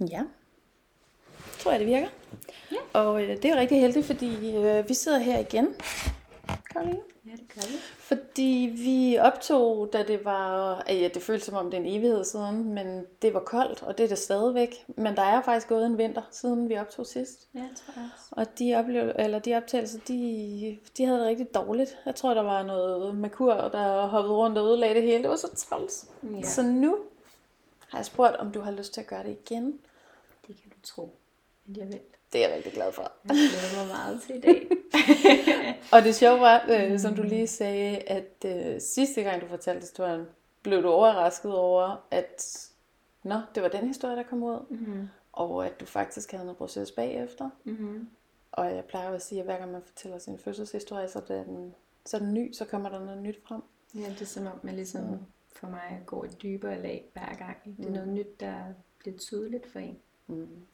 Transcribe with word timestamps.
Ja. 0.00 0.22
Tror 1.58 1.70
jeg, 1.70 1.80
det 1.80 1.88
virker. 1.88 2.08
Ja. 2.72 3.00
Og 3.00 3.22
øh, 3.22 3.28
det 3.28 3.44
er 3.44 3.54
jo 3.54 3.60
rigtig 3.60 3.80
heldigt, 3.80 4.06
fordi 4.06 4.56
øh, 4.56 4.88
vi 4.88 4.94
sidder 4.94 5.18
her 5.18 5.38
igen. 5.38 5.74
Karoline. 6.72 7.00
Ja, 7.26 7.30
det 7.30 7.54
gør 7.54 7.60
vi. 7.60 7.76
Fordi 7.98 8.72
vi 8.76 9.18
optog, 9.18 9.90
da 9.92 10.02
det 10.02 10.24
var, 10.24 10.76
øh, 10.90 11.02
ja, 11.02 11.08
det 11.14 11.22
føltes 11.22 11.46
som 11.46 11.54
om 11.54 11.70
det 11.70 11.74
er 11.74 11.80
en 11.80 11.98
evighed 11.98 12.24
siden, 12.24 12.74
men 12.74 13.04
det 13.22 13.34
var 13.34 13.40
koldt, 13.40 13.82
og 13.82 13.98
det 13.98 14.04
er 14.04 14.08
det 14.08 14.18
stadigvæk. 14.18 14.84
Men 14.86 15.16
der 15.16 15.22
er 15.22 15.42
faktisk 15.42 15.68
gået 15.68 15.86
en 15.86 15.98
vinter, 15.98 16.22
siden 16.30 16.68
vi 16.68 16.78
optog 16.78 17.06
sidst. 17.06 17.48
Ja, 17.54 17.60
tror 17.60 17.92
jeg 17.96 18.08
også. 18.14 18.26
Og 18.30 18.58
de, 18.58 18.74
oplev, 18.74 19.12
eller 19.18 19.38
de 19.38 19.54
optagelser, 19.54 19.98
de, 20.08 20.78
de 20.96 21.04
havde 21.04 21.18
det 21.18 21.26
rigtig 21.26 21.54
dårligt. 21.54 21.98
Jeg 22.06 22.14
tror, 22.14 22.34
der 22.34 22.42
var 22.42 22.62
noget 22.62 23.16
makur, 23.16 23.54
der 23.54 24.06
hoppede 24.06 24.34
rundt 24.34 24.58
og 24.58 24.66
ødelagde 24.66 24.94
det 24.94 25.02
hele. 25.02 25.22
Det 25.22 25.30
var 25.30 25.36
så 25.36 25.54
træls. 25.56 26.06
Ja. 26.22 26.42
Så 26.42 26.62
nu 26.62 26.96
har 27.88 27.98
jeg 27.98 28.06
spurgt, 28.06 28.36
om 28.36 28.52
du 28.52 28.60
har 28.60 28.70
lyst 28.70 28.94
til 28.94 29.00
at 29.00 29.06
gøre 29.06 29.22
det 29.22 29.36
igen. 29.46 29.78
Det 30.46 30.56
kan 30.62 30.70
du 30.70 30.76
tro. 30.82 31.18
Men 31.66 31.76
jeg 31.76 31.86
vil. 31.86 32.00
Det 32.32 32.44
er 32.44 32.48
jeg 32.48 32.56
rigtig 32.56 32.72
glad 32.72 32.92
for. 32.92 33.02
Jeg 33.02 33.10
glæder 33.34 33.86
mig 33.86 33.96
meget 33.96 34.22
til 34.22 34.36
i 34.36 34.40
dag. 34.40 34.68
Og 35.92 36.02
det 36.02 36.14
sjove 36.14 36.40
var, 36.40 36.64
øh, 36.70 36.98
som 36.98 37.14
du 37.14 37.22
lige 37.22 37.46
sagde, 37.46 37.98
at 37.98 38.44
øh, 38.46 38.80
sidste 38.80 39.22
gang 39.22 39.42
du 39.42 39.46
fortalte 39.46 39.80
historien, 39.80 40.26
blev 40.62 40.82
du 40.82 40.88
overrasket 40.88 41.54
over, 41.54 42.06
at 42.10 42.68
nå, 43.22 43.40
det 43.54 43.62
var 43.62 43.68
den 43.68 43.86
historie, 43.86 44.16
der 44.16 44.22
kom 44.22 44.42
ud, 44.42 44.66
mm-hmm. 44.70 45.08
og 45.32 45.66
at 45.66 45.80
du 45.80 45.86
faktisk 45.86 46.30
havde 46.30 46.44
noget 46.44 46.58
proces 46.58 46.90
bagefter. 46.90 47.50
Mm-hmm. 47.64 48.08
Og 48.52 48.74
jeg 48.74 48.84
plejer 48.84 49.10
at 49.10 49.22
sige, 49.22 49.38
at 49.40 49.44
hver 49.44 49.58
gang 49.58 49.72
man 49.72 49.82
fortæller 49.86 50.18
sin 50.18 50.38
fødselshistorie, 50.38 51.08
så 51.08 51.18
er 51.28 51.42
den, 51.44 51.74
så 52.06 52.16
er 52.16 52.20
den 52.20 52.34
ny, 52.34 52.52
så 52.52 52.64
kommer 52.64 52.88
der 52.88 53.04
noget 53.04 53.22
nyt 53.22 53.38
frem. 53.48 53.62
Ja, 53.94 54.08
det 54.08 54.22
er 54.22 54.26
som 54.26 54.46
om, 54.46 54.60
man 54.62 54.74
ligesom 54.76 55.04
Mm. 55.04 55.18
for 55.56 55.66
mig 55.66 56.02
går 56.06 56.24
et 56.24 56.42
dybere 56.42 56.82
lag 56.82 57.04
hver 57.12 57.34
gang. 57.38 57.56
Det 57.64 57.84
er 57.84 57.88
Mm. 57.88 57.94
noget 57.94 58.08
nyt, 58.08 58.40
der 58.40 58.54
bliver 58.98 59.18
tydeligt 59.18 59.66
for 59.72 59.78
en. 59.78 59.98
Mm. 60.26 60.66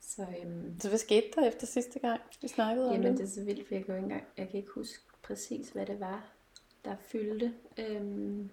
Så 0.00 0.26
øhm, 0.42 0.80
Så 0.80 0.88
hvad 0.88 0.98
skete 0.98 1.26
der 1.36 1.48
efter 1.48 1.66
sidste 1.66 1.98
gang, 1.98 2.20
vi 2.42 2.48
snakkede 2.48 2.86
om 2.88 2.92
jamen, 2.94 3.10
det? 3.10 3.18
det 3.18 3.24
er 3.24 3.30
så 3.30 3.44
vildt, 3.44 3.68
for 3.68 3.74
jeg 3.74 3.84
kan 3.84 3.94
ikke 3.94 4.04
engang, 4.04 4.24
jeg 4.36 4.48
kan 4.48 4.56
ikke 4.60 4.70
huske 4.70 5.02
præcis, 5.22 5.68
hvad 5.70 5.86
det 5.86 6.00
var, 6.00 6.32
der 6.84 6.96
fyldte. 7.00 7.54
Øhm, 7.78 8.50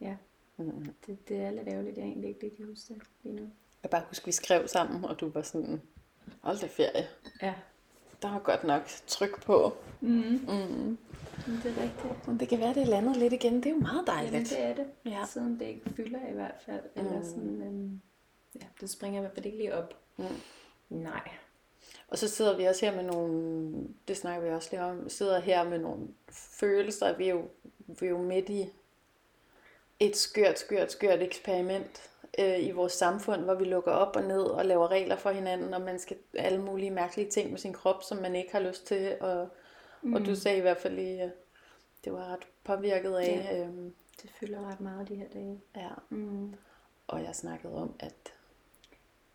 ja, 0.00 0.16
Mm. 0.56 0.94
det, 1.06 1.28
det 1.28 1.36
er 1.36 1.50
lidt 1.50 1.68
ærgerligt, 1.68 1.98
jeg 1.98 2.04
egentlig 2.04 2.28
ikke 2.28 2.40
lige 2.40 2.56
kan 2.56 2.66
huske 2.66 2.94
det 2.94 3.02
lige 3.22 3.36
nu. 3.36 3.50
Jeg 3.82 3.90
bare 3.90 4.04
husker, 4.08 4.26
vi 4.26 4.32
skrev 4.32 4.68
sammen, 4.68 5.04
og 5.04 5.20
du 5.20 5.28
var 5.28 5.42
sådan, 5.42 5.82
hold 6.40 6.58
da 6.58 6.66
ferie. 6.66 7.06
Ja. 7.42 7.54
Der 8.22 8.30
var 8.32 8.38
godt 8.38 8.64
nok 8.64 8.82
tryk 9.06 9.42
på. 9.42 9.76
Mm. 10.00 10.08
Mm. 10.48 10.98
Det 11.46 11.78
er 11.78 11.82
rigtigt. 11.82 12.26
Men 12.28 12.40
det 12.40 12.48
kan 12.48 12.58
være, 12.60 12.74
det 12.74 12.82
er 12.82 12.86
landet 12.86 13.16
lidt 13.16 13.32
igen. 13.32 13.56
Det 13.56 13.66
er 13.66 13.70
jo 13.70 13.76
meget 13.76 14.04
Jamen, 14.08 14.32
dejligt. 14.32 14.50
det 14.50 14.60
er 14.64 14.74
det. 14.74 14.86
Ja. 15.04 15.24
Siden 15.26 15.58
det 15.60 15.66
ikke 15.66 15.90
fylder 15.96 16.18
i 16.30 16.32
hvert 16.32 16.54
fald. 16.66 16.80
Eller 16.96 17.18
Mm. 17.18 17.24
sådan, 17.24 17.62
øhm, 17.62 18.00
ja, 18.54 18.66
det 18.80 18.90
springer 18.90 19.18
i 19.18 19.22
hvert 19.22 19.32
fald 19.34 19.46
ikke 19.46 19.58
lige 19.58 19.74
op. 19.76 19.94
Mm. 20.16 20.24
Nej. 20.90 21.28
Og 22.08 22.18
så 22.18 22.28
sidder 22.28 22.56
vi 22.56 22.64
også 22.64 22.86
her 22.86 22.96
med 22.96 23.04
nogle, 23.04 23.72
det 24.08 24.16
snakker 24.16 24.48
vi 24.48 24.54
også 24.54 24.68
lige 24.72 24.82
om, 24.82 25.08
sidder 25.08 25.40
her 25.40 25.64
med 25.68 25.78
nogle 25.78 26.08
følelser. 26.30 27.16
Vi 27.16 27.28
er 27.28 27.34
jo, 27.34 27.42
vi 28.00 28.06
er 28.06 28.10
jo 28.10 28.22
midt 28.22 28.48
i 28.48 28.68
et 30.00 30.16
skørt, 30.16 30.58
skørt, 30.58 30.92
skørt 30.92 31.22
eksperiment 31.22 32.10
øh, 32.38 32.66
i 32.66 32.70
vores 32.70 32.92
samfund, 32.92 33.40
hvor 33.42 33.54
vi 33.54 33.64
lukker 33.64 33.92
op 33.92 34.16
og 34.16 34.22
ned 34.22 34.42
og 34.42 34.64
laver 34.64 34.88
regler 34.90 35.16
for 35.16 35.30
hinanden, 35.30 35.74
og 35.74 35.80
man 35.80 35.98
skal 35.98 36.16
alle 36.34 36.62
mulige 36.62 36.90
mærkelige 36.90 37.30
ting 37.30 37.50
med 37.50 37.58
sin 37.58 37.72
krop, 37.72 38.02
som 38.02 38.18
man 38.18 38.36
ikke 38.36 38.52
har 38.52 38.60
lyst 38.60 38.86
til. 38.86 39.16
Og, 39.20 39.48
mm. 40.02 40.14
og 40.14 40.26
du 40.26 40.34
sagde 40.34 40.58
i 40.58 40.60
hvert 40.60 40.76
fald 40.78 40.94
lige, 40.94 41.24
øh, 41.24 41.30
det 42.04 42.12
var 42.12 42.32
ret 42.32 42.46
påvirket 42.64 43.14
af. 43.14 43.48
Ja. 43.52 43.60
Øhm, 43.60 43.94
Det 44.22 44.30
fylder 44.30 44.70
ret 44.70 44.80
meget 44.80 45.08
de 45.08 45.14
her 45.14 45.28
dage. 45.34 45.60
ja. 45.76 45.88
Mm. 46.10 46.54
Og 47.08 47.22
jeg 47.24 47.34
snakkede 47.34 47.74
om, 47.74 47.94
at, 48.00 48.32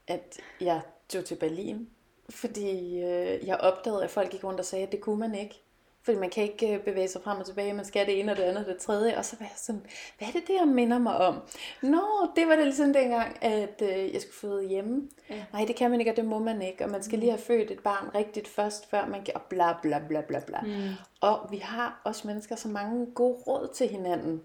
at 0.08 0.40
jeg 0.62 0.82
tog 1.10 1.26
til 1.26 1.36
Berlin, 1.36 1.90
fordi 2.30 2.96
øh, 3.04 3.48
jeg 3.48 3.58
opdagede, 3.58 4.04
at 4.04 4.10
folk 4.10 4.30
gik 4.32 4.44
rundt 4.44 4.60
og 4.60 4.66
sagde, 4.66 4.86
at 4.86 4.92
det 4.92 5.02
kunne 5.02 5.20
man 5.20 5.36
ikke. 5.36 5.63
Fordi 6.04 6.18
man 6.18 6.30
kan 6.30 6.44
ikke 6.44 6.76
øh, 6.76 6.84
bevæge 6.84 7.08
sig 7.08 7.22
frem 7.22 7.40
og 7.40 7.46
tilbage, 7.46 7.74
man 7.74 7.86
skal 7.86 8.06
det 8.06 8.20
ene 8.20 8.32
og 8.32 8.38
det 8.38 8.44
andet 8.44 8.66
og 8.66 8.74
det 8.74 8.82
tredje. 8.82 9.18
Og 9.18 9.26
så 9.26 9.36
var 9.40 9.46
jeg 9.46 9.54
sådan, 9.58 9.82
hvad 10.18 10.28
er 10.28 10.32
det, 10.32 10.44
her 10.48 10.66
minder 10.66 11.00
mig 11.00 11.18
om? 11.18 11.36
Nå, 11.82 12.04
det 12.36 12.48
var 12.48 12.56
det 12.56 12.66
ligesom 12.66 12.94
dengang, 12.94 13.44
at 13.44 13.82
øh, 13.82 14.14
jeg 14.14 14.22
skulle 14.22 14.36
føde 14.42 14.68
hjemme. 14.68 15.10
Ja. 15.30 15.46
Nej, 15.54 15.66
det 15.68 15.76
kan 15.76 15.92
man 15.92 16.00
ikke, 16.00 16.12
og 16.12 16.18
det 16.18 16.26
må 16.26 16.40
man 16.40 16.62
ikke. 16.62 16.84
Og 16.86 16.92
man 16.92 17.04
skal 17.04 17.20
lige 17.20 17.32
have 17.32 17.42
født 17.42 17.72
et 17.72 17.80
barn 17.80 18.16
rigtigt 18.16 18.48
først, 18.48 18.90
før 18.90 19.08
man 19.08 19.24
kan... 19.24 19.36
Og 19.36 19.42
bla 19.50 19.74
bla 19.82 20.02
bla 20.08 20.22
bla 20.22 20.40
bla. 20.40 20.62
Mm. 20.62 20.90
Og 21.22 21.48
vi 21.52 21.58
har 21.58 22.02
også 22.04 22.28
mennesker 22.28 22.56
så 22.56 22.68
mange 22.68 23.06
gode 23.06 23.38
råd 23.48 23.74
til 23.74 23.88
hinanden. 23.88 24.42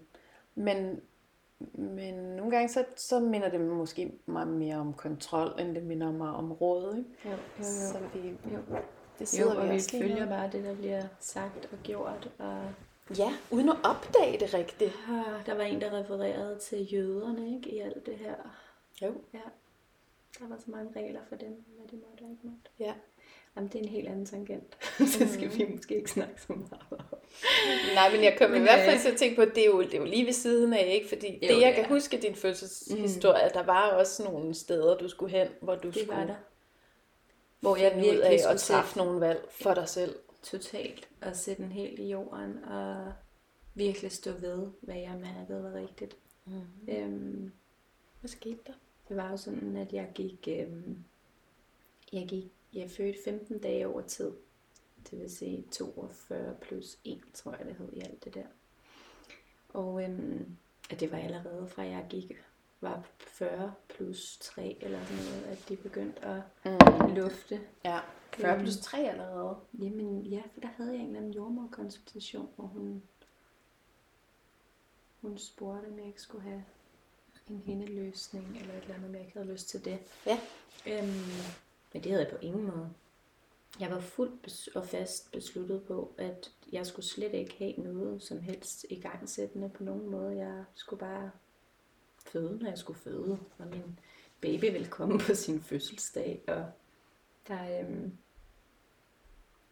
Men, 0.55 1.01
men 1.73 2.13
nogle 2.13 2.51
gange 2.51 2.69
så, 2.69 2.83
så 2.95 3.19
minder 3.19 3.49
det 3.49 3.61
måske 3.61 4.11
mig 4.25 4.47
mere 4.47 4.75
om 4.75 4.93
kontrol, 4.93 5.61
end 5.61 5.75
det 5.75 5.83
minder 5.83 6.11
mig 6.11 6.29
om 6.29 6.51
råd. 6.51 6.97
Ikke? 6.97 7.09
Jo, 7.25 7.31
jo, 7.31 7.63
Så 7.63 7.97
jo. 7.97 8.21
vi, 8.21 8.29
jo. 8.29 8.59
Det 9.19 9.21
Jo, 9.21 9.25
sidder 9.25 9.55
og 9.55 9.63
vi 9.63 9.69
vi 9.69 9.75
også 9.75 9.89
lige 9.91 10.03
følger 10.03 10.19
med. 10.25 10.27
bare 10.27 10.49
det, 10.51 10.63
der 10.63 10.75
bliver 10.75 11.03
sagt 11.19 11.69
og 11.71 11.77
gjort. 11.83 12.29
Og 12.39 12.61
Ja, 13.17 13.33
uden 13.51 13.69
at 13.69 13.75
opdage 13.83 14.39
det 14.39 14.53
rigtigt. 14.53 14.91
der 15.45 15.53
var 15.53 15.63
en, 15.63 15.81
der 15.81 15.99
refererede 15.99 16.59
til 16.59 16.93
jøderne 16.93 17.55
ikke, 17.55 17.69
i 17.69 17.79
alt 17.79 18.05
det 18.05 18.15
her. 18.15 18.35
Jo. 19.01 19.13
Ja. 19.33 19.39
Der 20.39 20.47
var 20.49 20.57
så 20.57 20.71
mange 20.71 20.91
regler 21.01 21.19
for 21.29 21.35
dem, 21.35 21.63
hvad 21.77 21.87
de 21.91 21.95
måtte 22.09 22.21
og 22.23 22.29
ikke 22.31 22.41
måtte. 22.43 22.69
Ja. 22.79 22.93
Jamen, 23.55 23.69
det 23.69 23.79
er 23.79 23.83
en 23.83 23.89
helt 23.89 24.07
anden 24.07 24.25
tangent. 24.25 24.77
det 25.19 25.29
skal 25.29 25.57
vi 25.57 25.65
måske 25.75 25.95
ikke 25.95 26.11
snakke 26.11 26.41
så 26.41 26.53
meget 26.53 26.83
om. 26.91 26.97
Nej, 27.95 28.11
men 28.11 28.23
jeg 28.23 28.35
kom 28.37 28.49
Men, 28.49 28.59
i 28.59 28.61
hvert 28.61 28.79
fald 28.85 28.95
øh, 28.95 29.01
til 29.01 29.09
at 29.09 29.17
tænke 29.17 29.35
på, 29.35 29.41
at 29.41 29.55
det 29.55 29.61
er 29.63 29.65
jo, 29.67 29.81
det 29.81 29.93
er 29.93 29.97
jo 29.97 30.05
lige 30.05 30.25
ved 30.25 30.33
siden 30.33 30.73
af, 30.73 30.85
ikke? 30.93 31.07
Fordi 31.09 31.27
Jo, 31.27 31.33
det, 31.41 31.49
det 31.49 31.61
jeg 31.61 31.69
er. 31.69 31.75
kan 31.75 31.85
huske 31.85 32.17
din 32.17 32.35
fødselshistorie, 32.35 33.45
mm. 33.45 33.51
der 33.53 33.63
var 33.63 33.89
også 33.91 34.23
nogle 34.23 34.53
steder, 34.53 34.97
du 34.97 35.07
skulle 35.09 35.31
hen, 35.37 35.47
hvor 35.61 35.75
du 35.75 35.87
Det 35.87 35.95
skulle 35.95 36.17
var 36.17 36.25
der. 36.25 36.35
Hvor 37.59 37.75
jeg 37.75 37.95
virkelig 37.95 38.23
af 38.23 38.51
at 38.53 38.59
træffe 38.59 38.97
nogle 38.97 39.19
valg 39.21 39.47
for 39.51 39.73
dig 39.73 39.89
selv. 39.89 40.15
totalt 40.43 41.09
og 41.21 41.35
sætte 41.35 41.63
den 41.63 41.71
helt 41.71 41.99
i 41.99 42.09
jorden 42.09 42.63
og 42.63 43.13
virkelig 43.73 44.11
stå 44.11 44.31
ved, 44.31 44.67
hvad 44.81 44.95
jeg 44.95 45.17
mærkede 45.21 45.63
var 45.63 45.73
rigtigt. 45.73 46.17
Mm. 46.45 46.61
Øhm, 46.87 47.51
Hvad 48.19 48.29
skete 48.29 48.59
der? 48.67 48.73
det 49.09 49.17
var 49.17 49.31
jo 49.31 49.37
sådan, 49.37 49.77
at 49.77 49.93
jeg 49.93 50.11
gik, 50.15 50.47
øhm, 50.47 50.97
jeg 52.13 52.27
gik, 52.27 52.51
jeg 52.73 52.91
fødte 52.91 53.19
15 53.25 53.59
dage 53.59 53.87
over 53.87 54.01
tid. 54.01 54.31
Det 55.11 55.19
vil 55.19 55.29
sige 55.31 55.65
42 55.71 56.55
plus 56.61 56.97
1, 57.03 57.21
tror 57.33 57.55
jeg 57.57 57.65
det 57.65 57.75
hed 57.75 57.89
i 57.93 57.99
alt 57.99 58.23
det 58.23 58.33
der. 58.33 58.45
Og 59.69 60.03
øhm, 60.03 60.57
at 60.89 60.99
det 60.99 61.11
var 61.11 61.17
allerede 61.17 61.67
fra 61.67 61.83
jeg 61.83 62.05
gik, 62.09 62.31
var 62.81 63.03
40 63.17 63.73
plus 63.89 64.37
3 64.41 64.77
eller 64.81 65.05
sådan 65.05 65.23
noget, 65.23 65.43
at 65.43 65.69
de 65.69 65.75
begyndte 65.77 66.21
at 66.25 66.41
Mm. 66.65 67.15
lufte 67.15 67.61
Ja, 67.85 67.99
40 68.33 68.59
plus 68.59 68.77
3 68.77 68.97
allerede. 68.97 69.55
Jamen 69.79 70.25
ja, 70.25 70.41
for 70.53 70.59
der 70.61 70.67
havde 70.67 70.91
jeg 70.91 70.99
en 70.99 71.05
eller 71.05 71.19
anden 71.19 71.33
jordmorkonsultation, 71.33 72.49
hvor 72.55 72.65
hun, 72.65 73.03
hun 75.21 75.37
spurgte, 75.37 75.87
om 75.87 75.97
jeg 75.99 76.07
ikke 76.07 76.21
skulle 76.21 76.43
have 76.43 76.63
en 77.49 77.61
hændeløsning, 77.65 78.57
eller 78.61 78.73
et 78.73 78.81
eller 78.81 78.93
andet, 78.95 79.07
om 79.09 79.13
jeg 79.15 79.21
ikke 79.21 79.33
havde 79.39 79.51
lyst 79.51 79.69
til 79.69 79.85
det. 79.85 79.99
Ja. 80.25 80.39
Øhm, 80.87 81.07
men 81.93 82.03
det 82.03 82.11
havde 82.11 82.23
jeg 82.23 82.31
på 82.31 82.37
ingen 82.41 82.63
måde. 82.67 82.89
Jeg 83.79 83.91
var 83.91 83.99
fuldt 83.99 84.69
og 84.75 84.85
fast 84.87 85.31
besluttet 85.31 85.83
på, 85.83 86.13
at 86.17 86.51
jeg 86.71 86.85
skulle 86.85 87.05
slet 87.05 87.33
ikke 87.33 87.55
have 87.57 87.73
noget 87.77 88.23
som 88.23 88.39
helst 88.39 88.85
i 88.89 88.99
gangsættende 88.99 89.69
på 89.69 89.83
nogen 89.83 90.09
måde. 90.09 90.37
Jeg 90.37 90.63
skulle 90.73 90.99
bare 90.99 91.31
føde, 92.31 92.57
når 92.59 92.69
jeg 92.69 92.77
skulle 92.77 92.99
føde. 92.99 93.39
Og 93.57 93.67
min 93.67 93.99
baby 94.41 94.71
ville 94.71 94.87
komme 94.87 95.19
på 95.19 95.35
sin 95.35 95.61
fødselsdag. 95.61 96.43
Og 96.47 96.71
der, 97.47 97.81
øhm, 97.81 98.17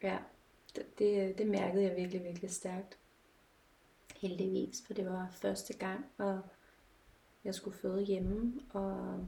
ja, 0.03 0.19
det, 0.75 1.00
det, 1.00 1.38
det 1.38 1.47
mærkede 1.47 1.84
jeg 1.84 1.95
virkelig, 1.95 2.23
virkelig 2.23 2.51
stærkt. 2.51 2.97
Heldigvis, 4.16 4.84
for 4.85 4.94
det 4.94 5.06
var 5.06 5.30
første 5.31 5.74
gang, 5.74 6.06
og 6.18 6.42
jeg 7.44 7.56
skulle 7.56 7.77
føde 7.77 8.01
hjemme, 8.01 8.62
og 8.69 9.25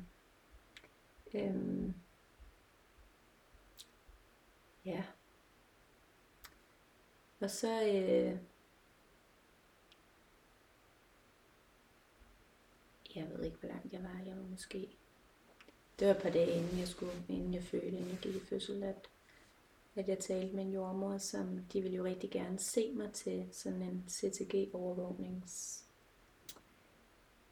øhm, 1.34 1.94
ja. 4.86 5.04
Og 7.40 7.50
så, 7.50 7.88
øh, 7.88 8.38
jeg 13.16 13.28
ved 13.30 13.46
ikke, 13.46 13.58
hvor 13.58 13.70
langt 13.70 13.94
jeg 13.94 14.04
var, 14.04 14.22
jeg 14.26 14.36
var 14.36 14.44
måske, 14.52 14.90
det 16.00 16.08
var 16.08 16.14
et 16.14 16.22
par 16.22 16.30
dage 16.30 16.52
inden 16.52 16.80
jeg 16.80 16.88
skulle, 16.88 17.12
inden 17.30 17.54
jeg 17.54 17.64
fødte, 17.64 17.88
inden 17.88 18.10
jeg 18.10 18.18
gik 18.22 18.36
i 18.36 18.40
fødsel, 18.40 18.84
at, 18.84 19.10
at 19.96 20.08
jeg 20.08 20.20
talte 20.20 20.56
med 20.56 20.64
en 20.64 20.74
jordmor, 20.74 21.18
som 21.18 21.60
de 21.74 21.82
ville 21.82 21.98
jo 21.98 22.04
rigtig 22.04 22.30
gerne 22.30 22.60
se 22.60 22.92
mig 22.94 23.12
til 23.14 23.48
sådan 23.52 23.82
en 23.82 24.06
CTG-overvågnings 24.10 25.84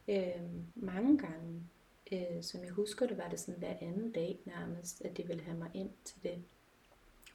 øh, 0.07 0.41
mange 0.75 1.17
gange. 1.17 1.63
Øh, 2.11 2.43
som 2.43 2.63
jeg 2.63 2.71
husker 2.71 3.07
det, 3.07 3.17
var 3.17 3.29
det 3.29 3.39
sådan 3.39 3.59
hver 3.59 3.75
anden 3.81 4.11
dag 4.11 4.39
nærmest, 4.45 5.01
at 5.01 5.17
de 5.17 5.27
ville 5.27 5.43
have 5.43 5.57
mig 5.57 5.71
ind 5.73 5.89
til 6.03 6.23
det. 6.23 6.43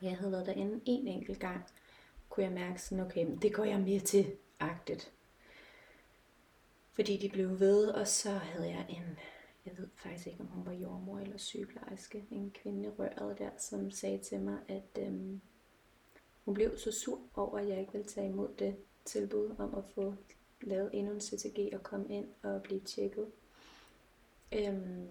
Jeg 0.03 0.17
havde 0.17 0.33
været 0.33 0.47
derinde 0.47 0.81
en 0.85 1.09
enkelt 1.09 1.41
gang, 1.41 1.65
kunne 2.29 2.45
jeg 2.45 2.53
mærke 2.53 2.83
sådan, 2.83 3.05
okay, 3.05 3.27
det 3.43 3.55
går 3.55 3.65
jeg 3.65 3.81
med 3.81 4.01
til, 4.01 4.27
agtigt. 4.61 5.13
Fordi 6.93 7.17
de 7.17 7.29
blev 7.29 7.61
ved, 7.61 7.89
og 7.89 8.09
så 8.09 8.31
havde 8.31 8.69
jeg 8.69 8.87
en, 8.89 9.19
jeg 9.67 9.79
ved 9.79 9.89
faktisk 9.97 10.27
ikke, 10.27 10.41
om 10.41 10.47
hun 10.47 10.67
var 10.67 10.73
jordmor 10.73 11.19
eller 11.19 11.37
sygeplejerske, 11.37 12.25
en 12.31 12.51
kvinde 12.51 12.85
i 12.85 12.89
røret 12.89 13.39
der, 13.39 13.51
som 13.59 13.91
sagde 13.91 14.19
til 14.19 14.41
mig, 14.41 14.59
at 14.69 14.99
øhm, 14.99 15.41
hun 16.45 16.55
blev 16.55 16.79
så 16.79 16.93
sur 16.93 17.21
over, 17.35 17.59
at 17.59 17.69
jeg 17.69 17.81
ikke 17.81 17.93
ville 17.93 18.09
tage 18.09 18.29
imod 18.29 18.49
det 18.59 18.77
tilbud 19.05 19.55
om 19.59 19.75
at 19.75 19.85
få 19.95 20.15
lavet 20.61 20.91
endnu 20.93 21.13
en 21.13 21.21
CTG 21.21 21.71
og 21.75 21.83
komme 21.83 22.09
ind 22.09 22.29
og 22.43 22.63
blive 22.63 22.81
tjekket. 22.81 23.27
Øhm, 24.53 25.09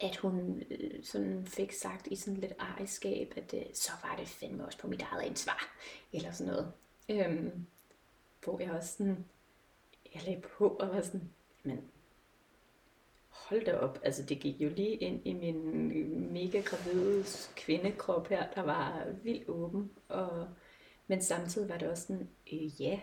at 0.00 0.16
hun 0.16 0.62
øh, 0.70 1.04
sådan 1.04 1.46
fik 1.46 1.72
sagt 1.72 2.06
i 2.06 2.16
sådan 2.16 2.40
lidt 2.40 2.52
ejerskab, 2.58 3.32
at 3.36 3.54
øh, 3.54 3.74
så 3.74 3.92
var 4.02 4.16
det 4.16 4.28
fandme 4.28 4.66
også 4.66 4.78
på 4.78 4.88
mit 4.88 5.02
eget 5.02 5.22
ansvar, 5.22 5.76
eller 6.12 6.32
sådan 6.32 6.52
noget. 6.52 6.72
Øhm, 7.08 7.66
hvor 8.44 8.60
jeg 8.60 8.70
også 8.70 8.96
sådan, 8.96 9.24
jeg 10.14 10.22
lagde 10.26 10.40
på 10.40 10.68
og 10.68 10.88
var 10.88 11.00
sådan, 11.00 11.30
men 11.62 11.90
hold 13.28 13.64
da 13.64 13.76
op, 13.76 13.98
altså 14.02 14.22
det 14.22 14.40
gik 14.40 14.60
jo 14.60 14.68
lige 14.68 14.94
ind 14.94 15.26
i 15.26 15.32
min 15.32 15.92
øh, 15.92 16.32
mega 16.32 16.60
gravide 16.60 17.24
kvindekrop 17.56 18.28
her, 18.28 18.50
der 18.54 18.62
var 18.62 19.06
vildt 19.22 19.48
åben, 19.48 19.90
og, 20.08 20.48
men 21.06 21.22
samtidig 21.22 21.68
var 21.68 21.78
det 21.78 21.88
også 21.88 22.06
sådan, 22.06 22.28
øh, 22.52 22.82
ja, 22.82 23.00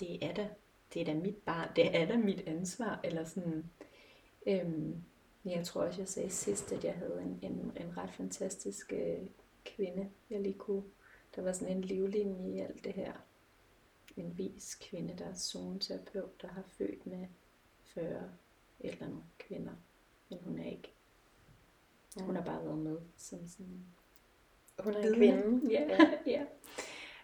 det 0.00 0.24
er 0.24 0.34
da, 0.34 0.48
det 0.94 1.02
er 1.02 1.06
da 1.06 1.14
mit 1.14 1.36
barn, 1.36 1.68
det 1.76 1.96
er 1.96 2.06
da 2.06 2.16
mit 2.16 2.40
ansvar, 2.46 3.00
eller 3.04 3.24
sådan, 3.24 3.70
øhm, 4.46 5.04
jeg 5.44 5.64
tror 5.64 5.82
også, 5.82 6.00
jeg 6.00 6.08
sagde 6.08 6.30
sidst, 6.30 6.72
at 6.72 6.84
jeg 6.84 6.94
havde 6.94 7.22
en, 7.22 7.38
en, 7.42 7.72
en 7.76 7.96
ret 7.96 8.10
fantastisk 8.10 8.92
øh, 8.92 9.26
kvinde, 9.64 10.08
jeg 10.30 10.40
lige 10.40 10.58
kunne, 10.58 10.82
der 11.36 11.42
var 11.42 11.52
sådan 11.52 11.76
en 11.76 11.82
livlinje 11.82 12.56
i 12.56 12.60
alt 12.60 12.84
det 12.84 12.92
her, 12.92 13.12
en 14.16 14.38
vis 14.38 14.74
kvinde, 14.74 15.14
der 15.18 15.24
er 15.24 15.34
zoneterapeut, 15.34 16.42
der 16.42 16.48
har 16.48 16.62
født 16.62 17.06
med 17.06 17.26
40 17.82 18.30
eller 18.80 19.08
nogle 19.08 19.22
kvinder, 19.38 19.72
men 20.30 20.38
hun 20.44 20.58
er 20.58 20.70
ikke. 20.70 20.92
Hun 22.20 22.36
har 22.36 22.44
bare 22.44 22.64
været 22.64 22.78
med 22.78 22.98
som 23.16 23.48
sådan... 23.48 23.86
Hun 24.78 24.94
er 24.94 24.98
en 24.98 25.14
kvinde. 25.14 25.70
Ja, 25.70 25.82
ja. 25.82 26.10
ja. 26.32 26.46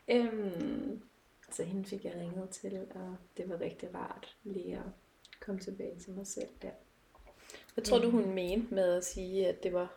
Øhm, 0.09 1.03
så 1.51 1.65
hende 1.65 1.85
fik 1.85 2.05
jeg 2.05 2.15
ringet 2.15 2.51
til, 2.51 2.87
og 2.95 3.17
det 3.37 3.49
var 3.49 3.61
rigtig 3.61 3.95
rart 3.95 4.37
lige 4.45 4.77
at 4.77 4.85
komme 5.41 5.61
tilbage 5.61 5.99
til 5.99 6.13
mig 6.13 6.27
selv 6.27 6.49
der. 6.63 6.71
Hvad 7.75 7.85
tror 7.85 7.99
du, 7.99 8.11
hun 8.11 8.35
mente 8.35 8.75
med 8.75 8.93
at 8.97 9.05
sige, 9.05 9.49
at 9.49 9.63
det 9.63 9.73
var, 9.73 9.95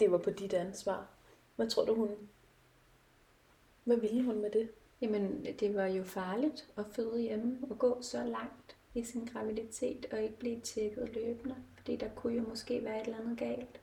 det 0.00 0.10
var 0.10 0.18
på 0.18 0.30
dit 0.30 0.52
ansvar? 0.52 1.08
Hvad 1.56 1.70
tror 1.70 1.84
du, 1.84 1.94
hun... 1.94 2.10
Hvad 3.84 3.96
ville 3.96 4.22
hun 4.22 4.40
med 4.40 4.50
det? 4.50 4.70
Jamen, 5.04 5.46
det 5.60 5.74
var 5.74 5.86
jo 5.86 6.04
farligt 6.04 6.68
at 6.76 6.84
føde 6.86 7.20
hjemme 7.20 7.58
og 7.70 7.78
gå 7.78 8.02
så 8.02 8.24
langt 8.24 8.76
i 8.94 9.04
sin 9.04 9.24
graviditet 9.24 10.06
og 10.12 10.22
ikke 10.22 10.38
blive 10.38 10.60
tjekket 10.60 11.14
løbende. 11.14 11.56
Fordi 11.76 11.96
der 11.96 12.08
kunne 12.16 12.36
jo 12.36 12.42
måske 12.48 12.84
være 12.84 13.00
et 13.00 13.06
eller 13.06 13.20
andet 13.20 13.38
galt 13.38 13.80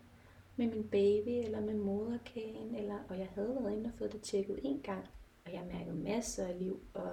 med 0.55 0.67
min 0.67 0.87
baby 0.87 1.29
eller 1.29 1.61
med 1.61 1.73
moderkagen. 1.73 2.75
Eller, 2.75 2.99
og 3.09 3.19
jeg 3.19 3.27
havde 3.35 3.57
været 3.61 3.73
inde 3.73 3.85
og 3.85 3.97
fået 3.97 4.11
det 4.11 4.21
tjekket 4.21 4.59
en 4.63 4.81
gang. 4.83 5.07
Og 5.45 5.53
jeg 5.53 5.63
mærkede 5.71 5.95
masser 5.95 6.47
af 6.47 6.59
liv, 6.59 6.79
og 6.93 7.11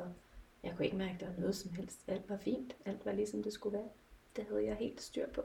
jeg 0.62 0.72
kunne 0.76 0.84
ikke 0.84 0.96
mærke, 0.96 1.14
at 1.14 1.20
der 1.20 1.26
var 1.26 1.40
noget 1.40 1.56
som 1.56 1.72
helst. 1.72 2.00
Alt 2.06 2.28
var 2.28 2.36
fint. 2.36 2.76
Alt 2.84 3.06
var 3.06 3.12
ligesom 3.12 3.42
det 3.42 3.52
skulle 3.52 3.78
være. 3.78 3.88
Det 4.36 4.44
havde 4.44 4.64
jeg 4.64 4.76
helt 4.76 5.00
styr 5.00 5.26
på. 5.34 5.42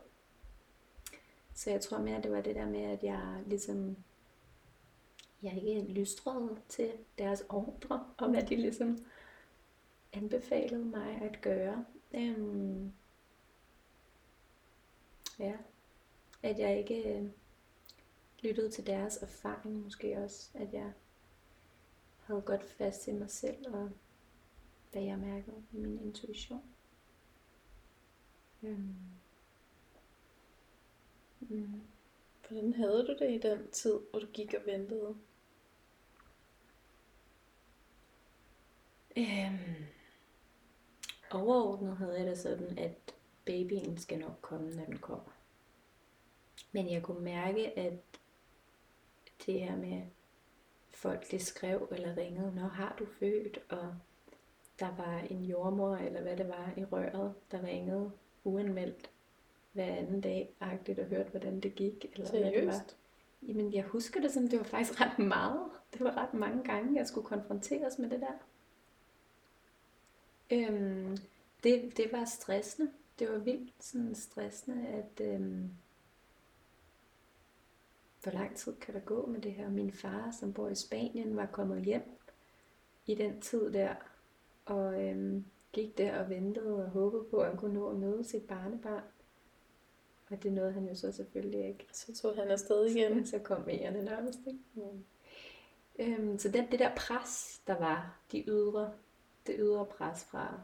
Så 1.54 1.69
jeg 1.69 1.81
tror 1.81 1.98
mere, 1.98 2.21
det 2.21 2.31
var 2.31 2.42
det 2.42 2.56
der 2.56 2.69
med, 2.69 2.81
at 2.81 3.04
jeg 3.04 3.44
ligesom 3.45 3.98
jeg 5.44 5.63
ikke 5.63 5.94
lystrede 5.94 6.57
til 6.69 6.92
deres 7.18 7.44
ordre, 7.50 8.06
om 8.18 8.31
hvad 8.31 8.44
de 8.44 8.56
ligesom 8.56 9.06
anbefalede 10.13 10.86
mig 10.86 11.22
at 11.22 11.42
gøre. 11.42 11.86
Øhm, 12.13 12.94
ja, 15.40 15.57
at 16.44 16.60
jeg 16.60 16.78
ikke 16.78 17.18
øh, 17.18 17.30
lyttede 18.44 18.69
til 18.69 18.88
deres 18.88 19.18
erfaring 19.18 19.84
måske 19.84 20.18
også, 20.18 20.50
at 20.54 20.74
jeg 20.74 20.92
havde 22.24 22.42
godt 22.42 22.63
fast 22.63 23.07
i 23.07 23.12
mig 23.12 23.30
selv 23.30 23.74
og 23.74 23.90
hvad 24.92 25.01
jeg 25.01 25.18
mærkede 25.18 25.63
i 25.72 25.78
min 25.78 26.00
intuition. 26.00 26.63
Øhm. 28.63 28.95
Mm. 31.40 31.81
Hvordan 32.48 32.74
havde 32.74 33.06
du 33.07 33.16
det 33.19 33.31
i 33.31 33.38
den 33.38 33.72
tid, 33.72 34.00
hvor 34.12 34.19
du 34.19 34.25
gik 34.25 34.54
og 34.54 34.66
ventede? 34.66 35.16
Øhm, 39.18 39.86
overordnet 41.31 41.98
havde 41.98 42.18
jeg 42.18 42.25
det 42.25 42.38
sådan, 42.38 42.77
at 42.77 43.13
babyen 43.45 43.98
skal 43.98 44.19
nok 44.19 44.38
komme, 44.42 44.75
når 44.75 44.86
den 44.86 44.98
kommer. 44.98 45.31
Men 46.71 46.92
jeg 46.92 47.04
kunne 47.04 47.24
mærke, 47.24 47.80
at 47.80 47.94
det 49.45 49.60
her 49.60 49.75
med 49.75 50.01
folk, 50.89 51.31
det 51.31 51.42
skrev 51.42 51.88
eller 51.92 52.18
ringede, 52.18 52.56
når 52.56 52.68
har 52.68 52.95
du 53.00 53.06
født, 53.19 53.60
og 53.69 53.95
der 54.80 54.95
var 54.95 55.19
en 55.19 55.44
jordmor, 55.45 55.95
eller 55.95 56.21
hvad 56.21 56.38
det 56.38 56.48
var, 56.48 56.74
i 56.77 56.86
røret, 56.86 57.33
der 57.51 57.63
ringede 57.63 58.12
uanmeldt 58.44 59.09
hver 59.74 59.95
anden 59.95 60.21
dag, 60.21 60.56
agtigt 60.59 61.00
og 61.00 61.06
hørte, 61.06 61.30
hvordan 61.30 61.59
det 61.59 61.75
gik. 61.75 62.06
Eller 62.13 62.27
Seriøst? 62.27 62.54
Hvad 62.54 62.62
det 62.62 62.68
var. 62.68 62.83
Jamen, 63.48 63.74
jeg 63.74 63.83
husker 63.83 64.21
det 64.21 64.31
som, 64.31 64.48
det 64.48 64.59
var 64.59 64.66
faktisk 64.66 65.01
ret 65.01 65.19
meget. 65.19 65.69
Det 65.94 66.01
var 66.01 66.18
ret 66.18 66.33
mange 66.33 66.63
gange, 66.63 66.95
jeg 66.95 67.07
skulle 67.07 67.27
konfronteres 67.27 68.00
med 68.00 68.09
det 68.09 68.21
der. 68.21 68.38
Øhm, 70.53 71.17
det, 71.63 71.97
det 71.97 72.11
var 72.11 72.25
stressende. 72.25 72.91
Det 73.19 73.31
var 73.31 73.38
vildt 73.38 73.83
sådan 73.83 74.15
stressende, 74.15 74.88
at 74.88 75.21
øhm, 75.21 75.69
hvor 78.23 78.31
lang 78.31 78.55
tid 78.55 78.75
kan 78.75 78.94
der 78.94 79.00
gå 79.00 79.25
med 79.25 79.41
det 79.41 79.53
her? 79.53 79.69
Min 79.69 79.91
far, 79.91 80.31
som 80.39 80.53
bor 80.53 80.69
i 80.69 80.75
Spanien, 80.75 81.35
var 81.35 81.45
kommet 81.45 81.85
hjem 81.85 82.19
i 83.05 83.15
den 83.15 83.41
tid 83.41 83.73
der, 83.73 83.95
og 84.65 85.03
øhm, 85.03 85.45
gik 85.73 85.97
der 85.97 86.19
og 86.19 86.29
ventede 86.29 86.85
og 86.85 86.89
håbede 86.89 87.23
på, 87.23 87.38
at 87.38 87.47
han 87.47 87.57
kunne 87.57 87.73
nå 87.73 87.89
at 87.89 87.95
møde 87.95 88.23
sit 88.23 88.44
barnebarn. 88.44 89.03
Og 90.29 90.44
det 90.44 90.53
nåede 90.53 90.71
han 90.71 90.88
jo 90.88 90.95
så 90.95 91.11
selvfølgelig 91.11 91.67
ikke. 91.67 91.88
Så 91.91 92.15
tog 92.15 92.35
han 92.35 92.51
afsted 92.51 92.85
igen. 92.85 93.25
Så 93.25 93.39
kom 93.39 93.69
ærende 93.69 94.06
nærmest, 94.06 94.39
ikke? 94.47 94.59
Mm. 94.73 95.03
Øhm, 95.99 96.39
så 96.39 96.49
den, 96.49 96.71
det 96.71 96.79
der 96.79 96.95
pres, 96.95 97.61
der 97.67 97.79
var, 97.79 98.19
de 98.31 98.44
ydre, 98.47 98.94
det 99.48 99.56
ydre 99.60 99.86
pres 99.86 100.24
fra 100.24 100.62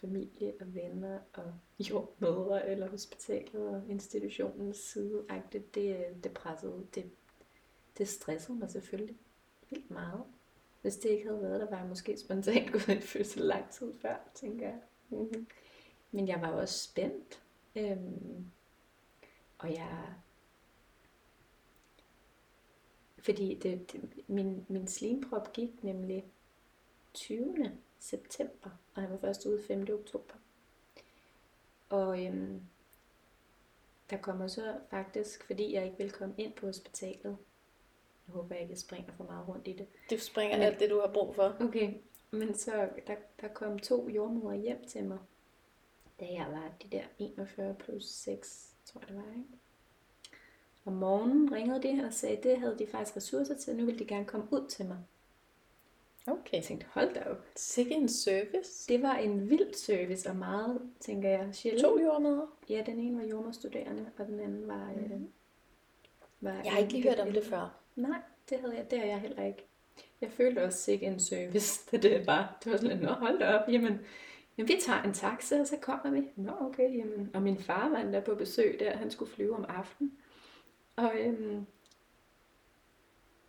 familie 0.00 0.54
og 0.60 0.74
venner 0.74 1.18
og 1.32 1.54
jordmødre 1.90 2.68
eller 2.68 2.88
hospitalet 2.88 3.68
og 3.68 3.82
institutionens 3.88 4.76
side, 4.76 5.24
det, 5.52 6.24
det 6.24 6.32
pressede, 6.34 6.86
det, 6.94 7.10
det 7.98 8.08
stressede 8.08 8.58
mig 8.58 8.70
selvfølgelig 8.70 9.16
helt 9.62 9.90
meget. 9.90 10.22
Hvis 10.82 10.96
det 10.96 11.08
ikke 11.08 11.28
havde 11.28 11.42
været 11.42 11.60
der, 11.60 11.70
var 11.70 11.78
jeg 11.78 11.88
måske 11.88 12.16
spontant 12.16 12.72
gået 12.72 12.88
i 12.88 13.00
fødsel 13.00 13.42
lang 13.42 13.70
tid 13.70 13.94
før, 14.00 14.16
tænker 14.34 14.68
jeg. 14.68 14.80
Mm-hmm. 15.10 15.46
Men 16.10 16.28
jeg 16.28 16.40
var 16.40 16.52
også 16.52 16.84
spændt. 16.84 17.42
Øhm, 17.76 18.50
og 19.58 19.74
jeg... 19.74 20.14
Fordi 23.18 23.54
det, 23.54 23.92
det, 23.92 24.24
min, 24.26 24.66
min 24.68 24.86
slimprop 24.86 25.52
gik 25.52 25.84
nemlig 25.84 26.24
20. 27.14 27.78
september, 27.98 28.70
og 28.94 29.02
han 29.02 29.10
var 29.10 29.18
først 29.18 29.46
ude 29.46 29.62
5. 29.62 29.86
oktober. 29.92 30.34
Og 31.88 32.24
øhm, 32.24 32.62
der 34.10 34.16
kommer 34.16 34.46
så 34.46 34.74
faktisk, 34.90 35.44
fordi 35.44 35.74
jeg 35.74 35.84
ikke 35.84 35.98
vil 35.98 36.10
komme 36.10 36.34
ind 36.38 36.52
på 36.52 36.66
hospitalet, 36.66 37.36
jeg 38.26 38.34
håber 38.34 38.54
jeg 38.54 38.62
ikke, 38.62 38.72
jeg 38.72 38.78
springer 38.78 39.12
for 39.12 39.24
meget 39.24 39.48
rundt 39.48 39.68
i 39.68 39.72
det. 39.72 39.86
Du 40.10 40.18
springer 40.18 40.56
men, 40.56 40.66
alt 40.66 40.80
det, 40.80 40.90
du 40.90 41.00
har 41.00 41.12
brug 41.12 41.34
for. 41.34 41.56
Okay, 41.60 41.94
men 42.30 42.54
så 42.54 42.88
der, 43.06 43.16
der 43.40 43.48
kom 43.48 43.78
to 43.78 44.08
jordmødre 44.08 44.56
hjem 44.56 44.84
til 44.84 45.04
mig, 45.04 45.18
da 46.20 46.24
jeg 46.24 46.46
var 46.50 46.72
de 46.82 46.96
der 46.96 47.04
41 47.18 47.74
plus 47.74 48.04
6, 48.04 48.72
tror 48.84 49.00
jeg 49.00 49.08
det 49.08 49.16
var, 49.16 49.32
ikke? 49.32 49.44
Om 50.84 50.92
morgenen 50.92 51.52
ringede 51.52 51.82
de 51.82 52.04
og 52.06 52.12
sagde, 52.12 52.36
at 52.36 52.42
det 52.42 52.58
havde 52.58 52.78
de 52.78 52.86
faktisk 52.86 53.16
ressourcer 53.16 53.56
til, 53.56 53.76
nu 53.76 53.84
ville 53.84 53.98
de 53.98 54.04
gerne 54.04 54.24
komme 54.24 54.46
ud 54.50 54.68
til 54.68 54.86
mig. 54.86 54.98
Okay. 56.26 56.56
Jeg 56.56 56.64
tænkte, 56.64 56.86
hold 56.90 57.14
da 57.14 57.20
op. 57.30 57.44
Sikke 57.56 57.94
en 57.94 58.08
service. 58.08 58.88
Det 58.88 59.02
var 59.02 59.14
en 59.16 59.50
vild 59.50 59.74
service, 59.74 60.30
og 60.30 60.36
meget, 60.36 60.80
tænker 61.00 61.28
jeg, 61.28 61.48
sjældent. 61.52 61.84
To 61.84 62.00
jordmøder? 62.00 62.56
Ja, 62.68 62.82
den 62.86 62.98
ene 62.98 63.16
var 63.16 63.24
jordmorstuderende, 63.24 64.06
og 64.18 64.26
den 64.26 64.40
anden 64.40 64.68
var... 64.68 64.92
Mm. 64.96 65.04
Øh, 65.04 65.20
var 66.40 66.60
jeg 66.64 66.72
har 66.72 66.78
ikke 66.78 66.92
lige 66.92 67.08
hørt 67.08 67.20
om 67.20 67.32
det 67.32 67.44
før. 67.44 67.80
Nej, 67.96 68.18
det 68.50 68.60
havde 68.60 68.76
jeg, 68.76 68.90
det 68.90 68.98
har 68.98 69.06
jeg 69.06 69.20
heller 69.20 69.44
ikke. 69.44 69.66
Jeg 70.20 70.30
følte 70.30 70.64
også 70.64 70.78
sikke 70.78 71.06
en 71.06 71.20
service, 71.20 71.80
da 71.92 71.96
det 71.96 72.26
var. 72.26 72.58
Det 72.64 72.72
var 72.72 72.78
sådan 72.78 72.90
lidt, 72.90 73.02
nå 73.02 73.12
hold 73.12 73.38
da 73.38 73.54
op, 73.54 73.68
jamen, 73.68 74.00
jamen 74.58 74.68
vi 74.68 74.76
tager 74.80 75.02
en 75.02 75.12
taxa, 75.12 75.60
og 75.60 75.66
så 75.66 75.76
kommer 75.76 76.10
vi. 76.10 76.28
Nå 76.36 76.52
okay, 76.60 76.98
jamen. 76.98 77.30
Og 77.34 77.42
min 77.42 77.58
far 77.58 77.88
var 77.88 78.02
der 78.02 78.20
på 78.20 78.34
besøg 78.34 78.76
der, 78.80 78.96
han 78.96 79.10
skulle 79.10 79.32
flyve 79.32 79.56
om 79.56 79.64
aftenen. 79.68 80.12
Og 80.96 81.12
øhm, 81.20 81.66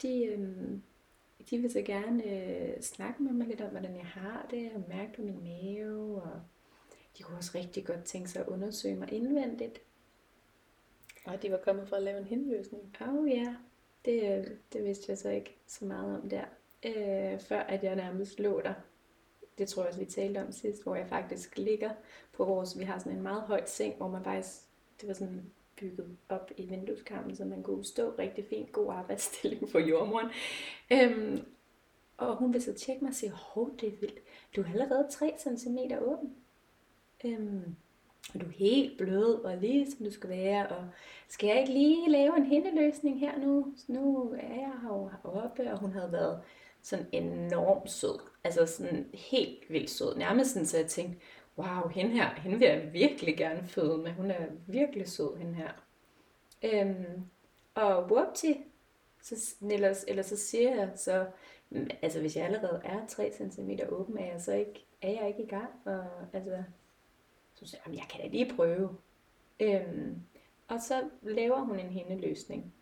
de, 0.01 0.25
øhm, 0.25 0.82
de 1.51 1.58
vil 1.58 1.72
så 1.72 1.81
gerne 1.81 2.24
øh, 2.24 2.81
snakke 2.81 3.24
med 3.24 3.31
mig 3.31 3.48
lidt 3.48 3.62
om, 3.62 3.70
hvordan 3.70 3.96
jeg 3.96 4.05
har 4.05 4.48
det, 4.51 4.72
og 4.75 4.84
mærke 4.88 5.13
på 5.13 5.22
min 5.22 5.43
mave, 5.43 6.22
og 6.22 6.41
de 7.17 7.24
kunne 7.24 7.38
også 7.38 7.51
rigtig 7.55 7.86
godt 7.86 8.03
tænke 8.03 8.29
sig 8.29 8.41
at 8.41 8.48
undersøge 8.48 8.96
mig 8.96 9.13
indvendigt. 9.13 9.81
Og 11.25 11.41
de 11.41 11.51
var 11.51 11.58
kommet 11.58 11.88
for 11.88 11.96
at 11.96 12.03
lave 12.03 12.17
en 12.17 12.25
henløsning. 12.25 12.96
Oh 13.01 13.29
ja, 13.29 13.55
det, 14.05 14.46
det 14.74 14.84
vidste 14.84 15.05
jeg 15.10 15.17
så 15.17 15.29
ikke 15.29 15.58
så 15.67 15.86
meget 15.86 16.22
om 16.22 16.29
der. 16.29 16.46
Øh, 16.86 17.39
før 17.39 17.60
at 17.60 17.84
jeg 17.84 17.96
nærmest 17.96 18.39
lå 18.39 18.62
der. 18.62 18.74
Det 19.58 19.67
tror 19.67 19.81
jeg 19.81 19.88
også, 19.88 20.00
vi 20.00 20.05
talte 20.05 20.41
om 20.41 20.51
sidst, 20.51 20.84
hvor 20.84 20.96
jeg 20.96 21.08
faktisk 21.08 21.58
ligger 21.58 21.89
på 22.34 22.46
vores, 22.46 22.79
vi 22.79 22.84
har 22.84 23.00
sådan 23.00 23.12
en 23.12 23.24
meget 23.24 23.41
høj 23.41 23.65
seng, 23.65 23.96
hvor 23.98 24.08
man 24.08 24.24
faktisk, 24.24 24.62
det 25.01 25.08
var 25.08 25.13
sådan 25.13 25.51
bygget 25.82 26.18
op 26.30 26.52
i 26.58 26.66
vindueskarmen, 26.66 27.36
så 27.36 27.46
man 27.46 27.64
kunne 27.64 27.86
stå 27.86 28.14
rigtig 28.20 28.46
fint, 28.50 28.72
god 28.72 28.94
arbejdsstilling 28.94 29.70
for 29.72 29.80
jordmoren. 29.80 30.30
Øhm, 30.92 31.46
og 32.18 32.36
hun 32.36 32.54
vil 32.54 32.62
så 32.62 32.74
tjekke 32.74 33.04
mig 33.04 33.10
og 33.10 33.16
sige, 33.16 33.32
hov, 33.32 33.72
det 33.82 33.88
er 33.88 33.98
vildt. 34.00 34.20
Du 34.56 34.62
er 34.62 34.66
allerede 34.66 35.08
3 35.12 35.34
cm 35.40 35.78
åben. 36.02 36.36
Øhm, 37.26 37.76
og 38.34 38.42
du 38.42 38.46
er 38.46 38.52
helt 38.52 38.98
blød 38.98 39.34
og 39.44 39.58
lige 39.58 39.92
som 39.92 40.06
du 40.06 40.12
skal 40.12 40.30
være. 40.30 40.68
Og 40.68 40.88
skal 41.28 41.48
jeg 41.48 41.60
ikke 41.60 41.74
lige 41.74 42.12
lave 42.12 42.38
en 42.38 42.46
hændeløsning 42.46 43.20
her 43.20 43.40
nu? 43.40 43.74
Så 43.78 43.86
Nu 43.88 44.32
er 44.40 44.56
jeg 44.56 44.74
heroppe, 44.82 45.72
og 45.72 45.80
hun 45.80 45.92
havde 45.92 46.12
været 46.12 46.42
sådan 46.82 47.06
enormt 47.12 47.92
sød. 47.92 48.20
Altså 48.44 48.66
sådan 48.66 49.06
helt 49.14 49.70
vildt 49.70 49.90
sød. 49.90 50.18
Nærmest 50.18 50.52
sådan, 50.52 50.66
så 50.66 50.78
jeg 50.78 50.88
tænkte, 50.88 51.20
wow, 51.58 51.88
hende 51.88 52.12
her, 52.12 52.29
hende 52.29 52.60
vil 52.60 52.67
jeg 52.67 52.93
virkelig 52.93 53.38
gerne 53.38 53.67
føde 53.67 53.98
med. 53.98 54.12
Hun 54.12 54.31
er 54.31 54.46
virkelig 54.67 55.08
sød, 55.08 55.38
hende 55.38 55.53
her. 55.53 55.72
Øhm, 56.63 57.25
og 57.75 58.03
whoopty, 58.03 58.51
så, 59.22 59.55
eller, 59.72 60.03
eller 60.08 60.24
så 60.24 60.38
siger 60.38 60.75
jeg 60.75 60.91
så, 60.96 61.27
altså 62.01 62.20
hvis 62.20 62.36
jeg 62.36 62.46
allerede 62.46 62.81
er 62.84 63.08
3 63.08 63.31
cm 63.31 63.70
åben, 63.89 64.17
er 64.17 64.31
jeg 64.31 64.41
så 64.41 64.53
ikke, 64.53 64.86
er 65.01 65.12
jeg 65.12 65.27
ikke 65.27 65.43
i 65.43 65.48
gang? 65.48 65.70
Og, 65.86 66.05
altså, 66.34 66.63
så 67.53 67.65
siger 67.65 67.81
jeg, 67.86 67.96
jeg 67.96 68.05
kan 68.10 68.22
da 68.22 68.27
lige 68.27 68.55
prøve. 68.55 68.98
Øhm, 69.60 70.22
og 70.67 70.81
så 70.81 71.10
laver 71.22 71.60
hun 71.60 71.79
en 71.79 71.89
hændeløsning. 71.89 72.74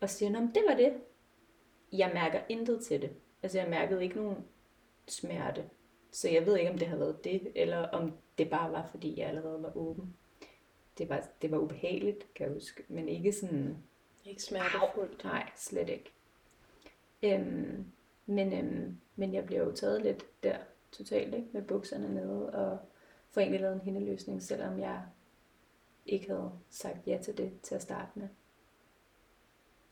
Og 0.00 0.10
siger, 0.10 0.30
Nå, 0.30 0.40
det 0.40 0.64
var 0.68 0.76
det. 0.76 0.92
Jeg 1.92 2.10
mærker 2.14 2.40
intet 2.48 2.84
til 2.84 3.02
det. 3.02 3.10
Altså 3.42 3.58
jeg 3.58 3.70
mærkede 3.70 4.02
ikke 4.02 4.16
nogen 4.16 4.44
smerte. 5.08 5.64
Så 6.12 6.28
jeg 6.28 6.46
ved 6.46 6.56
ikke, 6.56 6.70
om 6.70 6.78
det 6.78 6.88
har 6.88 6.96
været 6.96 7.24
det, 7.24 7.52
eller 7.54 7.88
om 7.88 8.12
det 8.38 8.50
bare 8.50 8.72
var, 8.72 8.88
fordi 8.90 9.20
jeg 9.20 9.28
allerede 9.28 9.62
var 9.62 9.76
åben. 9.76 10.16
Det 10.98 11.08
var, 11.08 11.28
det 11.42 11.50
var 11.50 11.58
ubehageligt, 11.58 12.34
kan 12.34 12.46
jeg 12.46 12.54
huske, 12.54 12.84
men 12.88 13.08
ikke 13.08 13.32
sådan... 13.32 13.76
Ikke 14.24 14.42
smertefuldt. 14.42 15.24
Nej, 15.24 15.50
slet 15.56 15.88
ikke. 15.88 16.12
Øhm, 17.22 17.86
men, 18.26 18.52
øhm, 18.52 19.00
men 19.16 19.34
jeg 19.34 19.46
bliver 19.46 19.64
jo 19.64 19.72
taget 19.72 20.02
lidt 20.02 20.42
der 20.42 20.58
totalt 20.92 21.34
ikke? 21.34 21.48
med 21.52 21.62
bukserne 21.62 22.14
nede, 22.14 22.50
og 22.50 22.78
får 23.30 23.40
egentlig 23.40 23.60
lavet 23.60 23.74
en 23.74 23.80
hændeløsning, 23.80 24.42
selvom 24.42 24.80
jeg 24.80 25.02
ikke 26.06 26.28
havde 26.28 26.52
sagt 26.70 27.06
ja 27.06 27.18
til 27.22 27.38
det 27.38 27.60
til 27.62 27.74
at 27.74 27.82
starte 27.82 28.10
med. 28.14 28.28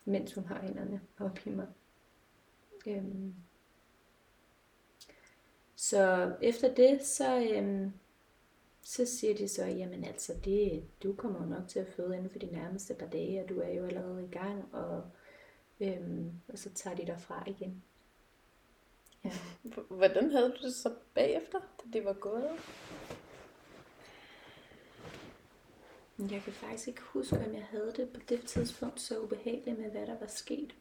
Mens 0.05 0.35
hun 0.35 0.45
har 0.45 0.63
hænderne 0.63 1.01
op 1.19 1.47
i 1.47 1.51
mig. 1.51 1.67
Øhm. 2.87 3.35
Så 5.81 6.33
efter 6.43 6.75
det, 6.75 7.07
så, 7.07 7.49
øhm, 7.53 7.93
så 8.83 9.07
siger 9.07 9.35
de 9.35 9.49
så, 9.49 9.65
jamen 9.65 10.05
altså, 10.05 10.35
det, 10.45 10.85
du 11.03 11.13
kommer 11.13 11.47
nok 11.47 11.69
til 11.69 11.79
at 11.79 11.87
føde 11.87 12.17
inden 12.17 12.31
for 12.31 12.39
de 12.39 12.47
nærmeste 12.47 12.95
par 12.95 13.07
dage, 13.07 13.43
og 13.43 13.49
du 13.49 13.61
er 13.61 13.69
jo 13.69 13.87
allerede 13.87 14.25
i 14.25 14.29
gang, 14.31 14.75
og, 14.75 15.11
øhm, 15.81 16.33
og 16.49 16.59
så 16.59 16.71
tager 16.71 16.97
de 16.97 17.07
dig 17.07 17.21
fra 17.21 17.45
igen. 17.47 17.83
Ja. 19.25 19.33
Hvordan 19.89 20.31
havde 20.31 20.51
du 20.51 20.67
det 20.67 20.75
så 20.75 20.95
bagefter, 21.15 21.61
da 21.61 21.91
det 21.93 22.05
var 22.05 22.13
gået? 22.13 22.51
Jeg 26.19 26.43
kan 26.43 26.53
faktisk 26.53 26.89
ikke 26.89 27.03
huske, 27.03 27.37
om 27.37 27.55
jeg 27.55 27.65
havde 27.65 27.93
det 27.97 28.11
på 28.11 28.21
det 28.29 28.47
tidspunkt 28.47 29.01
så 29.01 29.21
ubehageligt 29.21 29.79
med, 29.79 29.91
hvad 29.91 30.07
der 30.07 30.19
var 30.19 30.27
sket. 30.27 30.75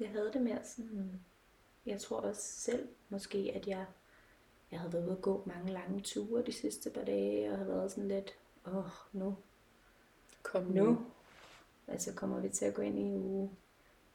Jeg 0.00 0.10
havde 0.10 0.30
det 0.32 0.42
mere 0.42 0.64
sådan, 0.64 1.20
jeg 1.86 2.00
tror 2.00 2.20
også 2.20 2.42
selv 2.42 2.88
måske, 3.08 3.52
at 3.54 3.66
jeg, 3.66 3.86
jeg 4.70 4.80
havde 4.80 4.92
været 4.92 5.04
ude 5.04 5.12
at 5.12 5.22
gå 5.22 5.42
mange 5.46 5.72
lange 5.72 6.00
ture 6.00 6.42
de 6.42 6.52
sidste 6.52 6.90
par 6.90 7.04
dage, 7.04 7.50
og 7.50 7.56
havde 7.56 7.68
været 7.68 7.90
sådan 7.90 8.08
lidt, 8.08 8.34
åh, 8.66 8.76
oh, 8.76 8.90
nu, 9.12 9.36
Kom 10.44 10.62
nu, 10.62 10.98
altså 11.88 12.14
kommer 12.14 12.40
vi 12.40 12.48
til 12.48 12.64
at 12.64 12.74
gå 12.74 12.82
ind 12.82 12.98
i 12.98 13.02
uge 13.02 13.50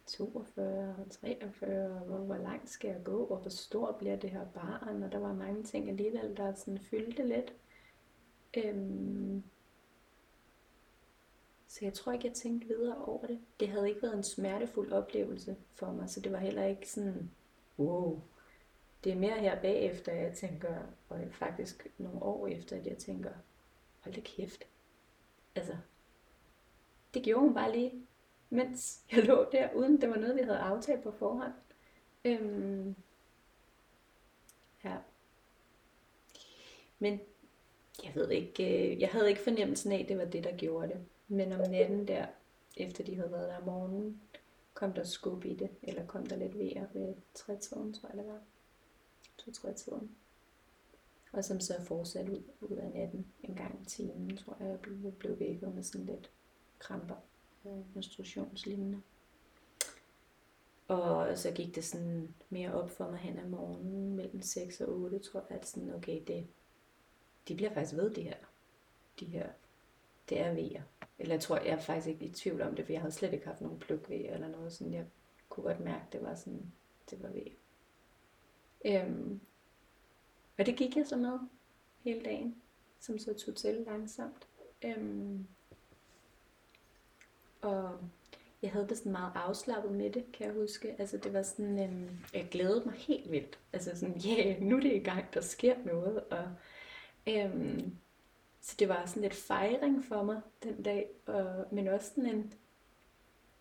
42 0.08 0.96
og 1.00 1.12
43, 1.12 1.92
og 1.92 2.00
hvor, 2.00 2.18
hvor 2.18 2.38
langt 2.38 2.70
skal 2.70 2.88
jeg 2.88 3.04
gå, 3.04 3.24
og 3.24 3.38
hvor 3.38 3.50
stort 3.50 3.96
bliver 3.96 4.16
det 4.16 4.30
her 4.30 4.46
barn, 4.46 5.04
og 5.04 5.12
der 5.12 5.20
var 5.20 5.34
mange 5.34 5.64
ting 5.64 5.90
alligevel, 5.90 6.38
der 6.38 6.54
sådan 6.56 6.80
fyldte 6.80 7.28
lidt. 7.28 7.54
Øhm, 8.58 9.44
så 11.68 11.80
jeg 11.86 11.94
tror 11.94 12.12
ikke, 12.12 12.28
jeg 12.28 12.36
tænkte 12.36 12.68
videre 12.68 13.06
over 13.06 13.28
det. 13.28 13.40
Det 13.60 13.68
havde 13.68 13.90
ikke 13.90 14.02
været 14.02 14.18
en 14.18 14.24
smertefuld 14.24 14.92
oplevelse 14.92 15.56
for 15.74 15.92
mig, 15.92 16.10
så 16.10 16.20
det 16.20 16.32
var 16.32 16.40
heller 16.40 16.66
ikke 16.66 16.90
sådan, 16.90 17.32
wow. 17.80 18.22
Det 19.04 19.12
er 19.12 19.16
mere 19.16 19.40
her 19.40 19.62
bagefter, 19.62 20.14
jeg 20.14 20.34
tænker, 20.34 20.76
og 21.10 21.20
faktisk 21.32 21.88
nogle 21.98 22.24
år 22.24 22.48
efter, 22.48 22.78
at 22.78 22.86
jeg 22.86 22.98
tænker, 22.98 23.32
hold 24.00 24.16
da 24.16 24.22
kæft. 24.22 24.64
Altså, 25.56 25.78
det 27.14 27.24
gjorde 27.24 27.42
hun 27.42 27.54
bare 27.54 27.72
lige, 27.72 28.08
mens 28.50 29.02
jeg 29.12 29.24
lå 29.24 29.46
der, 29.52 29.74
uden 29.74 30.02
det 30.02 30.10
var 30.10 30.16
noget, 30.16 30.36
vi 30.36 30.42
havde 30.42 30.58
aftalt 30.58 31.04
på 31.04 31.12
forhånd. 31.12 31.54
Øhm, 32.26 32.96
ja. 34.84 34.98
Men 37.00 37.20
jeg 38.04 38.12
ved 38.16 38.30
ikke, 38.30 38.92
øh, 38.92 39.02
jeg 39.02 39.10
havde 39.10 39.30
ikke 39.30 39.42
fornemmelsen 39.42 39.92
af, 39.92 40.00
at 40.00 40.10
det 40.10 40.18
var 40.18 40.26
det, 40.26 40.44
der 40.44 40.58
gjorde 40.58 40.88
det. 40.88 40.98
Men 41.28 41.52
om 41.52 41.70
natten 41.70 42.08
der, 42.08 42.26
efter 42.78 43.04
de 43.04 43.16
havde 43.16 43.32
været 43.32 43.50
der 43.50 43.58
om 43.58 43.64
morgenen, 43.64 44.22
kom 44.80 44.94
der 44.94 45.04
skub 45.04 45.46
i 45.46 45.56
det, 45.56 45.70
eller 45.84 46.06
kom 46.06 46.26
der 46.26 46.36
lidt 46.36 46.60
vejr 46.60 46.88
ved 46.94 47.10
øh, 47.10 47.16
trætiden, 47.34 47.94
tror 47.94 48.10
jeg 48.10 48.18
det 48.18 48.28
var. 48.28 48.40
To 49.38 49.52
trætiden. 49.52 50.16
Og 51.32 51.46
som 51.46 51.60
så 51.60 51.82
fortsatte 51.84 52.32
ud, 52.32 52.44
ud 52.62 52.78
af 52.78 52.92
natten 52.92 53.28
en 53.44 53.56
gang 53.56 53.82
i 53.82 53.86
timen, 53.86 54.38
tror 54.38 54.58
jeg, 54.60 54.70
jeg 54.70 54.80
blev, 54.80 55.12
blev 55.12 55.40
vækket 55.40 55.76
med 55.76 55.84
sådan 55.84 56.06
lidt 56.06 56.32
kramper. 56.80 57.16
Mm. 57.64 57.84
Menstruationslignende. 57.94 59.02
Og 60.88 61.38
så 61.38 61.52
gik 61.52 61.76
det 61.76 61.84
sådan 61.84 62.36
mere 62.50 62.74
op 62.74 62.90
for 62.90 63.10
mig 63.10 63.20
hen 63.20 63.40
ad 63.40 63.48
morgenen, 63.48 64.16
mellem 64.16 64.42
6 64.42 64.82
og 64.82 64.90
8, 64.90 65.20
tror 65.20 65.46
jeg, 65.50 65.58
at 65.58 65.68
sådan, 65.68 65.94
okay, 65.94 66.24
det, 66.28 66.48
de 67.48 67.56
bliver 67.56 67.74
faktisk 67.74 67.96
ved, 67.96 68.14
det 68.14 68.24
her, 68.24 68.38
de 69.20 69.26
her, 69.26 69.50
det 70.30 70.40
er 70.40 70.54
vejer. 70.54 70.82
Eller 71.20 71.36
jeg 71.36 71.42
tror, 71.42 71.58
jeg 71.58 71.68
er 71.68 71.80
faktisk 71.80 72.08
ikke 72.08 72.26
i 72.26 72.30
tvivl 72.30 72.62
om 72.62 72.76
det, 72.76 72.86
for 72.86 72.94
jeg 72.94 73.02
havde 73.02 73.14
slet 73.14 73.34
ikke 73.34 73.48
haft 73.48 73.62
nogen 73.62 73.80
plukvejer 73.80 74.34
eller 74.34 74.48
noget 74.48 74.74
sådan. 74.74 74.94
Jeg 74.94 75.06
kunne 75.50 75.64
godt 75.64 75.80
mærke, 75.80 76.06
det 76.12 76.24
var 76.24 76.36
sådan, 76.36 76.72
det 77.10 77.24
var 77.24 77.30
vejer. 77.30 77.56
Øhm, 78.86 79.40
og 80.58 80.66
det 80.66 80.76
gik 80.76 80.98
jeg 80.98 81.08
så 81.08 81.18
med 81.18 81.40
hele 82.04 82.26
dagen, 82.26 82.56
som 83.00 83.20
så 83.20 83.34
tog 83.34 83.56
til 83.56 83.76
langsomt. 83.76 84.48
Øhm, 84.86 85.48
og 87.62 88.00
jeg 88.62 88.72
havde 88.72 88.88
det 88.88 88.98
sådan 88.98 89.12
meget 89.12 89.32
afslappet 89.36 89.92
med 89.92 90.10
det, 90.10 90.26
kan 90.34 90.46
jeg 90.46 90.54
huske. 90.54 90.96
Altså 91.00 91.18
det 91.18 91.34
var 91.34 91.44
sådan, 91.44 91.80
øhm, 91.80 92.10
jeg 92.34 92.48
glædede 92.52 92.86
mig 92.86 92.94
helt 92.94 93.32
vildt. 93.32 93.60
Altså 93.74 93.92
sådan, 93.96 94.18
ja, 94.18 94.44
yeah, 94.46 94.62
nu 94.62 94.78
er 94.78 94.82
det 94.82 94.94
i 94.94 95.00
gang, 95.00 95.34
der 95.34 95.42
sker 95.42 95.76
noget. 95.86 96.24
Og, 96.24 96.52
øhm, 97.28 97.96
så 98.62 98.76
det 98.80 98.90
var 98.90 99.06
sådan 99.06 99.22
lidt 99.22 99.34
fejring 99.34 100.06
for 100.06 100.24
mig 100.24 100.42
den 100.64 100.84
dag. 100.84 101.10
Og, 101.26 101.66
men 101.72 101.88
også 101.88 102.08
sådan 102.08 102.36
en, 102.36 102.54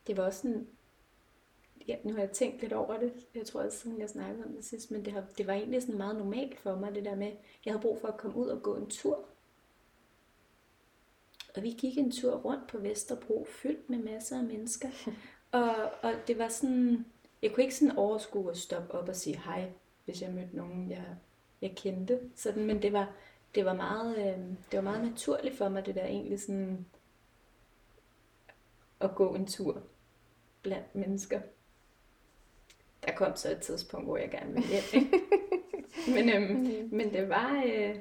det 0.07 0.17
var 0.17 0.23
også 0.23 0.41
sådan, 0.41 0.69
ja, 1.89 1.97
nu 2.05 2.13
har 2.13 2.21
jeg 2.21 2.31
tænkt 2.31 2.61
lidt 2.61 2.73
over 2.73 2.99
det, 2.99 3.13
jeg 3.35 3.47
tror 3.47 3.63
også, 3.63 3.79
sådan 3.79 4.01
jeg 4.01 4.09
snakkede 4.09 4.45
om 4.45 4.53
det 4.53 4.65
sidst, 4.65 4.91
men 4.91 5.05
det, 5.05 5.13
har, 5.13 5.25
det 5.39 5.47
var 5.47 5.53
egentlig 5.53 5.83
sådan 5.83 5.99
meget 5.99 6.17
normalt 6.17 6.59
for 6.59 6.77
mig, 6.77 6.95
det 6.95 7.05
der 7.05 7.15
med, 7.15 7.33
jeg 7.65 7.73
havde 7.73 7.83
brug 7.83 8.01
for 8.01 8.09
at 8.09 8.17
komme 8.17 8.37
ud 8.37 8.47
og 8.47 8.63
gå 8.63 8.77
en 8.77 8.91
tur. 8.91 9.25
Og 11.57 11.63
vi 11.63 11.71
gik 11.71 11.99
en 11.99 12.11
tur 12.11 12.37
rundt 12.37 12.67
på 12.67 12.79
Vesterbro, 12.79 13.47
fyldt 13.51 13.91
med 13.91 13.99
masser 13.99 14.39
af 14.39 14.45
mennesker. 14.45 14.89
og, 15.53 15.75
og 16.03 16.13
det 16.27 16.39
var 16.39 16.49
sådan, 16.49 17.07
jeg 17.43 17.53
kunne 17.53 17.63
ikke 17.63 17.77
sådan 17.77 17.97
overskue 17.97 18.51
at 18.51 18.57
stoppe 18.57 18.95
op 18.95 19.09
og 19.09 19.17
sige 19.17 19.41
hej, 19.45 19.73
hvis 20.05 20.23
jeg 20.23 20.33
mødte 20.33 20.57
nogen, 20.57 20.91
jeg, 20.91 21.05
jeg 21.61 21.73
kendte. 21.77 22.21
Sådan, 22.35 22.65
men 22.65 22.83
det 22.83 22.93
var, 22.93 23.15
det 23.55 23.65
var 23.65 23.75
meget, 23.75 24.17
øh, 24.17 24.39
det 24.71 24.77
var 24.77 24.81
meget 24.81 25.05
naturligt 25.05 25.59
for 25.59 25.69
mig, 25.69 25.87
det 25.87 25.95
der 25.95 26.05
egentlig 26.05 26.41
sådan, 26.41 26.87
at 29.01 29.15
gå 29.15 29.35
en 29.35 29.47
tur 29.47 29.83
blandt 30.63 30.95
mennesker. 30.95 31.41
Der 33.07 33.13
kom 33.15 33.37
så 33.37 33.51
et 33.51 33.61
tidspunkt, 33.61 34.07
hvor 34.07 34.17
jeg 34.17 34.31
gerne 34.31 34.53
ville 34.53 34.69
hjem. 34.69 34.83
Ikke? 34.95 35.21
men, 36.15 36.29
øhm, 36.29 36.57
mm. 36.57 36.89
men 36.93 37.13
det 37.13 37.29
var, 37.29 37.63
øh, 37.67 37.97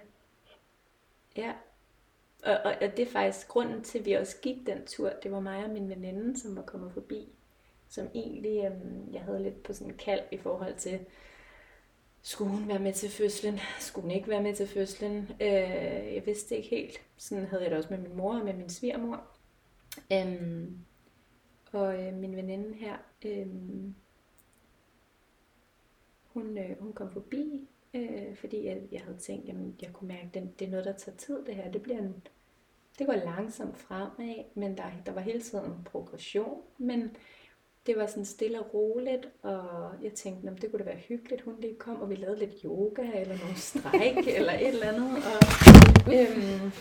ja, 1.38 1.54
og, 2.44 2.58
og, 2.66 2.76
og 2.82 2.98
det 2.98 3.00
er 3.00 3.12
faktisk 3.12 3.48
grunden 3.48 3.84
til, 3.84 4.00
at 4.00 4.06
vi 4.06 4.14
også 4.14 4.38
gik 4.42 4.68
den 4.68 4.86
tur. 4.86 5.10
Det 5.24 5.32
var 5.32 5.40
mig 5.40 5.64
og 5.64 5.70
min 5.70 5.90
veninde, 5.90 6.40
som 6.40 6.56
var 6.56 6.62
kommet 6.62 6.94
forbi. 6.94 7.30
Som 7.90 8.08
egentlig, 8.16 8.66
øhm, 8.66 9.14
jeg 9.14 9.22
havde 9.22 9.44
lidt 9.44 9.64
på 9.64 9.74
sådan 9.74 9.92
en 9.92 9.98
kald 9.98 10.22
i 10.32 10.38
forhold 10.38 10.76
til 10.76 11.00
skulle 12.28 12.52
hun 12.52 12.68
være 12.68 12.80
med 12.80 12.94
til 12.94 13.10
fødslen? 13.10 13.60
Skulle 13.80 14.04
hun 14.04 14.12
ikke 14.12 14.30
være 14.30 14.44
med 14.44 14.56
til 14.56 14.68
fødslen? 14.68 15.32
Øh, 15.42 16.16
jeg 16.16 16.24
vidste 16.26 16.58
ikke 16.58 16.70
helt. 16.70 17.02
Sådan 17.18 17.46
havde 17.46 17.64
jeg 17.64 17.72
det 17.72 17.78
også 17.78 17.90
med 17.90 17.98
min 17.98 18.18
mor 18.18 18.40
og 18.40 18.46
med 18.46 18.54
min 18.54 18.70
svigermor. 18.70 19.24
Øhm, 20.14 20.78
og 21.72 22.04
øh, 22.04 22.14
min 22.14 22.36
veninde 22.36 22.74
her, 22.74 22.98
øh, 23.26 23.48
hun, 26.34 26.58
øh, 26.58 26.80
hun 26.80 26.94
kom 26.94 27.12
forbi, 27.12 27.68
øh, 27.94 28.36
fordi 28.36 28.66
jeg, 28.66 28.82
jeg 28.92 29.02
havde 29.02 29.18
tænkt, 29.18 29.48
jamen 29.48 29.76
jeg 29.82 29.94
kunne 29.94 30.08
mærke, 30.08 30.40
at 30.40 30.60
det 30.60 30.68
er 30.68 30.72
noget, 30.72 30.86
der 30.86 30.94
tager 30.94 31.18
tid 31.18 31.46
det 31.46 31.56
her. 31.56 31.72
Det 31.72 31.82
bliver 31.82 32.00
en, 32.00 32.24
det 33.00 33.08
går 33.08 33.16
langsomt 33.16 33.78
fremad, 33.78 34.44
men 34.56 34.78
der, 34.78 34.84
der 35.06 35.12
var 35.12 35.22
hele 35.22 35.42
tiden 35.42 35.66
en 35.66 35.84
progression. 35.84 36.62
Men 36.78 37.16
det 37.88 37.98
var 37.98 38.08
sådan 38.08 38.26
stille 38.26 38.60
og 38.60 38.74
roligt, 38.74 39.30
og 39.42 39.70
jeg 40.04 40.14
tænkte, 40.14 40.56
det 40.62 40.72
kunne 40.72 40.80
da 40.80 40.84
være 40.84 40.98
hyggeligt, 40.98 41.42
hun 41.42 41.56
lige 41.60 41.76
kom, 41.76 42.02
og 42.02 42.10
vi 42.10 42.16
lavede 42.16 42.40
lidt 42.40 42.62
yoga, 42.66 43.02
eller 43.02 43.38
nogle 43.38 43.56
stræk, 43.56 44.28
eller 44.38 44.54
et 44.54 44.68
eller 44.68 44.88
andet. 44.88 45.12
Og, 45.12 45.42
øhm, 46.14 46.72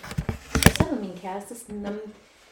og 0.64 0.70
så 0.76 0.84
havde 0.84 1.00
min 1.00 1.16
kæreste 1.16 1.54
sådan, 1.54 1.86
om, 1.86 1.98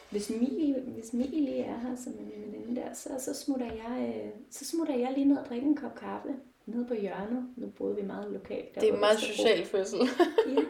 hvis 0.09 0.29
Mie, 0.29 0.81
hvis 0.87 1.13
Mie 1.13 1.41
lige 1.41 1.63
er 1.63 1.79
her, 1.79 1.95
som 1.95 2.13
er 2.13 2.23
min 2.23 2.53
veninde 2.53 2.81
der, 2.81 2.93
så, 2.93 3.09
så, 3.19 3.43
smutter 3.43 3.65
jeg, 3.65 4.15
øh, 4.15 4.31
så 4.51 4.65
smutter 4.65 4.95
jeg 4.95 5.13
lige 5.13 5.25
ned 5.25 5.37
og 5.37 5.45
drikker 5.45 5.67
en 5.67 5.75
kop 5.75 5.95
kaffe 5.95 6.29
nede 6.65 6.85
på 6.87 6.93
hjørnet. 6.93 7.47
Nu 7.55 7.67
boede 7.67 7.95
vi 7.95 8.01
meget 8.01 8.31
lokalt. 8.31 8.75
Der 8.75 8.81
det 8.81 8.89
er 8.89 8.99
meget 8.99 9.19
social 9.19 9.65
fødsel. 9.65 9.99
ja. 10.47 10.61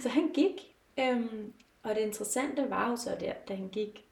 Så 0.00 0.08
han 0.08 0.28
gik, 0.34 0.76
øhm, 0.98 1.52
og 1.82 1.94
det 1.94 2.00
interessante 2.00 2.70
var 2.70 2.90
jo 2.90 2.96
så 2.96 3.10
der, 3.20 3.32
da 3.48 3.54
han 3.54 3.68
gik, 3.68 4.04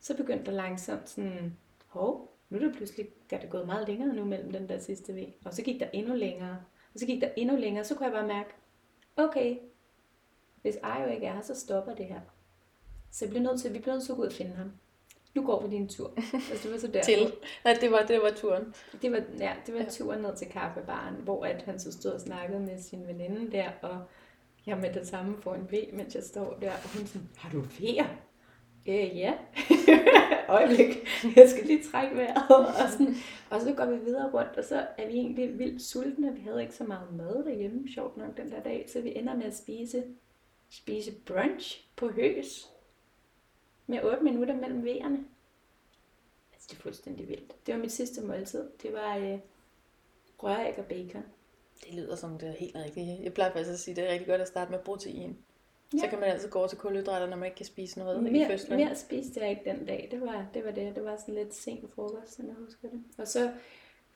så 0.00 0.16
begyndte 0.16 0.46
der 0.46 0.52
langsomt 0.52 1.08
sådan, 1.08 1.56
hov, 1.96 2.36
nu 2.50 2.58
er 2.58 2.62
det 2.62 2.76
pludselig 2.76 3.08
der 3.30 3.36
er 3.36 3.40
det 3.40 3.50
gået 3.50 3.66
meget 3.66 3.88
længere 3.88 4.14
nu 4.14 4.24
mellem 4.24 4.52
den 4.52 4.68
der 4.68 4.78
sidste 4.78 5.14
V. 5.14 5.18
Og 5.44 5.54
så 5.54 5.62
gik 5.62 5.80
der 5.80 5.86
endnu 5.92 6.14
længere. 6.14 6.58
Og 6.94 7.00
så 7.00 7.06
gik 7.06 7.20
der 7.20 7.28
endnu 7.36 7.56
længere. 7.56 7.84
Så 7.84 7.94
kunne 7.94 8.06
jeg 8.06 8.12
bare 8.12 8.26
mærke, 8.26 8.50
okay, 9.16 9.56
hvis 10.62 10.76
Ajo 10.82 11.10
ikke 11.10 11.26
er 11.26 11.34
her, 11.34 11.42
så 11.42 11.54
stopper 11.54 11.94
det 11.94 12.06
her. 12.06 12.20
Så 13.10 13.24
jeg 13.24 13.30
blev 13.30 13.42
nødt 13.42 13.60
til, 13.60 13.74
vi 13.74 13.78
blev 13.78 13.94
nødt 13.94 14.04
til 14.04 14.12
at 14.12 14.16
gå 14.16 14.22
ud 14.22 14.26
og 14.26 14.32
finde 14.32 14.54
ham. 14.54 14.72
Nu 15.34 15.42
går 15.42 15.66
vi 15.66 15.76
en 15.76 15.88
tur. 15.88 16.12
Altså, 16.16 16.58
det 16.62 16.72
var 16.72 16.78
så 16.78 16.86
der. 16.86 17.02
til. 17.02 17.32
Nej, 17.64 17.76
det 17.80 17.90
var, 17.90 18.02
det 18.02 18.20
var 18.22 18.30
turen. 18.36 18.74
Det 19.02 19.12
var, 19.12 19.22
ja, 19.38 19.54
det 19.66 19.74
var 19.74 19.84
turen 19.90 20.20
ned 20.20 20.36
til 20.36 20.46
kaffebaren, 20.48 21.14
hvor 21.14 21.44
at 21.44 21.62
han 21.62 21.78
så 21.78 21.92
stod 21.92 22.12
og 22.12 22.20
snakkede 22.20 22.60
med 22.60 22.80
sin 22.80 23.06
veninde 23.06 23.52
der, 23.52 23.70
og 23.82 23.98
jeg 24.66 24.78
med 24.78 24.92
det 24.94 25.06
samme 25.06 25.36
for 25.42 25.54
en 25.54 25.68
V, 25.72 25.74
mens 25.92 26.14
jeg 26.14 26.22
står 26.22 26.58
der, 26.60 26.72
og 26.72 26.98
hun 26.98 27.06
sådan, 27.06 27.28
har 27.36 27.50
du 27.50 27.60
vejer? 27.80 28.06
Øh, 28.86 29.18
ja. 29.18 29.34
Øjeblik. 30.48 31.08
Jeg 31.36 31.50
skal 31.50 31.66
lige 31.66 31.84
trække 31.90 32.16
vejret. 32.16 32.50
Og, 32.82 32.90
sådan. 32.90 33.14
og 33.50 33.60
så 33.60 33.74
går 33.74 33.86
vi 33.86 33.96
videre 33.96 34.30
rundt, 34.32 34.56
og 34.56 34.64
så 34.64 34.86
er 34.98 35.06
vi 35.06 35.12
egentlig 35.12 35.58
vildt 35.58 35.82
sultne. 35.82 36.34
Vi 36.34 36.40
havde 36.40 36.62
ikke 36.62 36.74
så 36.74 36.84
meget 36.84 37.12
mad 37.16 37.44
derhjemme, 37.44 37.88
sjovt 37.88 38.16
nok, 38.16 38.36
den 38.36 38.50
der 38.50 38.62
dag. 38.62 38.84
Så 38.88 39.00
vi 39.00 39.16
ender 39.16 39.36
med 39.36 39.44
at 39.44 39.56
spise, 39.56 40.04
spise 40.70 41.12
brunch 41.12 41.88
på 41.96 42.08
høs. 42.08 42.70
Med 43.86 44.02
8 44.04 44.24
minutter 44.24 44.56
mellem 44.56 44.84
vejerne. 44.84 45.24
Altså, 46.52 46.68
det 46.70 46.76
er 46.76 46.82
fuldstændig 46.82 47.28
vildt. 47.28 47.66
Det 47.66 47.74
var 47.74 47.80
mit 47.80 47.92
sidste 47.92 48.22
måltid. 48.22 48.64
Det 48.82 48.92
var 48.92 49.16
øh, 49.16 49.38
røræg 50.38 50.78
og 50.78 50.84
bacon. 50.84 51.24
Det 51.84 51.94
lyder 51.94 52.16
som 52.16 52.38
det 52.38 52.48
er 52.48 52.52
helt 52.52 52.76
rigtigt. 52.76 53.22
Jeg 53.22 53.34
plejer 53.34 53.52
faktisk 53.52 53.72
at 53.72 53.78
sige, 53.78 53.92
at 53.92 53.96
det 53.96 54.08
er 54.08 54.12
rigtig 54.12 54.28
godt 54.28 54.40
at 54.40 54.48
starte 54.48 54.70
med 54.70 54.78
protein. 54.78 55.36
Ja. 55.94 55.98
Så 55.98 56.06
kan 56.08 56.20
man 56.20 56.28
altså 56.28 56.48
gå 56.48 56.58
over 56.58 56.68
til 56.68 56.78
kulhydrater, 56.78 57.26
når 57.26 57.36
man 57.36 57.46
ikke 57.46 57.56
kan 57.56 57.66
spise 57.66 57.98
noget 57.98 58.22
mere, 58.22 58.44
i 58.44 58.46
fødslen. 58.46 58.78
Mere 58.78 58.96
spiste 58.96 59.40
jeg 59.40 59.50
ikke 59.50 59.62
den 59.64 59.86
dag. 59.86 60.08
Det 60.10 60.20
var, 60.20 60.46
det 60.54 60.64
var 60.64 60.70
det. 60.70 60.96
Det 60.96 61.04
var 61.04 61.16
sådan 61.16 61.34
lidt 61.34 61.54
sent 61.54 61.92
frokost, 61.94 62.34
som 62.34 62.46
jeg 62.46 62.54
husker 62.54 62.88
det. 62.88 63.04
Og 63.18 63.28
så 63.28 63.52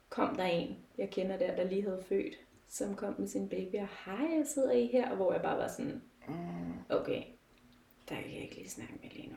kom 0.08 0.36
der 0.36 0.44
en, 0.44 0.78
jeg 0.98 1.10
kender 1.10 1.36
der, 1.36 1.56
der 1.56 1.64
lige 1.64 1.82
havde 1.82 2.02
født, 2.08 2.34
som 2.68 2.94
kom 2.94 3.14
med 3.18 3.28
sin 3.28 3.48
baby, 3.48 3.74
og 3.74 3.88
hej, 4.04 4.36
jeg 4.36 4.46
sidder 4.46 4.70
I 4.72 4.86
her, 4.86 5.10
og 5.10 5.16
hvor 5.16 5.32
jeg 5.32 5.42
bare 5.42 5.58
var 5.58 5.68
sådan, 5.68 6.02
mm. 6.28 6.72
okay, 6.88 7.22
der 8.08 8.14
kan 8.14 8.34
jeg 8.34 8.42
ikke 8.42 8.56
lige 8.56 8.70
snakke 8.70 8.94
med 9.02 9.10
lige 9.10 9.28
nu. 9.28 9.36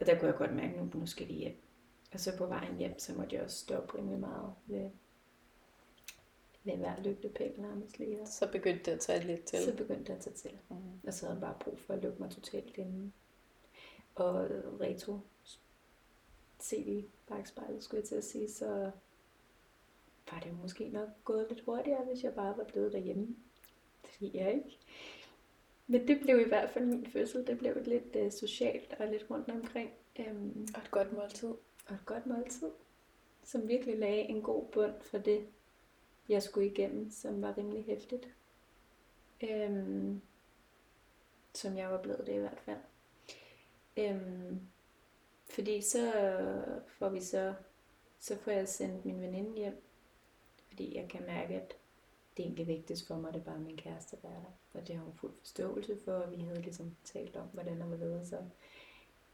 Og 0.00 0.06
der 0.06 0.18
kunne 0.18 0.28
jeg 0.28 0.36
godt 0.36 0.54
mærke, 0.54 0.76
nu, 0.76 1.00
nu 1.00 1.06
skal 1.06 1.28
vi 1.28 1.32
hjem. 1.32 1.62
Og 2.12 2.20
så 2.20 2.36
på 2.38 2.46
vejen 2.46 2.76
hjem, 2.78 2.98
så 2.98 3.14
måtte 3.14 3.36
jeg 3.36 3.44
også 3.44 3.56
stoppe 3.56 3.98
rimelig 3.98 4.20
meget 4.20 4.52
ved 4.66 4.90
ved 6.64 6.76
hver 6.76 7.02
lygtepæl 7.02 7.52
nærmest 7.58 7.98
lige. 7.98 8.26
Så 8.26 8.48
begyndte 8.52 8.84
det 8.84 8.92
at 8.92 9.00
tage 9.00 9.26
lidt 9.26 9.44
til. 9.44 9.58
Så 9.58 9.76
begyndte 9.76 10.04
det 10.04 10.18
at 10.18 10.20
tage 10.20 10.34
til. 10.36 10.58
Mm. 10.68 10.76
Og 11.06 11.14
så 11.14 11.26
havde 11.26 11.34
jeg 11.34 11.40
bare 11.40 11.56
brug 11.60 11.78
for 11.78 11.94
at 11.94 12.02
lukke 12.02 12.22
mig 12.22 12.30
totalt 12.30 12.76
inde. 12.76 13.12
Og 14.14 14.48
retro 14.80 15.18
CV 16.62 17.04
bagspejlet, 17.28 17.82
skulle 17.82 18.00
jeg 18.00 18.08
til 18.08 18.14
at 18.14 18.24
sige, 18.24 18.50
så 18.50 18.90
var 20.32 20.40
det 20.40 20.60
måske 20.62 20.88
nok 20.88 21.08
gået 21.24 21.46
lidt 21.48 21.64
hurtigere, 21.64 22.04
hvis 22.04 22.24
jeg 22.24 22.34
bare 22.34 22.56
var 22.56 22.64
blevet 22.64 22.92
derhjemme. 22.92 23.36
Det 24.02 24.20
ved 24.20 24.30
jeg 24.34 24.54
ikke. 24.54 24.78
Men 25.86 26.08
det 26.08 26.20
blev 26.20 26.40
i 26.40 26.48
hvert 26.48 26.70
fald 26.70 26.84
min 26.84 27.06
fødsel. 27.06 27.46
Det 27.46 27.58
blev 27.58 27.76
lidt 27.84 28.16
uh, 28.16 28.32
socialt 28.32 28.94
og 28.98 29.06
lidt 29.06 29.26
rundt 29.30 29.48
omkring. 29.50 29.90
Um, 30.18 30.68
og 30.74 30.82
et 30.82 30.90
godt 30.90 31.12
måltid. 31.12 31.54
Og 31.86 31.94
et 31.94 32.06
godt 32.06 32.26
måltid, 32.26 32.70
som 33.44 33.68
virkelig 33.68 33.98
lagde 33.98 34.22
en 34.22 34.42
god 34.42 34.64
bund 34.72 34.94
for 35.00 35.18
det, 35.18 35.46
jeg 36.32 36.42
skulle 36.42 36.70
igennem, 36.70 37.10
som 37.10 37.42
var 37.42 37.58
rimelig 37.58 37.84
hæftigt. 37.84 38.28
Øhm, 39.42 40.20
som 41.54 41.76
jeg 41.76 41.90
var 41.90 42.02
blevet 42.02 42.26
det 42.26 42.34
i 42.34 42.38
hvert 42.38 42.60
fald. 42.64 42.78
Øhm, 43.96 44.60
fordi 45.50 45.80
så 45.80 46.12
får 46.86 47.08
vi 47.08 47.20
så, 47.20 47.54
så 48.18 48.38
får 48.38 48.50
jeg 48.50 48.68
sendt 48.68 49.04
min 49.04 49.20
veninde 49.20 49.56
hjem, 49.56 49.82
fordi 50.68 50.96
jeg 50.96 51.08
kan 51.08 51.26
mærke, 51.26 51.54
at 51.54 51.74
det 52.36 52.42
egentlig 52.42 52.66
vigtigste 52.66 53.06
for 53.06 53.16
mig, 53.16 53.34
det 53.34 53.40
er 53.40 53.44
bare 53.44 53.58
min 53.58 53.76
kæreste, 53.76 54.16
der 54.22 54.28
er 54.28 54.40
der. 54.40 54.78
Og 54.80 54.88
det 54.88 54.96
har 54.96 55.04
hun 55.04 55.14
fuld 55.14 55.32
forståelse 55.38 55.98
for, 56.04 56.12
og 56.12 56.30
vi 56.30 56.36
havde 56.36 56.62
ligesom 56.62 56.96
talt 57.04 57.36
om, 57.36 57.46
hvordan 57.52 57.82
og 57.82 57.88
hvorledes. 57.88 58.28
Så 58.28 58.38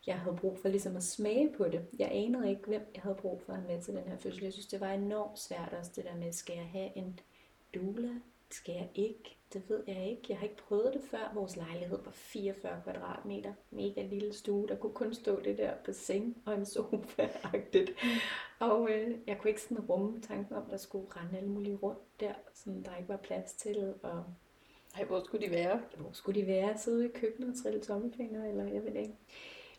jeg 0.09 0.18
havde 0.18 0.37
brug 0.37 0.59
for 0.59 0.68
ligesom 0.68 0.97
at 0.97 1.03
smage 1.03 1.53
på 1.57 1.64
det. 1.64 1.87
Jeg 1.99 2.09
anede 2.12 2.51
ikke, 2.51 2.66
hvem 2.66 2.90
jeg 2.94 3.03
havde 3.03 3.16
brug 3.16 3.42
for 3.42 3.53
at 3.53 3.59
have 3.59 3.73
med 3.73 3.83
til 3.83 3.94
den 3.94 4.05
her 4.09 4.16
fødsel. 4.16 4.42
Jeg 4.42 4.53
synes, 4.53 4.66
det 4.66 4.81
var 4.81 4.92
enormt 4.92 5.38
svært 5.38 5.75
også 5.79 5.90
det 5.97 6.05
der 6.05 6.16
med, 6.16 6.33
skal 6.33 6.57
jeg 6.57 6.66
have 6.66 6.97
en 6.97 7.21
doula? 7.75 8.11
Skal 8.51 8.75
jeg 8.75 8.88
ikke? 8.94 9.37
Det 9.53 9.62
ved 9.68 9.83
jeg 9.87 10.11
ikke. 10.11 10.23
Jeg 10.29 10.38
har 10.38 10.44
ikke 10.44 10.57
prøvet 10.57 10.94
det 10.94 11.03
før. 11.11 11.33
Vores 11.35 11.57
lejlighed 11.57 11.99
var 12.05 12.11
44 12.11 12.81
kvadratmeter. 12.85 13.53
Mega 13.71 14.03
lille 14.03 14.33
stue. 14.33 14.68
Der 14.68 14.77
kunne 14.77 14.92
kun 14.92 15.14
stå 15.14 15.40
det 15.40 15.59
der 15.59 15.73
bassin 15.85 16.37
og 16.47 16.55
en 16.55 16.66
sofa-agtigt. 16.66 17.90
Og 18.59 18.90
øh, 18.90 19.18
jeg 19.27 19.38
kunne 19.38 19.51
ikke 19.51 19.62
sådan 19.62 19.81
rumme 19.81 20.21
tanken 20.21 20.57
om, 20.57 20.62
der 20.71 20.77
skulle 20.77 21.07
rende 21.16 21.37
alle 21.37 21.51
mulige 21.51 21.77
rundt 21.77 22.21
der, 22.21 22.35
som 22.55 22.83
der 22.83 22.97
ikke 22.97 23.09
var 23.09 23.16
plads 23.16 23.53
til. 23.53 23.94
Og 24.03 24.25
Ej, 24.97 25.05
hvor 25.05 25.21
skulle 25.25 25.47
de 25.47 25.53
være? 25.53 25.83
Hvor 25.97 26.11
skulle 26.12 26.40
de 26.40 26.47
være? 26.47 26.79
Sidde 26.79 27.05
i 27.05 27.09
køkkenet 27.09 27.51
og 27.51 27.62
trille 27.62 27.81
tommelfingre, 27.81 28.49
eller 28.49 28.64
jeg 28.64 28.85
ved 28.85 28.94
ikke. 28.94 29.14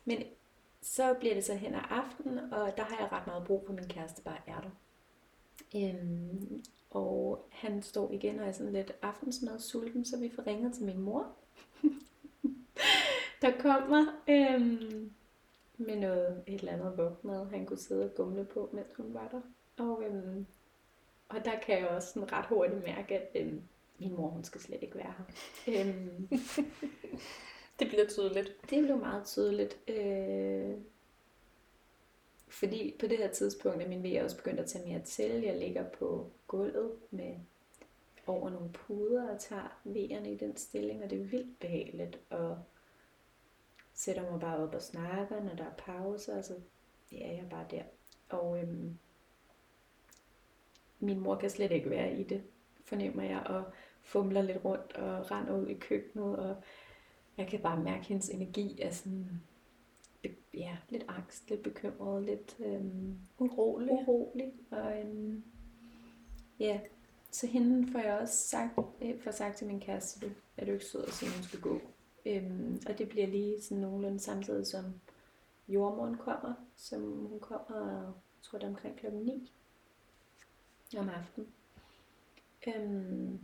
Men 0.10 0.24
så 0.82 1.14
bliver 1.20 1.36
det 1.36 1.44
så 1.46 1.54
hen 1.54 1.74
ad 1.74 1.82
aften, 1.90 2.38
og 2.38 2.78
der 2.78 2.84
har 2.84 2.98
jeg 3.00 3.12
ret 3.12 3.28
meget 3.28 3.44
brug 3.44 3.64
for, 3.66 3.74
min 3.74 3.88
kæreste 3.88 4.22
bare 4.22 4.38
er 4.48 4.62
der. 4.62 4.70
Øhm, 5.76 6.64
og 6.90 7.48
han 7.52 7.82
står 7.82 8.12
igen 8.12 8.40
og 8.40 8.48
er 8.48 8.52
sådan 8.52 8.74
lidt 8.74 8.92
aftensmad 9.02 9.60
sulten, 9.60 10.06
så 10.06 10.20
vi 10.20 10.32
får 10.36 10.48
ringet 10.48 10.74
til 10.74 10.86
min 10.86 11.02
mor. 11.02 11.28
der 13.42 13.52
kommer 13.60 14.06
øhm, 14.28 15.12
med 15.78 15.96
noget, 15.96 16.44
et 16.48 16.60
eller 16.60 16.72
andet 16.72 16.98
vugmad, 16.98 17.46
han 17.50 17.66
kunne 17.66 17.80
sidde 17.80 18.06
og 18.06 18.16
gumle 18.16 18.46
på, 18.46 18.70
mens 18.74 18.96
hun 18.98 19.14
var 19.14 19.28
der. 19.28 19.42
Og, 19.84 20.04
øhm, 20.04 20.46
og 21.30 21.46
der 21.46 21.60
kan 21.60 21.80
jeg 21.80 21.88
også 21.88 22.08
sådan 22.14 22.32
ret 22.32 22.46
hurtigt 22.46 22.84
mærke, 22.84 23.20
at 23.20 23.42
øhm, 23.42 23.62
min 24.00 24.16
mor, 24.16 24.30
hun 24.30 24.44
skal 24.44 24.62
slet 24.62 24.84
ikke 24.84 24.96
være 24.96 25.14
her. 25.66 25.84
øhm, 25.86 26.30
det 27.80 27.88
bliver 27.88 28.08
tydeligt. 28.08 28.58
Det 28.70 28.84
blev 28.84 28.98
meget 28.98 29.26
tydeligt. 29.26 29.80
Øh, 29.88 30.78
fordi 32.48 32.96
på 33.00 33.08
det 33.08 33.18
her 33.18 33.32
tidspunkt 33.32 33.84
er 33.84 33.88
min 33.88 34.04
vejr 34.04 34.24
også 34.24 34.38
begyndt 34.38 34.60
at 34.60 34.66
tage 34.66 34.88
mere 34.88 35.02
til. 35.02 35.42
Jeg 35.42 35.58
ligger 35.58 35.90
på 35.90 36.30
gulvet 36.48 36.92
med 37.12 37.36
over 38.28 38.50
nogle 38.50 38.70
puder 38.70 39.30
og 39.30 39.40
tager 39.40 39.80
vejerne 39.84 40.34
i 40.34 40.38
den 40.38 40.58
stilling, 40.58 41.04
og 41.04 41.10
det 41.10 41.22
er 41.22 41.26
vildt 41.26 41.60
behageligt. 41.60 42.20
Og 42.30 42.60
sætter 43.94 44.32
mig 44.32 44.40
bare 44.40 44.58
op 44.58 44.74
og 44.74 44.82
snakker, 44.82 45.44
når 45.44 45.56
der 45.56 45.64
er 45.64 45.76
pauser, 45.78 46.42
så 46.42 46.54
ja, 47.12 47.28
jeg 47.28 47.44
er 47.46 47.50
bare 47.50 47.66
der. 47.72 47.84
Og 48.30 48.62
øhm, 48.62 48.98
min 51.00 51.20
mor 51.20 51.36
kan 51.36 51.50
slet 51.50 51.72
ikke 51.72 51.90
være 51.90 52.14
i 52.14 52.24
det, 52.24 52.44
fornemmer 52.86 53.24
jeg, 53.24 53.44
og 53.46 53.64
fumler 54.02 54.42
lidt 54.42 54.66
rundt 54.66 54.94
og 54.94 55.32
render 55.32 55.58
ud 55.58 55.68
i 55.68 55.74
køkkenet, 55.74 56.38
og 56.38 56.56
jeg 57.40 57.48
kan 57.48 57.60
bare 57.60 57.84
mærke, 57.84 58.00
at 58.00 58.06
hendes 58.06 58.30
energi 58.30 58.82
er 58.82 58.92
sådan, 58.92 59.42
ja, 60.54 60.78
lidt 60.90 61.06
angst, 61.08 61.50
lidt 61.50 61.64
bekymret, 61.64 62.24
lidt 62.24 62.58
øhm, 62.60 63.18
urolig. 63.40 63.92
urolig. 63.92 64.54
Og 64.72 65.00
øhm, 65.00 65.44
ja, 66.60 66.80
så 67.32 67.48
hende 67.48 67.92
får 67.92 68.00
jeg 68.00 68.20
også 68.20 68.38
sagt, 68.38 68.80
øh, 69.02 69.22
får 69.22 69.32
sagt 69.32 69.58
til 69.58 69.68
min 69.68 69.80
kæreste, 69.80 70.36
at 70.58 70.68
du 70.68 70.72
ikke 70.72 70.86
sød 70.86 71.02
og 71.02 71.14
sige, 71.14 71.30
at 71.30 71.36
hun 71.36 71.44
skal 71.44 71.60
gå. 71.60 71.82
Øhm, 72.26 72.82
og 72.90 72.98
det 72.98 73.10
bliver 73.10 73.28
lige 73.28 73.62
sådan 73.62 73.82
nogenlunde 73.82 74.20
samtidig 74.20 74.68
som 74.68 74.86
jordmoren 75.68 76.18
kommer, 76.18 76.54
som 76.76 77.02
hun 77.02 77.40
kommer, 77.40 78.04
jeg 78.04 78.14
tror 78.42 78.58
det 78.58 78.66
er 78.66 78.70
omkring 78.70 78.98
klokken 78.98 79.22
9 79.22 79.52
om 80.98 81.10
aftenen. 81.10 81.48
Øhm, 82.68 83.40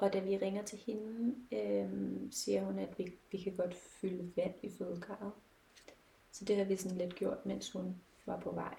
og 0.00 0.12
da 0.12 0.20
vi 0.20 0.36
ringer 0.36 0.62
til 0.62 0.78
hende, 0.78 1.36
øh, 1.52 2.18
siger 2.30 2.64
hun, 2.64 2.78
at 2.78 2.98
vi, 2.98 3.14
vi 3.32 3.38
kan 3.38 3.56
godt 3.56 3.74
fylde 3.74 4.32
vand 4.36 4.54
i 4.62 4.70
fødekarret. 4.70 5.32
Så 6.32 6.44
det 6.44 6.56
har 6.56 6.64
vi 6.64 6.76
sådan 6.76 6.98
lidt 6.98 7.14
gjort, 7.14 7.46
mens 7.46 7.72
hun 7.72 8.00
var 8.26 8.40
på 8.40 8.50
vej. 8.50 8.76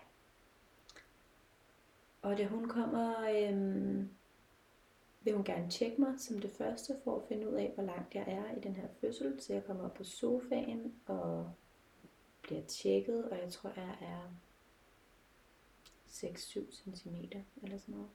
Og 2.21 2.37
da 2.37 2.45
hun 2.45 2.67
kommer, 2.67 3.29
øh, 3.29 4.05
vil 5.21 5.33
hun 5.33 5.43
gerne 5.43 5.69
tjekke 5.69 6.01
mig 6.01 6.19
som 6.19 6.39
det 6.39 6.51
første, 6.51 6.99
for 7.03 7.15
at 7.15 7.27
finde 7.27 7.49
ud 7.49 7.53
af, 7.55 7.71
hvor 7.75 7.83
langt 7.83 8.15
jeg 8.15 8.23
er 8.27 8.57
i 8.57 8.59
den 8.59 8.75
her 8.75 8.87
fødsel. 9.01 9.41
Så 9.41 9.53
jeg 9.53 9.63
kommer 9.65 9.85
op 9.85 9.93
på 9.93 10.03
sofaen 10.03 10.93
og 11.05 11.51
bliver 12.41 12.61
tjekket, 12.67 13.29
og 13.29 13.37
jeg 13.37 13.51
tror, 13.51 13.71
jeg 13.75 13.97
er 14.01 14.35
6-7 16.09 16.71
cm 16.71 17.15
eller 17.63 17.77
sådan 17.77 17.95
noget. 17.95 18.09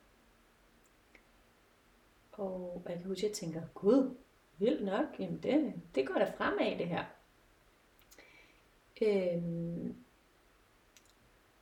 Og 2.36 2.82
jeg 2.88 2.96
kan 2.98 3.06
huske, 3.06 3.26
at 3.26 3.30
jeg 3.30 3.36
tænker, 3.36 3.62
gud, 3.74 4.14
vildt 4.58 4.84
nok, 4.84 5.06
jamen 5.18 5.38
det, 5.42 5.72
det 5.94 6.06
går 6.06 6.14
da 6.14 6.32
fremad 6.36 6.78
det 6.78 6.88
her. 6.88 7.04
Øhm, 9.02 9.96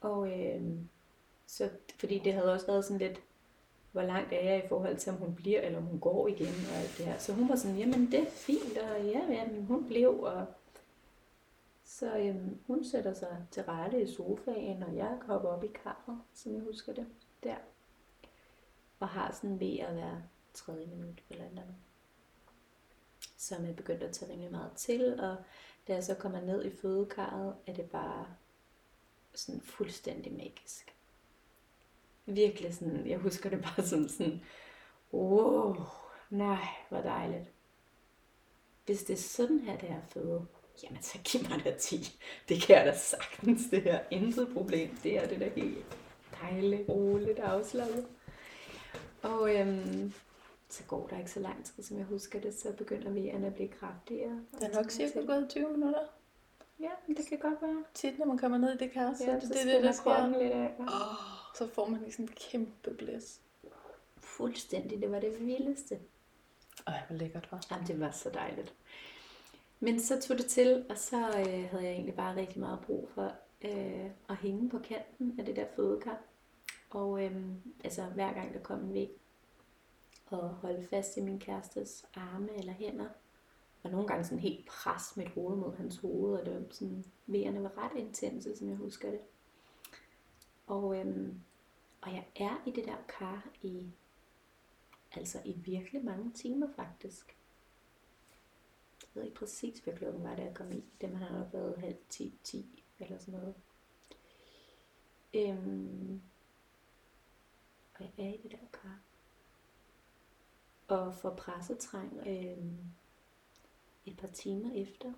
og 0.00 0.40
øhm, 0.40 0.88
så, 1.46 1.70
fordi 1.98 2.18
det 2.18 2.32
havde 2.32 2.52
også 2.52 2.66
været 2.66 2.84
sådan 2.84 2.98
lidt, 2.98 3.22
hvor 3.92 4.02
langt 4.02 4.32
er 4.32 4.40
jeg 4.40 4.64
i 4.64 4.68
forhold 4.68 4.96
til, 4.96 5.12
om 5.12 5.18
hun 5.18 5.34
bliver, 5.34 5.60
eller 5.60 5.78
om 5.78 5.84
hun 5.84 6.00
går 6.00 6.28
igen, 6.28 6.54
og 6.70 6.76
alt 6.76 6.94
det 6.98 7.06
her. 7.06 7.18
Så 7.18 7.32
hun 7.32 7.48
var 7.48 7.56
sådan, 7.56 7.76
jamen 7.76 8.10
det 8.10 8.20
er 8.20 8.30
fint, 8.30 8.78
og 8.78 9.04
ja, 9.04 9.32
jamen, 9.32 9.64
hun 9.64 9.87
blev, 9.87 10.20
og 10.20 10.46
så 11.84 12.18
øhm, 12.18 12.58
hun 12.66 12.84
sætter 12.84 13.14
sig 13.14 13.46
til 13.50 13.62
rette 13.62 14.02
i 14.02 14.06
sofaen, 14.06 14.82
og 14.82 14.96
jeg 14.96 15.18
hopper 15.26 15.48
op 15.48 15.64
i 15.64 15.70
karret, 15.84 16.18
som 16.34 16.54
jeg 16.54 16.62
husker 16.62 16.92
det, 16.92 17.06
der. 17.42 17.56
Og 19.00 19.08
har 19.08 19.32
sådan 19.32 19.60
ved 19.60 19.78
at 19.78 19.96
være 19.96 20.22
tredje 20.54 20.86
minut 20.86 21.22
eller 21.30 21.44
andet. 21.44 21.74
Som 23.36 23.66
jeg 23.66 23.76
begyndte 23.76 24.06
at 24.06 24.12
tage 24.12 24.32
rimelig 24.32 24.50
meget 24.50 24.72
til, 24.76 25.20
og 25.20 25.36
da 25.88 25.94
jeg 25.94 26.04
så 26.04 26.14
kommer 26.14 26.40
ned 26.40 26.64
i 26.64 26.76
fødekarret, 26.76 27.56
er 27.66 27.74
det 27.74 27.90
bare 27.90 28.26
sådan 29.34 29.60
fuldstændig 29.60 30.32
magisk. 30.32 30.94
Virkelig 32.26 32.74
sådan, 32.74 33.06
jeg 33.06 33.18
husker 33.18 33.50
det 33.50 33.62
bare 33.62 33.86
som 33.86 34.08
sådan, 34.08 34.42
wow, 35.12 35.76
nej, 36.30 36.66
hvor 36.88 37.00
dejligt. 37.00 37.50
Hvis 38.84 39.02
det 39.02 39.12
er 39.12 39.22
sådan 39.22 39.58
her, 39.58 39.78
det 39.78 39.90
er 39.90 40.00
føde, 40.08 40.46
jamen 40.82 41.02
så 41.02 41.18
giv 41.24 41.40
mig 41.50 41.64
da 41.64 41.76
10. 41.78 42.18
Det 42.48 42.62
kan 42.62 42.76
jeg 42.76 42.86
da 42.86 42.96
sagtens, 42.96 43.62
det 43.70 43.82
her. 43.82 44.00
Intet 44.10 44.48
problem. 44.52 44.96
Det 45.02 45.16
er 45.16 45.28
det 45.28 45.40
der 45.40 45.50
helt 45.50 45.96
dejligt, 46.40 46.88
roligt, 46.88 47.38
afslappet. 47.38 48.06
Og 49.22 49.54
øhm, 49.54 50.12
så 50.74 50.82
går 50.88 51.06
der 51.06 51.18
ikke 51.18 51.30
så 51.30 51.40
lang 51.40 51.64
tid, 51.64 51.82
som 51.82 51.98
jeg 51.98 52.06
husker 52.06 52.40
det, 52.40 52.54
så 52.54 52.72
begynder 52.72 53.10
vejerne 53.10 53.46
at 53.46 53.54
blive 53.54 53.68
kraftigere. 53.68 54.40
Det 54.60 54.62
er 54.62 54.74
nok 54.74 54.90
cirka 54.90 55.20
gået 55.20 55.46
20 55.48 55.70
minutter. 55.70 56.02
Ja, 56.80 56.90
det 57.06 57.26
kan 57.28 57.38
godt 57.38 57.62
være. 57.62 57.84
Tit, 57.94 58.18
når 58.18 58.26
man 58.26 58.38
kommer 58.38 58.58
ned 58.58 58.74
i 58.74 58.76
det 58.76 58.90
kar, 58.90 59.14
så 59.14 59.24
Ja, 59.24 59.34
det, 59.34 59.42
så 59.42 59.48
det, 59.48 59.66
det, 59.66 59.82
der 59.82 59.92
sker. 59.92 60.38
lidt 60.38 60.52
af. 60.52 60.74
Oh, 60.78 60.87
så 61.58 61.68
får 61.74 61.88
man 61.88 62.00
lige 62.00 62.12
sådan 62.12 62.24
en 62.24 62.32
kæmpe 62.50 62.90
blæs. 62.90 63.40
Fuldstændig, 64.18 65.00
det 65.00 65.10
var 65.10 65.20
det 65.20 65.46
vildeste. 65.46 65.98
Ej, 66.87 67.00
hvor 67.08 67.16
lækkert, 67.16 67.48
var. 67.52 67.66
Jamen, 67.70 67.87
det 67.87 68.00
var 68.00 68.10
så 68.10 68.30
dejligt. 68.30 68.74
Men 69.80 70.00
så 70.00 70.20
tog 70.20 70.38
det 70.38 70.46
til, 70.46 70.84
og 70.90 70.98
så 70.98 71.16
øh, 71.16 71.70
havde 71.70 71.84
jeg 71.84 71.92
egentlig 71.92 72.14
bare 72.14 72.37
rigtig 72.37 72.60
meget 72.60 72.78
brug 72.87 73.08
for 73.14 73.32
øh, 73.64 74.10
at 74.28 74.37
hænge 74.37 74.68
på 74.70 74.78
kanten 74.78 75.34
af 75.38 75.44
det 75.44 75.56
der 75.56 75.66
fødekar. 75.76 76.18
Og 76.90 77.24
øh, 77.24 77.37
altså 77.84 78.02
hver 78.02 78.32
gang 78.32 78.54
der 78.54 78.60
kom 78.60 78.78
en 78.78 78.94
væg, 78.94 79.10
og 80.40 80.48
holde 80.48 80.86
fast 80.86 81.16
i 81.16 81.20
min 81.20 81.40
kærestes 81.40 82.06
arme 82.14 82.58
eller 82.58 82.72
hænder. 82.72 83.08
Og 83.82 83.90
nogle 83.90 84.06
gange 84.06 84.24
sådan 84.24 84.38
helt 84.38 84.66
pres 84.66 85.16
mit 85.16 85.28
hoved 85.28 85.56
mod 85.56 85.76
hans 85.76 85.98
hoved, 85.98 86.40
og 86.40 86.46
det 86.46 86.54
var 86.54 86.62
sådan, 86.70 87.04
vejerne 87.26 87.62
var 87.62 87.78
ret 87.78 87.98
intense, 88.00 88.56
som 88.56 88.68
jeg 88.68 88.76
husker 88.76 89.10
det. 89.10 89.20
Og, 90.66 91.00
øhm, 91.00 91.40
og 92.00 92.12
jeg 92.12 92.26
er 92.36 92.62
i 92.66 92.70
det 92.70 92.84
der 92.84 92.96
kar 93.08 93.48
i, 93.62 93.92
altså 95.12 95.38
i 95.44 95.52
virkelig 95.52 96.04
mange 96.04 96.32
timer 96.32 96.68
faktisk. 96.76 97.36
Jeg 99.02 99.08
ved 99.14 99.22
ikke 99.24 99.38
præcis, 99.38 99.78
hvad 99.78 99.94
klokken 99.94 100.22
var, 100.22 100.36
da 100.36 100.42
jeg 100.42 100.54
kom 100.54 100.72
i. 100.72 100.84
Det 101.00 101.12
man 101.12 101.22
har 101.22 101.38
nok 101.38 101.52
været 101.52 101.78
halv 101.78 101.96
10, 102.08 102.38
10 102.44 102.84
eller 102.98 103.18
sådan 103.18 103.40
noget. 103.40 103.54
Øhm, 105.34 106.22
og 107.94 108.04
jeg 108.04 108.26
er 108.26 108.32
i 108.32 108.40
det 108.42 108.50
der 108.50 108.66
kar. 108.72 108.98
Og 110.94 111.14
får 111.14 111.30
pressetræng 111.30 112.22
øhm, 112.26 112.78
et 114.07 114.16
par 114.16 114.28
timer 114.28 114.70
efter. 114.74 115.12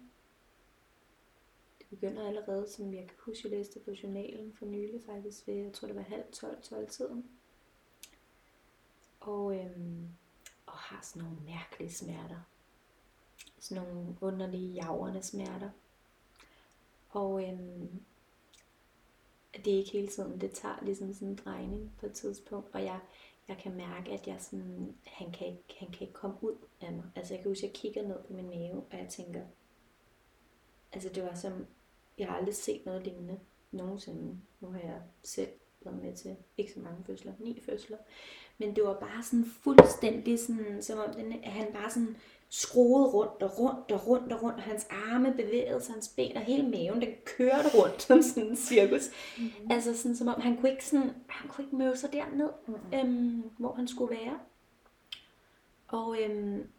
Det 1.79 1.87
begynder 1.91 2.29
allerede, 2.29 2.69
som 2.71 2.95
jeg 2.95 3.07
kan 3.07 3.17
huske, 3.19 3.49
jeg 3.49 3.59
læste 3.59 3.81
på 3.81 3.91
journalen 3.91 4.53
for 4.53 4.67
nylig 4.67 5.03
faktisk, 5.07 5.47
ved, 5.47 5.55
jeg 5.55 5.73
tror 5.73 5.87
det 5.87 5.97
var 5.97 6.03
halv 6.03 6.25
12, 6.33 6.63
12 6.63 6.89
tiden. 6.89 7.31
Og, 9.21 9.59
øhm, 9.59 10.09
og 10.67 10.73
har 10.73 11.01
sådan 11.03 11.23
nogle 11.23 11.45
mærkelige 11.45 11.93
smerter. 11.93 12.41
Sådan 13.59 13.83
nogle 13.83 14.17
underlige 14.21 14.73
javrende 14.73 15.23
smerter. 15.23 15.71
Og 17.11 17.49
øhm, 17.49 18.03
det 19.65 19.73
er 19.73 19.79
ikke 19.79 19.93
hele 19.93 20.09
tiden, 20.09 20.41
det 20.41 20.53
tager 20.53 20.79
ligesom 20.83 21.15
sådan 21.15 21.29
en 21.29 21.37
drejning 21.45 21.93
på 21.99 22.07
et 22.07 22.13
tidspunkt, 22.13 22.69
og 22.73 22.85
jeg, 22.85 23.01
jeg 23.49 23.59
kan 23.59 23.77
mærke, 23.77 24.11
at 24.11 24.27
jeg 24.27 24.37
sådan, 24.39 24.95
han, 25.07 25.33
kan 25.33 25.47
ikke, 25.47 25.77
han 25.79 25.91
kan 25.91 26.01
ikke 26.01 26.13
komme 26.13 26.37
ud 26.41 26.57
af 26.81 26.93
mig. 26.93 27.05
Altså 27.15 27.35
jeg 27.35 27.43
kan 27.43 27.51
huske, 27.51 27.67
at 27.67 27.73
jeg 27.73 27.81
kigger 27.81 28.03
ned 28.09 28.19
på 28.27 28.33
min 28.33 28.49
mave, 28.49 28.85
og 28.91 28.99
jeg 28.99 29.09
tænker, 29.09 29.41
altså 30.93 31.09
det 31.09 31.23
var 31.23 31.35
som, 31.35 31.67
jeg 32.19 32.29
har 32.29 32.37
aldrig 32.37 32.55
set 32.55 32.87
noget 32.87 33.03
lignende 33.03 33.41
nogensinde. 33.73 34.41
Nu 34.61 34.69
har 34.69 34.81
jeg 34.81 35.03
selv 35.23 35.51
været 35.81 36.03
med 36.03 36.17
til 36.17 36.37
ikke 36.57 36.73
så 36.73 36.81
mange 36.81 37.05
fødsler, 37.05 37.33
ni 37.39 37.61
fødsler. 37.61 37.99
Men 38.59 38.77
det 38.77 38.85
var 38.85 39.01
bare 39.01 39.23
sådan 39.23 39.47
fuldstændig 39.47 40.39
sådan, 40.39 40.83
som 40.83 40.99
om 40.99 41.15
den, 41.15 41.33
han 41.33 41.73
bare 41.73 41.91
sådan 41.91 42.17
skruede 42.49 43.07
rundt 43.07 43.43
og 43.43 43.59
rundt 43.59 43.93
og 43.93 44.07
rundt 44.07 44.33
og 44.33 44.43
rundt, 44.43 44.57
og 44.57 44.63
hans 44.63 44.87
arme 44.91 45.33
bevægede 45.33 45.81
sig, 45.81 45.95
hans 45.95 46.09
ben 46.09 46.37
og 46.37 46.43
hele 46.43 46.69
maven, 46.69 47.01
den 47.01 47.15
kørte 47.25 47.69
rundt 47.79 48.03
som 48.03 48.23
sådan 48.23 48.49
en 48.49 48.57
cirkus. 48.57 49.11
Mm-hmm. 49.39 49.71
Altså 49.71 49.97
sådan 49.97 50.17
som 50.17 50.29
om, 50.29 50.41
han 50.41 50.57
kunne 50.57 50.71
ikke, 50.71 50.87
sådan, 50.87 51.11
han 51.29 51.49
kunne 51.49 51.65
ikke 51.65 51.77
møve 51.77 51.97
sig 51.97 52.13
derned, 52.13 52.51
mm-hmm. 52.67 52.95
øhm, 52.95 53.51
hvor 53.59 53.73
han 53.73 53.89
skulle 53.89 54.17
være. 54.17 54.39
Og, 55.89 56.23
øhm, 56.23 56.71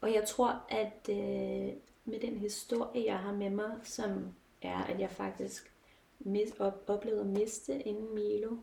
og 0.00 0.14
jeg 0.14 0.24
tror, 0.24 0.62
at 0.68 1.08
øh, 1.08 1.72
med 2.04 2.20
den 2.20 2.38
historie, 2.38 3.04
jeg 3.04 3.18
har 3.18 3.32
med 3.32 3.50
mig, 3.50 3.70
som 3.82 4.34
er, 4.62 4.78
at 4.78 5.00
jeg 5.00 5.10
faktisk 5.10 5.72
mis, 6.18 6.50
op, 6.58 6.84
oplevede 6.86 7.20
at 7.20 7.26
miste 7.26 7.82
inden 7.82 8.14
Milo, 8.14 8.56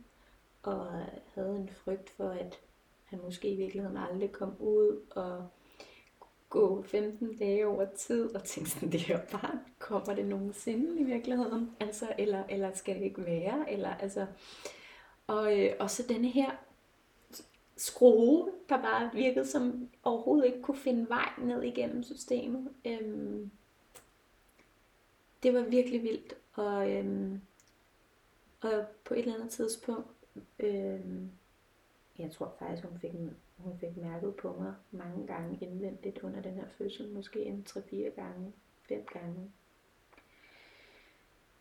og 0.63 0.87
havde 1.33 1.55
en 1.55 1.69
frygt 1.69 2.09
for, 2.09 2.29
at 2.29 2.59
han 3.05 3.19
måske 3.23 3.49
i 3.49 3.55
virkeligheden 3.55 3.97
aldrig 3.97 4.31
kom 4.31 4.53
ud, 4.59 5.01
og 5.09 5.47
gå 6.49 6.83
15 6.83 7.37
dage 7.37 7.67
over 7.67 7.85
tid, 7.85 8.35
og 8.35 8.43
tænke 8.43 8.69
sådan, 8.69 8.91
det 8.91 9.01
her 9.01 9.19
barn, 9.31 9.59
kommer 9.79 10.15
det 10.15 10.25
nogensinde 10.25 10.99
i 10.99 11.03
virkeligheden? 11.03 11.71
Altså, 11.79 12.13
eller, 12.17 12.43
eller 12.49 12.73
skal 12.73 12.95
det 12.95 13.03
ikke 13.03 13.25
være? 13.25 13.71
Eller, 13.71 13.95
altså, 13.95 14.25
og, 15.27 15.59
øh, 15.59 15.73
og 15.79 15.89
så 15.89 16.03
denne 16.09 16.27
her 16.27 16.51
skrue, 17.77 18.51
der 18.69 18.81
bare 18.81 19.11
virkede 19.13 19.45
som 19.45 19.89
overhovedet 20.03 20.45
ikke 20.45 20.61
kunne 20.61 20.77
finde 20.77 21.09
vej 21.09 21.29
ned 21.37 21.63
igennem 21.63 22.03
systemet. 22.03 22.69
Øhm, 22.85 23.51
det 25.43 25.53
var 25.53 25.61
virkelig 25.61 26.03
vildt, 26.03 26.35
og, 26.53 26.91
øhm, 26.91 27.41
og 28.61 28.85
på 29.03 29.13
et 29.13 29.19
eller 29.19 29.35
andet 29.35 29.49
tidspunkt, 29.49 30.07
øhm, 30.59 31.29
jeg 32.19 32.31
tror 32.31 32.55
faktisk, 32.59 32.83
hun 32.83 32.99
fik, 32.99 33.11
hun 33.57 33.79
fik 33.79 33.97
mærket 33.97 34.35
på 34.35 34.55
mig 34.59 34.73
mange 34.91 35.27
gange 35.27 35.57
indvendigt 35.61 36.19
under 36.19 36.41
den 36.41 36.53
her 36.53 36.69
fødsel, 36.69 37.13
måske 37.13 37.43
en 37.43 37.65
3-4 37.69 37.95
gange, 37.95 38.53
5 38.87 39.05
gange. 39.13 39.51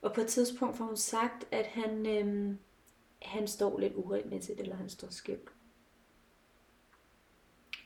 Og 0.03 0.15
på 0.15 0.21
et 0.21 0.27
tidspunkt 0.27 0.77
får 0.77 0.85
hun 0.85 0.97
sagt, 0.97 1.49
at 1.51 1.67
han, 1.67 2.07
øhm, 2.07 2.59
han 3.23 3.49
står 3.49 3.79
lidt 3.79 3.95
uregelmæssigt, 3.95 4.61
eller 4.61 4.77
han 4.77 4.89
står 4.89 5.09
skævt. 5.09 5.55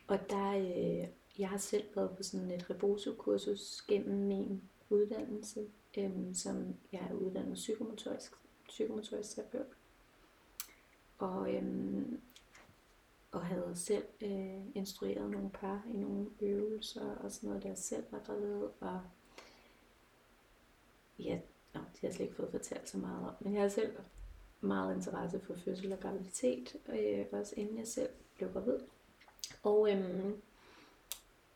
Og 0.09 0.19
der, 0.31 0.51
øh, 0.51 1.09
jeg 1.39 1.49
har 1.49 1.59
selv 1.59 1.85
været 1.97 2.17
på 2.17 2.23
sådan 2.23 2.51
et 2.51 2.71
reboso-kursus 2.71 3.83
gennem 3.89 4.19
min 4.19 4.63
uddannelse, 4.91 5.67
øhm, 5.99 6.35
som 6.35 6.75
jeg 6.93 7.09
er 7.11 7.15
uddannet 7.15 7.55
psykomotorisk, 7.55 8.33
psykomotorisk 8.69 9.35
terapeut. 9.35 9.67
Og, 11.19 11.55
øhm, 11.55 12.21
og 13.33 13.47
havde 13.47 13.73
selv 13.75 14.05
øh, 14.21 14.61
instrueret 14.75 15.31
nogle 15.31 15.51
par 15.51 15.83
i 15.95 15.97
nogle 15.97 16.27
øvelser 16.41 17.15
og 17.15 17.33
sådan 17.33 17.49
noget, 17.49 17.63
der 17.63 17.69
jeg 17.69 17.79
selv 17.79 18.05
var 18.11 18.19
gravid. 18.19 18.63
Og 18.81 19.01
ja, 21.19 21.41
nå, 21.75 21.81
det 21.81 22.01
har 22.01 22.09
jeg 22.09 22.15
slet 22.15 22.25
ikke 22.25 22.37
fået 22.37 22.51
fortalt 22.51 22.89
så 22.89 22.99
meget 22.99 23.29
om. 23.29 23.35
Men 23.41 23.55
jeg 23.55 23.63
har 23.63 23.69
selv 23.69 23.97
meget 24.61 24.97
interesse 24.97 25.41
for 25.41 25.55
fødsel 25.55 25.93
og 25.93 26.01
graviditet, 26.01 26.77
øh, 26.89 27.27
også 27.33 27.55
inden 27.57 27.79
jeg 27.79 27.87
selv 27.87 28.11
blev 28.37 28.53
gravid. 28.53 28.79
Og 29.63 29.91
øhm, 29.93 30.43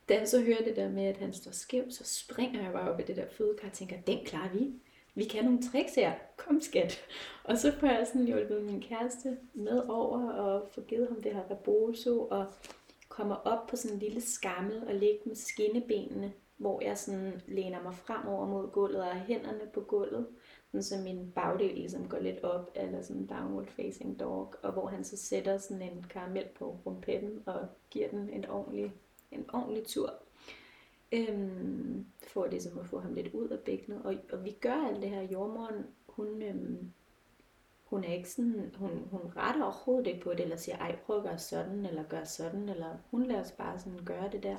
da 0.09 0.19
jeg 0.19 0.29
så 0.29 0.41
hører 0.43 0.65
det 0.65 0.77
der 0.77 0.91
med, 0.91 1.05
at 1.05 1.17
han 1.17 1.33
står 1.33 1.51
skæv, 1.51 1.91
så 1.91 2.05
springer 2.05 2.63
jeg 2.63 2.73
bare 2.73 2.91
op 2.91 3.01
i 3.01 3.03
det 3.03 3.17
der 3.17 3.29
fødekar 3.31 3.69
og 3.69 3.75
tænker, 3.75 4.01
den 4.01 4.25
klarer 4.25 4.53
vi. 4.53 4.73
Vi 5.15 5.25
kan 5.25 5.45
nogle 5.45 5.63
tricks 5.63 5.95
her. 5.95 6.13
Kom 6.37 6.61
skat. 6.61 7.01
Og 7.45 7.59
så 7.59 7.73
får 7.73 7.87
jeg 7.87 8.07
sådan 8.07 8.27
hjulpet 8.27 8.65
min 8.65 8.81
kæreste 8.81 9.39
med 9.55 9.83
over 9.89 10.33
og 10.33 10.69
få 10.73 10.81
givet 10.81 11.09
ham 11.09 11.23
det 11.23 11.35
her 11.35 11.51
rebozo 11.51 12.29
og 12.31 12.47
kommer 13.09 13.35
op 13.35 13.67
på 13.67 13.77
sådan 13.77 13.97
en 13.97 14.03
lille 14.03 14.21
skammel 14.21 14.87
og 14.87 14.95
ligger 14.95 15.19
med 15.27 15.37
skinnebenene, 15.37 16.33
hvor 16.57 16.81
jeg 16.81 16.99
sådan 16.99 17.43
læner 17.49 17.83
mig 17.83 17.95
fremover 17.95 18.47
mod 18.47 18.71
gulvet 18.71 19.03
og 19.03 19.21
hænderne 19.21 19.71
på 19.75 19.81
gulvet, 19.81 20.27
sådan 20.67 20.83
så 20.83 20.97
min 21.05 21.33
bagdel 21.35 21.75
ligesom 21.75 22.09
går 22.09 22.19
lidt 22.19 22.45
op, 22.45 22.71
eller 22.75 23.03
sådan 23.03 23.27
downward 23.27 23.67
facing 23.67 24.21
dog, 24.21 24.55
og 24.63 24.73
hvor 24.73 24.87
han 24.87 25.05
så 25.05 25.17
sætter 25.17 25.59
sådan 25.59 25.83
en 25.83 26.07
karamel 26.11 26.45
på 26.59 26.77
rumpetten 26.87 27.43
og 27.47 27.69
giver 27.91 28.09
den 28.09 28.31
en 28.31 28.49
ordentlig, 28.49 28.93
en 29.31 29.45
ordentlig 29.53 29.87
tur. 29.87 30.13
Øhm, 31.13 32.07
for 32.27 32.47
ligesom 32.47 32.79
at 32.79 32.87
få 32.87 33.01
ham 33.01 33.15
lidt 33.15 33.35
ud 33.35 33.49
af 33.49 33.61
bækkenet. 33.61 34.03
Og, 34.03 34.15
og 34.33 34.45
vi 34.45 34.51
gør 34.51 34.87
alt 34.87 35.03
det 35.03 35.11
her. 35.11 35.23
Jordmoren, 35.23 35.87
hun, 36.07 36.43
øhm, 36.43 36.93
hun 37.85 38.05
er 38.05 38.13
ikke 38.13 38.31
sådan, 38.31 38.75
hun, 38.79 38.91
hun 39.11 39.21
retter 39.37 39.63
overhovedet 39.63 40.07
ikke 40.07 40.21
på 40.21 40.31
det, 40.31 40.41
eller 40.41 40.57
siger, 40.57 40.77
ej, 40.77 40.97
prøv 40.97 41.17
at 41.17 41.23
gøre 41.23 41.39
sådan, 41.39 41.87
eller 41.87 42.03
gør 42.03 42.25
sådan, 42.25 42.69
eller 42.69 42.97
hun 43.11 43.27
lader 43.27 43.41
os 43.41 43.53
bare 43.53 43.79
sådan 43.79 44.05
gøre 44.05 44.31
det 44.33 44.43
der. 44.43 44.57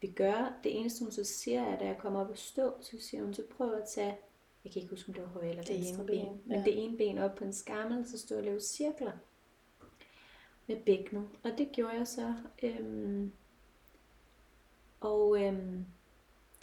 Vi 0.00 0.06
gør, 0.06 0.58
det 0.64 0.80
eneste 0.80 1.04
hun 1.04 1.12
så 1.12 1.24
siger, 1.24 1.62
er, 1.62 1.78
da 1.78 1.84
jeg 1.84 1.98
kommer 1.98 2.20
op 2.20 2.30
og 2.30 2.38
stå, 2.38 2.72
så 2.80 2.96
siger 3.00 3.24
hun, 3.24 3.34
så 3.34 3.42
prøv 3.56 3.72
at 3.72 3.88
tage, 3.88 4.18
jeg 4.64 4.72
kan 4.72 4.82
ikke 4.82 4.90
huske, 4.90 5.08
om 5.08 5.14
det 5.14 5.22
var 5.22 5.28
højre 5.28 5.48
eller 5.48 5.62
det 5.62 5.76
venstre 5.76 6.04
ben, 6.04 6.26
ben, 6.26 6.40
men 6.44 6.64
det 6.64 6.84
ene 6.84 6.96
ben 6.96 7.18
op 7.18 7.34
på 7.34 7.44
en 7.44 7.52
skammel, 7.52 8.08
så 8.08 8.18
stod 8.18 8.36
og 8.36 8.44
lave 8.44 8.60
cirkler 8.60 9.12
med 10.66 10.76
bækkenet. 10.76 11.28
Og 11.44 11.50
det 11.58 11.72
gjorde 11.72 11.94
jeg 11.94 12.06
så. 12.06 12.34
Øhm, 12.62 13.32
og 15.00 15.42
øhm, 15.42 15.86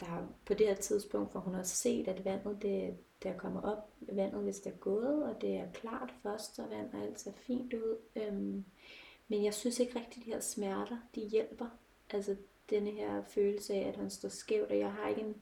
der 0.00 0.28
på 0.46 0.54
det 0.54 0.66
her 0.66 0.74
tidspunkt 0.74 1.32
får 1.32 1.40
hun 1.40 1.54
også 1.54 1.76
set, 1.76 2.08
at 2.08 2.24
vandet 2.24 2.62
det, 2.62 2.96
der 3.22 3.36
kommer 3.36 3.62
op, 3.62 3.90
vandet 4.00 4.42
hvis 4.42 4.60
det 4.60 4.72
er 4.72 4.76
gået, 4.76 5.24
og 5.24 5.40
det 5.40 5.56
er 5.56 5.72
klart 5.72 6.14
fostervand, 6.22 6.94
og 6.94 7.00
alt 7.00 7.20
ser 7.20 7.32
fint 7.32 7.74
ud. 7.74 7.96
Øhm, 8.16 8.64
men 9.28 9.44
jeg 9.44 9.54
synes 9.54 9.80
ikke 9.80 9.98
rigtigt, 9.98 10.16
at 10.18 10.26
de 10.26 10.32
her 10.32 10.40
smerter, 10.40 10.98
de 11.14 11.20
hjælper. 11.20 11.68
Altså 12.10 12.36
denne 12.70 12.90
her 12.90 13.22
følelse 13.22 13.74
af, 13.74 13.88
at 13.88 13.96
han 13.96 14.10
står 14.10 14.28
skævt, 14.28 14.70
og 14.70 14.78
jeg 14.78 14.92
har 14.92 15.08
ikke 15.08 15.20
en, 15.20 15.36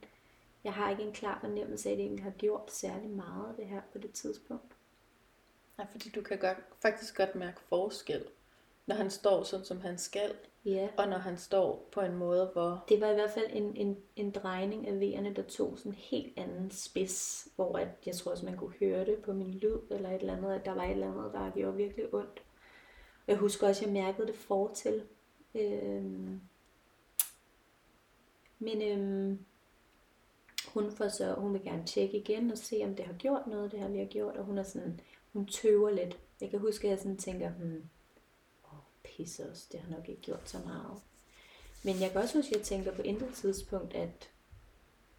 jeg 0.64 0.72
har 0.72 0.90
ikke 0.90 1.02
en 1.02 1.12
klar 1.12 1.38
fornemmelse 1.40 1.88
af, 1.88 1.92
at 1.92 1.98
det 1.98 2.04
egentlig 2.04 2.24
har 2.24 2.30
gjort 2.30 2.72
særlig 2.72 3.10
meget 3.10 3.56
det 3.56 3.66
her 3.66 3.82
på 3.92 3.98
det 3.98 4.12
tidspunkt. 4.12 4.76
Ja, 5.78 5.84
fordi 5.84 6.08
du 6.08 6.22
kan 6.22 6.38
godt, 6.38 6.58
faktisk 6.82 7.16
godt 7.16 7.34
mærke 7.34 7.60
forskel, 7.60 8.24
når 8.92 8.98
han 8.98 9.10
står 9.10 9.42
sådan, 9.42 9.64
som 9.64 9.80
han 9.80 9.98
skal. 9.98 10.34
Ja. 10.64 10.88
Og 10.96 11.08
når 11.08 11.18
han 11.18 11.36
står 11.36 11.88
på 11.92 12.00
en 12.00 12.16
måde, 12.16 12.50
hvor... 12.52 12.84
Det 12.88 13.00
var 13.00 13.10
i 13.10 13.14
hvert 13.14 13.30
fald 13.30 13.46
en, 13.52 13.76
en, 13.76 13.96
en 14.16 14.30
drejning 14.30 14.88
af 14.88 15.00
vejerne, 15.00 15.34
der 15.34 15.42
tog 15.42 15.78
sådan 15.78 15.92
en 15.92 15.98
helt 15.98 16.38
anden 16.38 16.70
spids, 16.70 17.48
hvor 17.56 17.78
at, 17.78 17.88
jeg 18.06 18.14
tror 18.14 18.30
også, 18.30 18.44
man 18.44 18.56
kunne 18.56 18.74
høre 18.80 19.04
det 19.04 19.18
på 19.18 19.32
min 19.32 19.50
lyd, 19.50 19.78
eller 19.90 20.10
et 20.10 20.20
eller 20.20 20.36
andet, 20.36 20.52
at 20.52 20.64
der 20.64 20.74
var 20.74 20.84
et 20.84 20.90
eller 20.90 21.12
andet, 21.12 21.32
der 21.32 21.50
gjorde 21.50 21.76
virkelig 21.76 22.14
ondt. 22.14 22.42
Jeg 23.26 23.36
husker 23.36 23.68
også, 23.68 23.84
at 23.84 23.86
jeg 23.86 24.02
mærkede 24.02 24.26
det 24.26 24.36
fortil. 24.36 25.02
Øhm, 25.54 26.40
men 28.58 28.82
øhm, 28.82 29.38
hun, 30.68 30.90
får 30.90 31.08
så, 31.08 31.34
hun 31.34 31.52
vil 31.52 31.62
gerne 31.62 31.86
tjekke 31.86 32.18
igen 32.18 32.50
og 32.50 32.58
se, 32.58 32.80
om 32.84 32.94
det 32.94 33.04
har 33.04 33.14
gjort 33.14 33.46
noget, 33.46 33.72
det 33.72 33.80
her 33.80 33.88
vi 33.88 33.98
har 33.98 34.06
gjort, 34.06 34.36
og 34.36 34.44
hun 34.44 34.58
er 34.58 34.62
sådan, 34.62 35.00
hun 35.32 35.46
tøver 35.46 35.90
lidt. 35.90 36.18
Jeg 36.40 36.50
kan 36.50 36.58
huske, 36.58 36.86
at 36.86 36.90
jeg 36.90 36.98
sådan 36.98 37.16
tænker, 37.16 37.50
hmm, 37.50 37.82
pisse 39.16 39.50
os, 39.50 39.66
det 39.66 39.80
har 39.80 39.96
nok 39.96 40.08
ikke 40.08 40.22
gjort 40.22 40.50
så 40.50 40.58
meget. 40.58 41.00
Men 41.84 42.00
jeg 42.00 42.10
kan 42.10 42.20
også 42.20 42.38
huske, 42.38 42.50
at 42.50 42.56
jeg 42.56 42.66
tænker 42.66 42.94
på 42.94 43.02
intet 43.02 43.34
tidspunkt, 43.34 43.94
at 43.94 44.32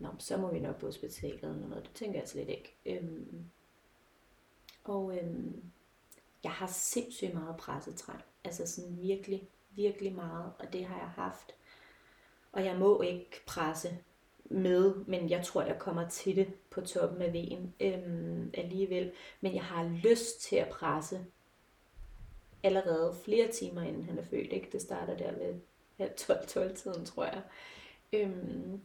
Nå, 0.03 0.09
så 0.19 0.37
må 0.37 0.51
vi 0.51 0.59
nok 0.59 0.75
på 0.79 0.85
hospitalet 0.85 1.43
eller 1.43 1.67
noget. 1.67 1.83
Det 1.83 1.93
tænker 1.93 2.19
jeg 2.19 2.29
slet 2.29 2.49
ikke. 2.49 2.75
Øhm, 2.85 3.45
og 4.83 5.17
øhm, 5.17 5.63
jeg 6.43 6.51
har 6.51 6.67
sindssygt 6.67 7.33
meget 7.33 7.57
pressetræng. 7.57 8.21
Altså 8.43 8.67
sådan 8.67 8.97
virkelig, 9.01 9.47
virkelig 9.71 10.13
meget. 10.15 10.53
Og 10.59 10.73
det 10.73 10.85
har 10.85 10.97
jeg 10.99 11.09
haft. 11.09 11.55
Og 12.51 12.65
jeg 12.65 12.75
må 12.75 13.01
ikke 13.01 13.41
presse 13.47 13.97
med, 14.45 14.95
men 14.95 15.29
jeg 15.29 15.45
tror, 15.45 15.61
jeg 15.61 15.79
kommer 15.79 16.09
til 16.09 16.35
det 16.35 16.53
på 16.69 16.81
toppen 16.81 17.21
af 17.21 17.33
vejen 17.33 17.73
øhm, 17.79 18.51
alligevel. 18.53 19.11
Men 19.41 19.55
jeg 19.55 19.63
har 19.63 19.83
lyst 20.03 20.41
til 20.41 20.55
at 20.55 20.69
presse 20.69 21.25
allerede 22.63 23.15
flere 23.23 23.51
timer 23.51 23.81
inden 23.81 24.03
han 24.03 24.17
er 24.17 24.23
født. 24.23 24.53
Ikke? 24.53 24.69
Det 24.71 24.81
starter 24.81 25.17
der 25.17 25.31
ved 25.31 25.55
halv 25.97 26.11
12-12 26.21 26.73
tiden, 26.73 27.05
tror 27.05 27.25
jeg. 27.25 27.41
Øhm, 28.13 28.81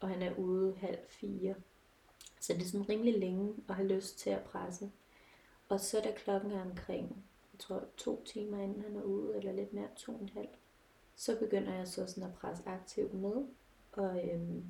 og 0.00 0.08
han 0.08 0.22
er 0.22 0.34
ude 0.38 0.74
halv 0.76 0.98
fire. 1.08 1.54
Så 2.40 2.52
det 2.52 2.62
er 2.62 2.66
sådan 2.66 2.88
rimelig 2.88 3.18
længe 3.18 3.54
at 3.68 3.74
have 3.74 3.88
lyst 3.88 4.18
til 4.18 4.30
at 4.30 4.42
presse. 4.42 4.90
Og 5.68 5.80
så 5.80 6.00
da 6.00 6.12
klokken 6.16 6.52
er 6.52 6.62
omkring, 6.62 7.24
jeg 7.52 7.58
tror 7.58 7.84
to 7.96 8.24
timer 8.24 8.62
inden 8.62 8.82
han 8.82 8.96
er 8.96 9.02
ude, 9.02 9.36
eller 9.36 9.52
lidt 9.52 9.72
mere, 9.72 9.88
to 9.96 10.12
og 10.12 10.20
en 10.20 10.28
halv, 10.28 10.48
så 11.16 11.38
begynder 11.38 11.74
jeg 11.74 11.88
så 11.88 12.06
sådan 12.06 12.30
at 12.30 12.34
presse 12.34 12.62
aktivt 12.66 13.14
med. 13.14 13.46
Og 13.92 14.28
øhm, 14.28 14.64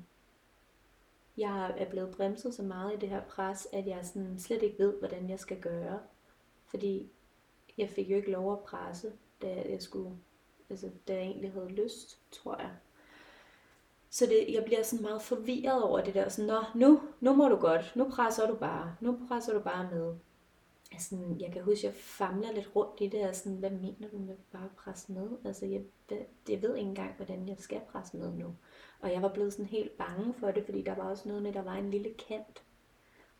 jeg 1.37 1.75
er 1.77 1.89
blevet 1.89 2.15
bremset 2.15 2.53
så 2.53 2.63
meget 2.63 2.93
i 2.93 2.99
det 2.99 3.09
her 3.09 3.21
pres, 3.21 3.67
at 3.73 3.87
jeg 3.87 4.05
sådan 4.05 4.39
slet 4.39 4.63
ikke 4.63 4.79
ved, 4.79 4.99
hvordan 4.99 5.29
jeg 5.29 5.39
skal 5.39 5.61
gøre. 5.61 5.99
Fordi 6.65 7.11
jeg 7.77 7.89
fik 7.89 8.09
jo 8.09 8.15
ikke 8.15 8.31
lov 8.31 8.53
at 8.53 8.59
presse, 8.59 9.11
da 9.41 9.63
jeg 9.69 9.81
skulle, 9.81 10.11
altså 10.69 10.89
da 11.07 11.13
jeg 11.13 11.23
egentlig 11.23 11.51
havde 11.51 11.69
lyst, 11.69 12.19
tror 12.31 12.57
jeg. 12.57 12.71
Så 14.09 14.25
det, 14.25 14.53
jeg 14.53 14.63
bliver 14.65 14.83
sådan 14.83 15.03
meget 15.03 15.21
forvirret 15.21 15.83
over 15.83 16.01
det 16.01 16.13
der, 16.13 16.29
sådan, 16.29 16.47
Nå, 16.47 16.63
nu, 16.75 17.01
nu 17.19 17.33
må 17.33 17.47
du 17.47 17.55
godt, 17.55 17.95
nu 17.95 18.09
presser 18.09 18.47
du 18.47 18.55
bare, 18.55 18.95
nu 19.01 19.19
presser 19.27 19.53
du 19.53 19.59
bare 19.59 19.89
med. 19.91 20.15
Altså, 20.91 21.15
jeg 21.39 21.51
kan 21.53 21.63
huske, 21.63 21.87
at 21.87 21.93
jeg 21.93 21.93
famler 21.93 22.51
lidt 22.51 22.75
rundt 22.75 23.01
i 23.01 23.07
det, 23.07 23.29
og 23.29 23.35
sådan, 23.35 23.57
hvad 23.57 23.69
mener 23.69 24.09
du 24.11 24.17
med 24.17 24.35
bare 24.51 24.69
presse 24.77 25.11
med? 25.11 25.29
Altså, 25.45 25.65
jeg, 25.65 25.81
jeg 26.49 26.61
ved 26.61 26.75
ikke 26.75 26.89
engang, 26.89 27.15
hvordan 27.15 27.47
jeg 27.47 27.55
skal 27.59 27.81
presse 27.91 28.17
med 28.17 28.31
nu. 28.31 28.55
Og 28.99 29.11
jeg 29.11 29.21
var 29.21 29.33
blevet 29.33 29.53
sådan 29.53 29.65
helt 29.65 29.97
bange 29.97 30.33
for 30.33 30.51
det, 30.51 30.65
fordi 30.65 30.81
der 30.81 30.95
var 30.95 31.03
også 31.03 31.27
noget 31.27 31.43
med, 31.43 31.49
at 31.49 31.55
der 31.55 31.63
var 31.63 31.75
en 31.75 31.91
lille 31.91 32.13
kant 32.27 32.63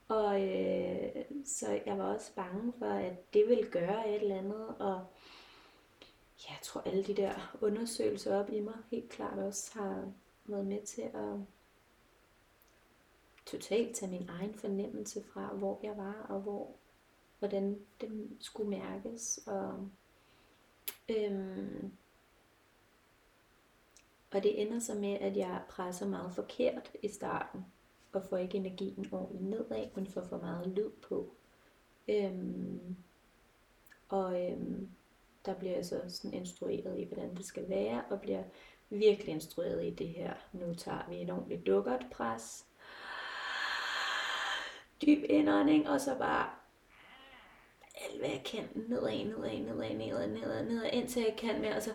og 0.07 0.41
øh, 0.41 1.25
så 1.45 1.81
jeg 1.85 1.97
var 1.97 2.13
også 2.13 2.35
bange 2.35 2.73
for, 2.79 2.85
at 2.85 3.33
det 3.33 3.47
ville 3.47 3.71
gøre 3.71 4.09
et 4.09 4.21
eller 4.21 4.37
andet. 4.37 4.75
Og 4.79 5.05
ja, 6.45 6.49
jeg 6.49 6.59
tror, 6.63 6.81
alle 6.81 7.03
de 7.03 7.15
der 7.15 7.57
undersøgelser 7.61 8.39
op 8.39 8.49
i 8.49 8.59
mig 8.59 8.75
helt 8.91 9.09
klart 9.09 9.39
også 9.39 9.79
har 9.79 10.11
været 10.45 10.65
med 10.65 10.81
til 10.85 11.01
at 11.01 11.39
totalt 13.45 13.95
tage 13.95 14.11
min 14.11 14.29
egen 14.29 14.53
fornemmelse 14.53 15.23
fra, 15.23 15.53
hvor 15.53 15.79
jeg 15.83 15.97
var, 15.97 16.25
og 16.29 16.41
hvor, 16.41 16.75
hvordan 17.39 17.79
det 18.01 18.29
skulle 18.39 18.69
mærkes. 18.69 19.39
Og, 19.47 19.89
øhm, 21.09 21.91
og 24.31 24.43
det 24.43 24.61
ender 24.61 24.79
så 24.79 24.95
med, 24.95 25.13
at 25.13 25.37
jeg 25.37 25.61
presser 25.69 26.07
meget 26.07 26.31
forkert 26.35 26.91
i 27.03 27.07
starten 27.07 27.65
og 28.15 28.23
får 28.29 28.37
ikke 28.37 28.57
energien 28.57 29.07
ordentligt 29.11 29.49
nedad, 29.49 29.87
men 29.95 30.07
får 30.07 30.23
for 30.29 30.37
meget 30.37 30.67
lyd 30.67 30.89
på. 30.89 31.35
Øhm, 32.07 32.95
og 34.09 34.43
øhm, 34.43 34.89
der 35.45 35.53
bliver 35.53 35.75
jeg 35.75 35.85
så 35.85 36.01
sådan 36.07 36.33
instrueret 36.33 36.99
i, 36.99 37.03
hvordan 37.03 37.35
det 37.35 37.45
skal 37.45 37.69
være, 37.69 38.03
og 38.09 38.21
bliver 38.21 38.43
virkelig 38.89 39.33
instrueret 39.33 39.85
i 39.85 39.89
det 39.89 40.07
her. 40.07 40.33
Nu 40.53 40.73
tager 40.73 41.09
vi 41.09 41.15
en 41.15 41.29
ordentligt 41.29 41.67
dukkert 41.67 42.05
pres. 42.11 42.65
Dyb 45.01 45.23
indånding, 45.29 45.89
og 45.89 46.01
så 46.01 46.17
bare 46.17 46.49
alt 47.95 48.19
hvad 48.19 48.29
jeg 48.29 48.43
kan, 48.45 48.69
nedad, 48.75 49.25
nedad, 49.25 49.63
nedad, 49.63 49.95
nedad, 49.95 50.27
nedad, 50.27 50.65
nedad, 50.65 50.89
indtil 50.93 51.21
jeg 51.21 51.35
kan 51.37 51.61
mere, 51.61 51.75
og 51.75 51.81
så 51.81 51.91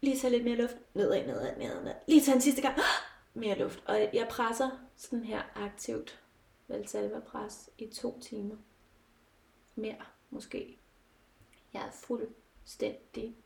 lige 0.00 0.18
tage 0.18 0.30
lidt 0.30 0.44
mere 0.44 0.56
luft, 0.56 0.76
nedad, 0.94 1.26
nedad, 1.26 1.56
nedad, 1.56 1.80
nedad. 1.80 1.94
lige 2.06 2.20
tage 2.20 2.34
en 2.34 2.40
sidste 2.40 2.62
gang, 2.62 2.78
mere 3.34 3.58
luft. 3.58 3.82
Og 3.86 4.10
jeg 4.12 4.28
presser 4.30 4.70
sådan 4.96 5.24
her 5.24 5.42
aktivt 5.54 6.22
Valsalva 6.68 7.20
pres 7.20 7.70
i 7.78 7.86
to 7.86 8.20
timer. 8.20 8.56
Mere 9.74 10.04
måske. 10.30 10.78
Jeg 11.72 11.86
er 11.86 11.90
fuldstændig 11.90 13.36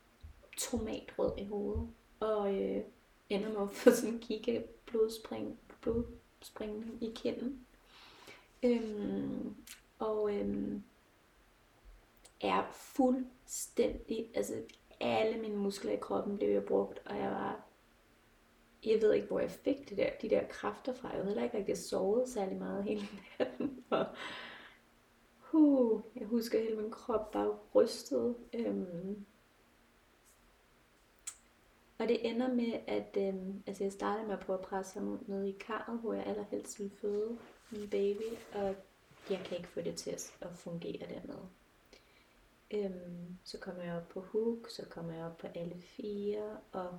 tomatrød 0.56 1.38
i 1.38 1.44
hovedet. 1.44 1.88
Og 2.20 2.54
øh, 2.54 2.84
ender 3.28 3.48
med 3.48 3.62
at 3.62 3.70
få 3.70 3.90
sådan 3.90 4.14
en 4.14 4.20
kigge 4.20 4.64
blodspring, 4.86 5.58
blodspringning 5.80 7.02
i 7.02 7.12
kinden. 7.14 7.66
Øhm, 8.62 9.56
og 9.98 10.34
øhm, 10.34 10.82
er 12.40 12.62
fuldstændig, 12.72 14.30
altså 14.34 14.54
alle 15.00 15.38
mine 15.38 15.56
muskler 15.56 15.92
i 15.92 15.96
kroppen 15.96 16.38
blev 16.38 16.48
jeg 16.48 16.64
brugt, 16.64 17.02
og 17.04 17.16
jeg 17.16 17.30
var 17.30 17.60
jeg 18.86 19.02
ved 19.02 19.12
ikke, 19.12 19.26
hvor 19.26 19.40
jeg 19.40 19.50
fik 19.50 19.88
det 19.88 19.96
der, 19.96 20.10
de 20.22 20.30
der 20.30 20.46
kræfter 20.48 20.94
fra. 20.94 21.08
Jeg 21.08 21.16
havde 21.16 21.26
heller 21.26 21.44
ikke 21.44 21.58
rigtig 21.58 21.78
sovet 21.78 22.28
særlig 22.28 22.58
meget 22.58 22.84
hele 22.84 23.02
natten. 23.38 23.84
Og, 23.90 24.06
Huh, 25.52 26.00
jeg 26.16 26.26
husker, 26.26 26.58
at 26.58 26.64
hele 26.64 26.76
min 26.76 26.90
krop 26.90 27.30
bare 27.30 27.58
rystede. 27.74 28.34
Øhm. 28.52 29.26
Og 31.98 32.08
det 32.08 32.30
ender 32.30 32.54
med, 32.54 32.80
at 32.86 33.16
øhm, 33.18 33.62
altså 33.66 33.84
jeg 33.84 33.92
startede 33.92 34.26
med 34.26 34.34
at 34.34 34.40
prøve 34.40 34.58
at 34.58 34.64
presse 34.64 34.98
ham 34.98 35.24
ned 35.26 35.44
i 35.44 35.56
karret, 35.60 36.00
hvor 36.00 36.12
jeg 36.12 36.26
allerhelst 36.26 36.78
ville 36.78 36.96
føde 36.96 37.38
min 37.70 37.90
baby, 37.90 38.36
og 38.54 38.76
jeg 39.30 39.40
kan 39.44 39.56
ikke 39.56 39.68
få 39.68 39.80
det 39.80 39.94
til 39.96 40.10
at 40.40 40.48
fungere 40.54 41.06
dernede. 41.08 41.48
Øhm, 42.70 43.38
så 43.44 43.58
kommer 43.58 43.82
jeg 43.82 43.96
op 43.96 44.08
på 44.08 44.20
hook, 44.20 44.70
så 44.70 44.86
kommer 44.90 45.14
jeg 45.14 45.24
op 45.24 45.36
på 45.36 45.46
alle 45.46 45.80
fire, 45.80 46.60
og 46.72 46.98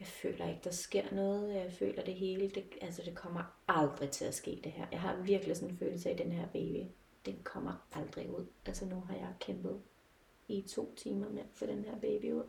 jeg 0.00 0.08
føler 0.08 0.48
ikke, 0.48 0.60
der 0.64 0.70
sker 0.70 1.14
noget. 1.14 1.54
Jeg 1.54 1.72
føler 1.72 2.04
det 2.04 2.14
hele, 2.14 2.50
det, 2.50 2.64
altså 2.80 3.02
det 3.04 3.14
kommer 3.14 3.42
aldrig 3.68 4.10
til 4.10 4.24
at 4.24 4.34
ske 4.34 4.60
det 4.64 4.72
her. 4.72 4.86
Jeg 4.92 5.00
har 5.00 5.16
virkelig 5.16 5.56
sådan 5.56 5.70
en 5.70 5.78
følelse 5.78 6.08
af, 6.08 6.12
at 6.12 6.18
den 6.18 6.32
her 6.32 6.48
baby, 6.48 6.90
den 7.26 7.40
kommer 7.44 7.86
aldrig 7.92 8.30
ud. 8.30 8.46
Altså 8.66 8.86
nu 8.86 9.00
har 9.00 9.14
jeg 9.14 9.34
kæmpet 9.40 9.80
i 10.48 10.62
to 10.62 10.94
timer 10.96 11.28
med 11.28 11.42
for 11.54 11.66
den 11.66 11.84
her 11.84 11.98
baby 12.00 12.32
ud. 12.32 12.44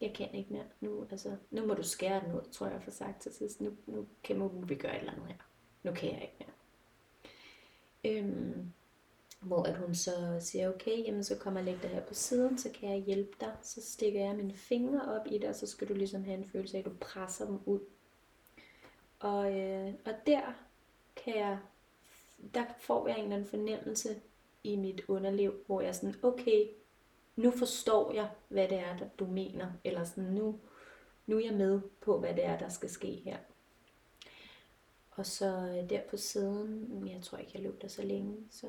Jeg 0.00 0.14
kan 0.14 0.34
ikke 0.34 0.52
mere 0.52 0.64
nu. 0.80 1.06
Altså, 1.10 1.36
nu 1.50 1.66
må 1.66 1.74
du 1.74 1.82
skære 1.82 2.20
den 2.24 2.32
ud, 2.32 2.50
tror 2.52 2.66
jeg 2.66 2.82
for 2.82 2.90
sagt 2.90 3.22
til 3.22 3.32
sidst. 3.32 3.60
Nu, 3.60 3.72
nu 3.86 4.06
kan 4.24 4.68
vi 4.68 4.74
gøre 4.74 4.94
et 4.94 4.98
eller 4.98 5.12
andet 5.12 5.26
her. 5.26 5.36
Nu 5.82 5.92
kan 5.92 6.12
jeg 6.12 6.22
ikke 6.22 6.34
mere. 6.38 6.52
Øhm, 8.04 8.72
hvor 9.42 9.62
at 9.62 9.76
hun 9.76 9.94
så 9.94 10.36
siger, 10.40 10.74
okay, 10.74 11.04
jamen 11.04 11.24
så 11.24 11.36
kommer 11.36 11.60
jeg 11.60 11.64
lægge 11.64 11.82
det 11.82 11.90
her 11.90 12.00
på 12.00 12.14
siden, 12.14 12.58
så 12.58 12.70
kan 12.74 12.90
jeg 12.90 12.98
hjælpe 12.98 13.36
dig. 13.40 13.52
Så 13.62 13.82
stikker 13.82 14.20
jeg 14.20 14.36
mine 14.36 14.54
fingre 14.54 15.20
op 15.20 15.26
i 15.26 15.38
det, 15.38 15.48
og 15.48 15.54
så 15.54 15.66
skal 15.66 15.88
du 15.88 15.94
ligesom 15.94 16.24
have 16.24 16.38
en 16.38 16.48
følelse 16.48 16.76
af, 16.76 16.80
at 16.80 16.84
du 16.84 16.92
presser 17.00 17.46
dem 17.46 17.58
ud. 17.66 17.80
Og, 19.20 19.60
øh, 19.60 19.94
og 20.04 20.12
der 20.26 20.40
kan 21.16 21.36
jeg, 21.36 21.58
der 22.54 22.64
får 22.80 23.08
jeg 23.08 23.16
en 23.16 23.22
eller 23.22 23.36
anden 23.36 23.50
fornemmelse 23.50 24.20
i 24.64 24.76
mit 24.76 25.02
underliv, 25.08 25.52
hvor 25.66 25.80
jeg 25.80 25.88
er 25.88 25.92
sådan, 25.92 26.14
okay, 26.22 26.66
nu 27.36 27.50
forstår 27.50 28.12
jeg, 28.12 28.30
hvad 28.48 28.68
det 28.68 28.78
er, 28.78 28.96
du 29.18 29.26
mener. 29.26 29.72
Eller 29.84 30.04
sådan, 30.04 30.24
nu, 30.24 30.58
nu 31.26 31.36
er 31.36 31.44
jeg 31.44 31.54
med 31.54 31.80
på, 32.00 32.18
hvad 32.18 32.34
det 32.34 32.44
er, 32.44 32.58
der 32.58 32.68
skal 32.68 32.90
ske 32.90 33.22
her. 33.24 33.36
Og 35.10 35.26
så 35.26 35.46
øh, 35.46 35.90
der 35.90 36.00
på 36.10 36.16
siden, 36.16 37.08
jeg 37.08 37.22
tror 37.22 37.38
ikke, 37.38 37.52
jeg 37.54 37.62
løb 37.62 37.82
der 37.82 37.88
så 37.88 38.02
længe, 38.02 38.36
så 38.50 38.66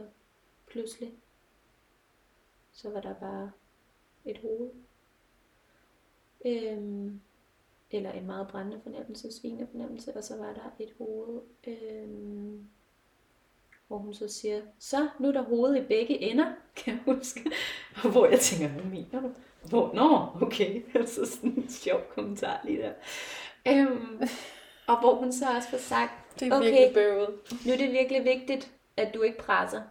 pludselig, 0.67 1.13
så 2.71 2.89
var 2.89 3.01
der 3.01 3.13
bare 3.13 3.51
et 4.25 4.37
hoved. 4.37 4.69
Øhm, 6.45 7.21
eller 7.91 8.11
en 8.11 8.25
meget 8.25 8.47
brændende 8.47 8.79
fornemmelse, 8.83 9.31
svingende 9.31 9.67
fornemmelse, 9.71 10.17
og 10.17 10.23
så 10.23 10.37
var 10.37 10.53
der 10.53 10.85
et 10.85 10.93
hoved, 10.97 11.41
øhm, 11.67 12.67
hvor 13.87 13.97
hun 13.97 14.13
så 14.13 14.27
siger, 14.27 14.61
så 14.79 15.09
nu 15.19 15.27
er 15.27 15.31
der 15.31 15.41
hoved 15.41 15.75
i 15.75 15.81
begge 15.81 16.19
ender, 16.19 16.53
kan 16.75 16.93
jeg 16.93 17.15
huske. 17.15 17.51
Og 18.03 18.11
hvor 18.11 18.25
jeg 18.25 18.39
tænker, 18.39 18.67
hvad 18.67 18.83
mener 18.83 19.21
du? 19.21 19.31
Hvor, 19.69 19.93
nå, 19.93 20.27
okay, 20.45 20.83
altså 20.99 21.25
sådan 21.25 21.53
en 21.57 21.69
sjov 21.69 21.99
kommentar 22.15 22.61
lige 22.65 22.81
der. 22.81 22.93
Øhm, 23.67 24.21
og 24.87 24.99
hvor 24.99 25.15
hun 25.15 25.33
så 25.33 25.45
også 25.55 25.69
får 25.69 25.77
sagt, 25.77 26.39
det 26.39 26.47
er 26.47 26.57
okay, 26.57 26.93
bøvet. 26.93 27.29
nu 27.65 27.71
er 27.71 27.77
det 27.77 27.91
virkelig 27.91 28.23
vigtigt, 28.23 28.71
at 28.97 29.13
du 29.13 29.21
ikke 29.21 29.37
presser 29.37 29.81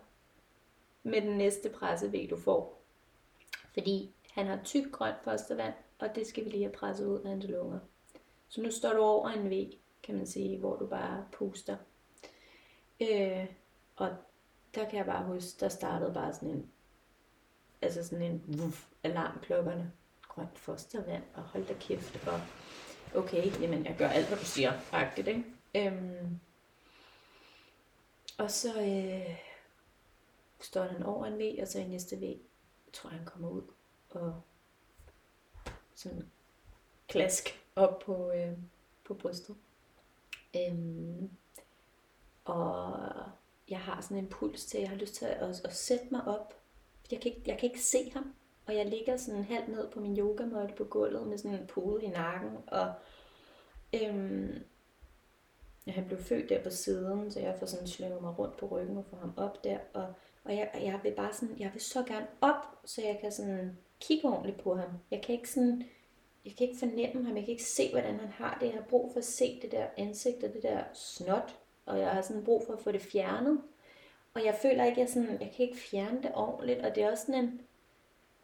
med 1.02 1.22
den 1.22 1.38
næste 1.38 1.68
pressevæg, 1.68 2.30
du 2.30 2.36
får. 2.36 2.82
Fordi 3.72 4.14
han 4.30 4.46
har 4.46 4.58
tyk 4.64 4.92
grønt 4.92 5.24
fostervand, 5.24 5.74
og 5.98 6.14
det 6.14 6.26
skal 6.26 6.44
vi 6.44 6.50
lige 6.50 6.62
have 6.62 6.72
presset 6.72 7.06
ud 7.06 7.20
af 7.20 7.30
hans 7.30 7.44
lunger. 7.44 7.78
Så 8.48 8.62
nu 8.62 8.70
står 8.70 8.92
du 8.92 9.02
over 9.02 9.28
en 9.28 9.50
V, 9.50 9.72
kan 10.02 10.14
man 10.14 10.26
sige, 10.26 10.58
hvor 10.58 10.76
du 10.76 10.86
bare 10.86 11.26
puster. 11.32 11.76
Øh, 13.00 13.46
og 13.96 14.16
der 14.74 14.88
kan 14.88 14.98
jeg 14.98 15.06
bare 15.06 15.24
huske, 15.24 15.60
der 15.60 15.68
startede 15.68 16.14
bare 16.14 16.34
sådan 16.34 16.50
en, 16.50 16.70
altså 17.82 18.04
sådan 18.04 18.24
en 18.24 18.44
vuff, 18.46 18.86
alarmklokkerne. 19.02 19.92
Grønt 20.28 20.58
fostervand, 20.58 21.22
og 21.34 21.42
hold 21.42 21.66
da 21.66 21.74
kæft, 21.80 22.26
og 22.26 22.40
okay, 23.14 23.60
jamen 23.60 23.84
jeg 23.84 23.94
gør 23.98 24.08
alt, 24.08 24.28
hvad 24.28 24.38
du 24.38 24.44
siger, 24.44 24.78
faktisk, 24.78 25.28
ikke? 25.28 25.44
Øhm, 25.74 26.40
og 28.38 28.50
så 28.50 28.80
øh, 28.80 29.36
står 30.62 30.82
han 30.82 31.02
over 31.02 31.26
en 31.26 31.38
væg, 31.38 31.58
og 31.62 31.68
så 31.68 31.78
i 31.78 31.84
næste 31.84 32.20
væg, 32.20 32.40
tror 32.92 33.10
jeg, 33.10 33.18
han 33.18 33.26
kommer 33.26 33.48
ud 33.48 33.62
og 34.10 34.42
sådan 35.94 36.30
klask 37.08 37.48
op 37.76 37.98
på, 37.98 38.32
øh, 38.32 38.52
på 39.04 39.14
brystet. 39.14 39.56
Øhm, 40.56 41.30
og 42.44 43.02
jeg 43.68 43.80
har 43.80 44.00
sådan 44.00 44.16
en 44.16 44.28
puls 44.28 44.66
til, 44.66 44.76
at 44.76 44.82
jeg 44.82 44.90
har 44.90 44.96
lyst 44.96 45.14
til 45.14 45.24
at, 45.24 45.64
at, 45.64 45.74
sætte 45.74 46.06
mig 46.10 46.24
op. 46.24 46.54
Jeg 47.10 47.20
kan, 47.20 47.32
ikke, 47.32 47.42
jeg 47.46 47.58
kan 47.58 47.68
ikke 47.68 47.82
se 47.82 48.10
ham, 48.10 48.34
og 48.66 48.76
jeg 48.76 48.86
ligger 48.86 49.16
sådan 49.16 49.44
halvt 49.44 49.68
ned 49.68 49.90
på 49.90 50.00
min 50.00 50.18
yogamåtte 50.18 50.74
på 50.74 50.84
gulvet 50.84 51.26
med 51.26 51.38
sådan 51.38 51.58
en 51.58 51.66
pude 51.66 52.04
i 52.04 52.08
nakken, 52.08 52.56
og 52.66 52.94
øhm, 53.94 54.64
han 55.88 56.06
blev 56.06 56.18
født 56.18 56.48
der 56.48 56.62
på 56.62 56.70
siden, 56.70 57.30
så 57.30 57.40
jeg 57.40 57.56
får 57.58 57.66
sådan 57.66 57.88
slynget 57.88 58.22
mig 58.22 58.38
rundt 58.38 58.56
på 58.56 58.66
ryggen 58.66 58.96
og 58.96 59.04
få 59.04 59.16
ham 59.16 59.32
op 59.36 59.64
der, 59.64 59.78
og, 59.94 60.14
og 60.44 60.56
jeg, 60.56 60.70
jeg 60.74 61.00
vil 61.02 61.10
bare 61.10 61.32
sådan, 61.32 61.56
jeg 61.58 61.70
vil 61.72 61.82
så 61.82 62.02
gerne 62.02 62.26
op, 62.40 62.78
så 62.84 63.02
jeg 63.02 63.18
kan 63.20 63.32
sådan 63.32 63.78
kigge 64.00 64.28
ordentligt 64.28 64.60
på 64.60 64.74
ham. 64.74 64.90
Jeg 65.10 65.22
kan 65.22 65.34
ikke 65.34 65.50
sådan, 65.50 65.84
jeg 66.44 66.52
kan 66.58 66.68
ikke 66.68 66.78
fornemme 66.78 67.24
ham, 67.24 67.36
jeg 67.36 67.44
kan 67.44 67.52
ikke 67.52 67.64
se, 67.64 67.90
hvordan 67.90 68.20
han 68.20 68.28
har 68.28 68.58
det. 68.60 68.66
Jeg 68.66 68.74
har 68.74 68.86
brug 68.88 69.12
for 69.12 69.18
at 69.18 69.24
se 69.24 69.58
det 69.62 69.72
der 69.72 69.86
ansigt 69.96 70.44
og 70.44 70.52
det 70.52 70.62
der 70.62 70.82
snot, 70.94 71.58
og 71.86 71.98
jeg 71.98 72.10
har 72.10 72.22
sådan 72.22 72.44
brug 72.44 72.62
for 72.66 72.72
at 72.72 72.80
få 72.80 72.92
det 72.92 73.00
fjernet. 73.00 73.60
Og 74.34 74.44
jeg 74.44 74.58
føler 74.62 74.84
ikke, 74.84 75.00
at 75.00 75.06
jeg, 75.06 75.08
sådan, 75.08 75.40
jeg 75.40 75.52
kan 75.56 75.66
ikke 75.66 75.78
fjerne 75.78 76.22
det 76.22 76.30
ordentligt, 76.34 76.80
og 76.80 76.94
det 76.94 77.02
er 77.02 77.10
også 77.10 77.26
sådan 77.26 77.44
en, 77.44 77.60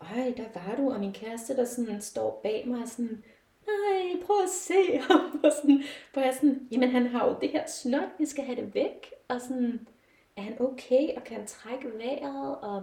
øj, 0.00 0.32
der 0.36 0.44
var 0.54 0.76
du, 0.76 0.92
og 0.92 1.00
min 1.00 1.12
kæreste, 1.12 1.56
der 1.56 1.64
sådan 1.64 2.00
står 2.00 2.40
bag 2.42 2.64
mig 2.68 2.82
og 2.82 2.88
sådan, 2.88 3.24
nej, 3.66 4.22
prøv 4.26 4.42
at 4.42 4.48
se 4.48 4.98
ham. 4.98 5.20
Og 5.44 5.52
sådan, 5.52 5.82
hvor 6.12 6.22
jeg 6.22 6.34
sådan, 6.34 6.68
jamen 6.70 6.90
han 6.90 7.06
har 7.06 7.28
jo 7.28 7.36
det 7.40 7.48
her 7.50 7.66
snot, 7.66 8.08
vi 8.18 8.26
skal 8.26 8.44
have 8.44 8.56
det 8.56 8.74
væk. 8.74 9.12
Og 9.28 9.40
sådan, 9.40 9.88
er 10.38 10.42
han 10.42 10.62
okay, 10.62 11.16
og 11.16 11.24
kan 11.24 11.36
han 11.36 11.46
trække 11.46 11.88
vejret? 11.98 12.56
Og, 12.58 12.82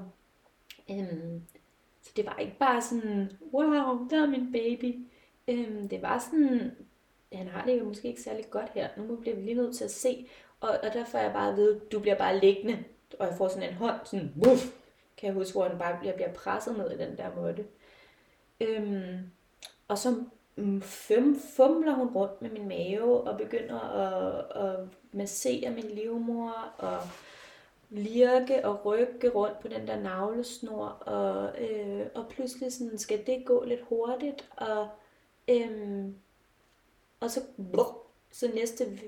øhm, 0.90 1.42
så 2.02 2.12
det 2.16 2.26
var 2.26 2.38
ikke 2.40 2.58
bare 2.60 2.82
sådan, 2.82 3.32
wow, 3.54 4.08
der 4.10 4.22
er 4.22 4.28
min 4.28 4.52
baby. 4.52 5.06
Øhm, 5.48 5.90
det 5.90 6.02
var 6.02 6.20
sådan, 6.20 6.72
han 7.34 7.48
har 7.48 7.66
det 7.66 7.80
jo 7.80 7.84
måske 7.84 8.08
ikke 8.08 8.22
særlig 8.22 8.50
godt 8.50 8.70
her. 8.74 8.90
Nu 8.98 9.16
bliver 9.16 9.36
vi 9.36 9.42
lige 9.42 9.56
nødt 9.56 9.76
til 9.76 9.84
at 9.84 9.92
se. 9.92 10.28
Og, 10.60 10.70
og 10.70 10.94
derfor 10.94 11.18
er 11.18 11.24
jeg 11.24 11.34
bare 11.34 11.56
ved, 11.56 11.80
du 11.80 12.00
bliver 12.00 12.18
bare 12.18 12.40
liggende. 12.40 12.84
Og 13.20 13.28
jeg 13.28 13.36
får 13.38 13.48
sådan 13.48 13.70
en 13.70 13.76
hånd, 13.76 14.00
sådan, 14.04 14.34
wuff, 14.46 14.66
kan 15.18 15.28
jeg 15.28 15.34
huske, 15.34 15.54
hvor 15.54 15.68
den 15.68 15.78
bare 15.78 15.98
bliver, 16.00 16.16
bliver 16.16 16.34
presset 16.34 16.78
ned 16.78 16.92
i 16.92 16.98
den 16.98 17.18
der 17.18 17.36
måtte. 17.36 17.66
Øhm, 18.62 19.32
og 19.88 19.98
så 19.98 20.24
mm, 20.56 20.82
fem, 20.82 21.40
fumler 21.56 21.94
hun 21.94 22.08
rundt 22.08 22.42
med 22.42 22.50
min 22.50 22.68
mave 22.68 23.22
og 23.22 23.38
begynder 23.38 23.80
at, 23.80 24.64
at 24.64 24.80
massere 25.12 25.70
min 25.72 25.86
livmor 25.86 26.74
og 26.78 27.00
lirke 27.98 28.66
og 28.66 28.86
rykke 28.86 29.30
rundt 29.30 29.60
på 29.60 29.68
den 29.68 29.88
der 29.88 30.00
navlesnor, 30.00 30.86
og, 30.86 31.62
øh, 31.62 32.06
og 32.16 32.26
pludselig 32.30 32.74
sådan, 32.74 32.98
skal 32.98 33.28
det 33.28 33.46
gå 33.46 33.64
lidt 33.64 33.82
hurtigt, 33.82 34.50
og, 34.58 34.88
øh, 35.48 36.06
og 37.20 37.32
så, 37.32 37.42
så 38.32 38.52
næste 38.54 39.00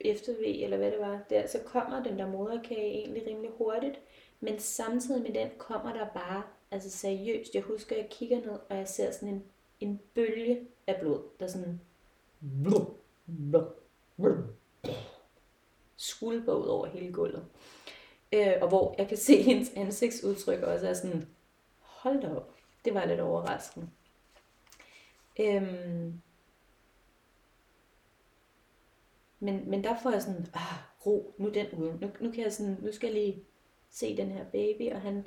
eftervæg, 0.00 0.64
eller 0.64 0.76
hvad 0.76 0.90
det 0.90 1.00
var, 1.00 1.20
der, 1.30 1.46
så 1.46 1.58
kommer 1.64 2.02
den 2.02 2.18
der 2.18 2.30
moderkage 2.30 2.90
egentlig 2.90 3.26
rimelig 3.26 3.50
hurtigt, 3.58 4.00
men 4.40 4.58
samtidig 4.58 5.22
med 5.22 5.32
den 5.32 5.48
kommer 5.58 5.92
der 5.92 6.06
bare, 6.14 6.42
altså 6.70 6.90
seriøst, 6.90 7.54
jeg 7.54 7.62
husker, 7.62 7.96
jeg 7.96 8.08
kigger 8.10 8.40
ned, 8.40 8.58
og 8.68 8.76
jeg 8.76 8.88
ser 8.88 9.10
sådan 9.10 9.28
en 9.28 9.44
en 9.80 10.00
bølge 10.14 10.68
af 10.86 11.00
blod, 11.00 11.22
der 11.40 11.46
sådan 11.46 11.80
skulper 15.96 16.52
ud 16.52 16.66
over 16.66 16.86
hele 16.86 17.12
gulvet. 17.12 17.44
Øh, 18.32 18.54
og 18.62 18.68
hvor 18.68 18.94
jeg 18.98 19.08
kan 19.08 19.16
se 19.16 19.42
hendes 19.42 19.72
ansigtsudtryk 19.76 20.62
også 20.62 20.88
er 20.88 20.94
sådan, 20.94 21.28
hold 21.80 22.20
da 22.20 22.34
op, 22.36 22.54
det 22.84 22.94
var 22.94 23.04
lidt 23.04 23.20
overraskende. 23.20 23.88
Øhm, 25.40 26.20
men, 29.40 29.70
men 29.70 29.84
der 29.84 29.96
får 30.02 30.10
jeg 30.10 30.22
sådan, 30.22 30.46
ah, 30.54 30.78
ro, 31.06 31.34
nu 31.38 31.48
den 31.48 31.66
ude. 31.72 31.98
Nu, 32.00 32.10
nu, 32.20 32.30
kan 32.30 32.44
jeg 32.44 32.52
sådan, 32.52 32.76
nu 32.82 32.92
skal 32.92 33.06
jeg 33.06 33.14
lige 33.14 33.44
se 33.90 34.16
den 34.16 34.30
her 34.30 34.44
baby, 34.44 34.92
og 34.92 35.00
han, 35.00 35.26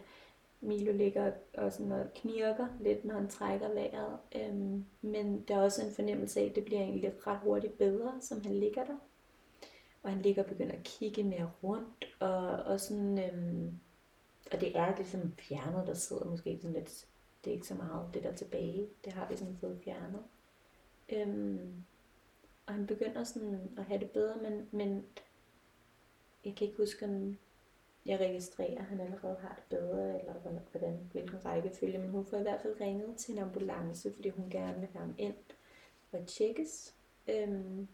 Milo 0.62 0.92
ligger 0.92 1.32
og 1.54 1.74
sådan 1.74 1.92
og 1.92 2.06
knirker 2.16 2.68
lidt, 2.80 3.06
når 3.06 3.16
han 3.16 3.30
trækker 3.30 3.74
vejret. 3.74 4.18
Øhm, 4.36 4.86
men 5.02 5.42
der 5.48 5.56
er 5.56 5.62
også 5.62 5.86
en 5.86 5.94
fornemmelse 5.94 6.40
af, 6.40 6.46
at 6.46 6.56
det 6.56 6.66
bliver 6.66 6.82
egentlig 6.82 7.28
ret 7.28 7.40
hurtigt 7.40 7.78
bedre, 7.78 8.14
som 8.22 8.44
han 8.44 8.56
ligger 8.56 8.86
der. 8.86 8.98
Og 10.04 10.10
han 10.12 10.22
ligger 10.22 10.44
og 10.44 10.50
begynder 10.50 10.76
at 10.76 10.84
kigge 10.84 11.24
mere 11.24 11.52
rundt, 11.64 12.16
og, 12.20 12.48
og 12.48 12.80
sådan, 12.80 13.20
øhm, 13.20 13.80
og 14.52 14.62
det 14.62 14.78
er 14.78 14.96
ligesom 14.96 15.34
fjernet, 15.40 15.88
der 15.88 15.94
sidder 15.94 16.26
måske 16.26 16.58
sådan 16.62 16.74
lidt, 16.74 17.08
det 17.44 17.50
er 17.50 17.56
ikke 17.56 17.68
så 17.68 17.76
meget 17.76 18.14
det 18.14 18.24
der 18.24 18.36
tilbage, 18.36 18.88
det 19.06 19.14
har 19.14 19.28
vi 19.30 19.38
sådan 19.38 19.58
fået 19.60 19.82
fjernet. 19.84 20.24
Øhm, 21.10 21.84
og 22.66 22.74
han 22.74 22.88
begynder 22.88 23.24
sådan 23.24 23.74
at 23.78 23.84
have 23.84 24.00
det 24.00 24.12
bedre, 24.12 24.36
men, 24.42 24.68
men 24.72 25.06
jeg 26.46 26.56
kan 26.56 26.68
ikke 26.68 26.78
huske, 26.78 27.06
om 27.06 27.38
jeg 28.06 28.20
registrerer, 28.20 28.78
at 28.78 28.86
han 28.86 29.00
allerede 29.00 29.38
har 29.42 29.56
det 29.56 29.78
bedre, 29.80 30.20
eller 30.20 30.34
hvordan, 30.72 31.10
hvilken 31.12 31.46
rækkefølge, 31.46 31.98
men 31.98 32.10
hun 32.10 32.26
får 32.26 32.38
i 32.38 32.42
hvert 32.42 32.62
fald 32.62 32.82
ringet 32.82 33.16
til 33.18 33.34
en 33.34 33.40
ambulance, 33.40 34.14
fordi 34.14 34.30
hun 34.30 34.50
gerne 34.50 34.80
vil 34.80 34.90
have 34.94 35.06
ham 35.06 35.16
ind 35.18 35.36
og 36.12 36.28
tjekkes. 36.28 36.96
Øhm, 37.28 37.88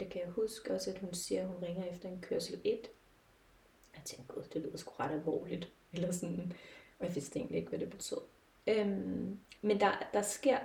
det 0.00 0.08
kan 0.08 0.20
jeg 0.20 0.30
huske 0.30 0.74
også, 0.74 0.90
at 0.90 0.98
hun 0.98 1.14
siger, 1.14 1.42
at 1.42 1.48
hun 1.48 1.62
ringer 1.62 1.84
efter 1.84 2.08
en 2.08 2.20
kørsel 2.20 2.60
1. 2.64 2.80
Jeg 3.94 4.02
tænkte, 4.04 4.34
gud, 4.34 4.42
det 4.42 4.62
lyder 4.62 4.76
sgu 4.76 4.92
ret 5.00 5.12
alvorligt. 5.12 5.72
Eller 5.92 6.12
sådan, 6.12 6.52
og 6.98 7.06
jeg 7.06 7.14
vidste 7.14 7.38
egentlig 7.38 7.58
ikke, 7.58 7.68
hvad 7.68 7.78
det 7.78 7.90
betød. 7.90 8.18
Øhm, 8.66 9.40
men 9.62 9.80
der, 9.80 10.08
der 10.12 10.22
sker 10.22 10.58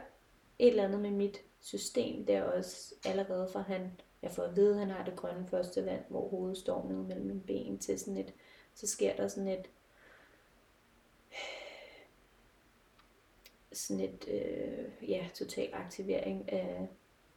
et 0.60 0.68
eller 0.68 0.84
andet 0.84 1.00
med 1.00 1.12
mit 1.12 1.42
system 1.62 2.26
der 2.26 2.44
også 2.44 2.96
allerede 3.06 3.50
for 3.52 3.60
han, 3.60 3.92
jeg 4.22 4.32
får 4.32 4.44
at 4.44 4.56
vide, 4.56 4.74
at 4.74 4.80
han 4.80 4.90
har 4.90 5.06
det 5.06 5.16
grønne 5.16 5.48
første 5.48 5.86
vand, 5.86 6.04
hvor 6.10 6.28
hovedet 6.28 6.58
står 6.58 6.88
nede 6.88 7.04
mellem 7.04 7.26
mine 7.26 7.42
ben 7.42 7.78
til 7.78 8.00
sådan 8.00 8.18
et, 8.18 8.34
så 8.74 8.88
sker 8.88 9.16
der 9.16 9.28
sådan 9.28 9.48
et, 9.48 9.70
sådan 13.74 14.04
et, 14.04 14.28
øh, 14.28 15.10
ja, 15.10 15.28
total 15.34 15.70
aktivering 15.74 16.52
af 16.52 16.88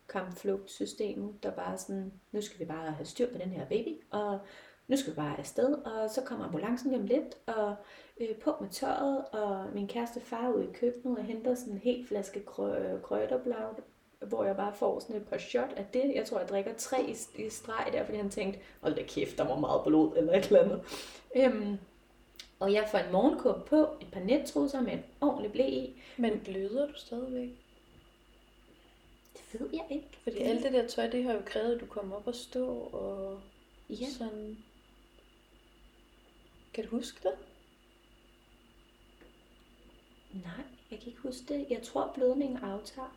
kampflugtsystemet, 0.09 1.43
der 1.43 1.51
bare 1.51 1.79
sådan, 1.79 2.13
nu 2.33 2.41
skal 2.41 2.61
vi 2.61 2.65
bare 2.65 2.93
have 2.93 3.07
styr 3.07 3.33
på 3.33 3.39
den 3.39 3.51
her 3.51 3.67
baby, 3.67 4.03
og 4.11 4.39
nu 4.89 4.97
skal 4.97 5.13
vi 5.13 5.17
bare 5.17 5.39
afsted, 5.39 5.73
og 5.73 6.11
så 6.11 6.23
kommer 6.23 6.45
ambulancen 6.45 6.91
lige 6.91 7.01
om 7.01 7.07
lidt, 7.07 7.37
og 7.47 7.75
øh, 8.21 8.37
på 8.37 8.55
med 8.61 8.69
tøjet, 8.69 9.25
og 9.33 9.67
min 9.75 9.89
kæreste 9.89 10.21
far 10.21 10.53
ud 10.53 10.63
i 10.63 10.73
køkkenet 10.73 11.19
og 11.19 11.25
henter 11.25 11.55
sådan 11.55 11.73
en 11.73 11.79
helt 11.79 12.09
flaske 12.09 12.45
krøjterblaut, 13.03 13.79
øh, 14.23 14.29
hvor 14.29 14.45
jeg 14.45 14.57
bare 14.57 14.75
får 14.75 15.01
sådan 15.01 15.17
et 15.17 15.29
par 15.29 15.39
shot 15.39 15.73
af 15.77 15.87
det. 15.93 16.13
Jeg 16.15 16.27
tror, 16.27 16.39
jeg 16.39 16.49
drikker 16.49 16.73
tre 16.79 17.03
i, 17.03 17.43
i 17.45 17.51
streg 17.51 17.89
der, 17.93 18.05
fordi 18.05 18.19
han 18.19 18.31
tænkte, 18.31 18.61
hold 18.81 18.95
da 18.95 19.03
kæft, 19.03 19.39
der 19.39 19.45
var 19.45 19.59
meget 19.59 19.83
blod 19.87 20.17
eller 20.17 20.33
et 20.33 20.47
eller 20.47 20.63
andet. 20.63 20.83
Øhm, 21.37 21.79
og 22.61 22.73
jeg 22.73 22.89
får 22.91 22.99
en 22.99 23.13
morgenkåb 23.13 23.65
på, 23.69 23.89
et 24.01 24.07
par 24.13 24.21
nettrusser 24.21 24.81
med 24.81 24.93
en 24.93 25.05
ordentlig 25.21 25.53
blæ 25.53 25.69
i. 25.69 26.03
Men 26.17 26.41
bløder 26.45 26.87
du 26.87 26.95
stadigvæk? 26.95 27.68
Ved 29.53 29.71
jeg 29.73 29.87
ikke. 29.91 30.19
Fordi 30.23 30.39
det... 30.39 30.45
alt 30.45 30.63
det 30.63 30.73
der 30.73 30.89
tøj, 30.89 31.11
det 31.11 31.25
har 31.25 31.33
jo 31.33 31.43
krævet, 31.47 31.75
at 31.75 31.81
du 31.81 31.87
kommer 31.87 32.17
op 32.17 32.27
og 32.27 32.35
stå 32.35 32.67
og 32.77 33.41
ja. 33.89 34.11
sådan... 34.11 34.65
Kan 36.75 36.85
du 36.85 36.91
huske 36.91 37.29
det? 37.29 37.39
Nej, 40.33 40.65
jeg 40.91 40.99
kan 40.99 41.09
ikke 41.09 41.21
huske 41.21 41.55
det. 41.55 41.67
Jeg 41.71 41.83
tror, 41.83 42.13
blødningen 42.15 42.57
aftager. 42.57 43.17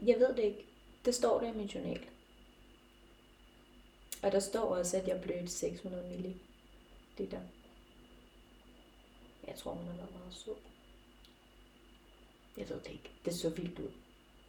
Jeg 0.00 0.18
ved 0.18 0.28
det 0.28 0.42
ikke. 0.42 0.66
Det 1.04 1.14
står 1.14 1.40
der 1.40 1.52
i 1.52 1.56
min 1.56 1.66
journal. 1.66 2.08
Og 4.22 4.32
der 4.32 4.40
står 4.40 4.76
også, 4.76 4.96
at 4.96 5.08
jeg 5.08 5.20
blødte 5.22 5.48
600 5.48 6.18
ml. 6.18 6.34
Det 7.18 7.30
der. 7.30 7.40
Jeg 9.46 9.56
tror, 9.56 9.72
hun 9.72 9.86
har 9.86 9.96
været 9.96 10.12
meget 10.12 10.34
sød. 10.34 10.54
Jeg 12.56 12.68
ved 12.68 12.80
det 12.80 12.92
ikke. 12.92 13.10
Det 13.24 13.34
så 13.34 13.50
vildt 13.50 13.78
ud. 13.78 13.90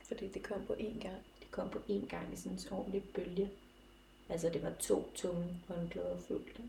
Fordi 0.08 0.28
det 0.28 0.44
kom 0.44 0.66
på 0.68 0.74
én 0.74 1.00
gang. 1.02 1.18
Det 1.40 1.52
kom 1.52 1.70
på 1.70 1.80
én 1.90 2.08
gang 2.08 2.34
i 2.34 2.36
sådan 2.36 2.52
en 2.52 2.60
ordentlig 2.72 3.04
bølge. 3.16 3.50
Altså 4.30 4.50
det 4.50 4.64
var 4.64 4.74
to 4.80 5.12
tunge 5.16 5.46
håndklæder 5.68 6.18
fuldt. 6.18 6.62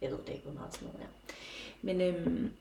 Jeg 0.00 0.10
ved 0.10 0.18
det 0.18 0.28
ikke, 0.28 0.44
hvor 0.44 0.52
meget 0.52 0.74
sådan 0.74 0.88
noget 0.88 1.02
er. 1.02 1.34
Men 1.82 2.00
øhm, 2.00 2.52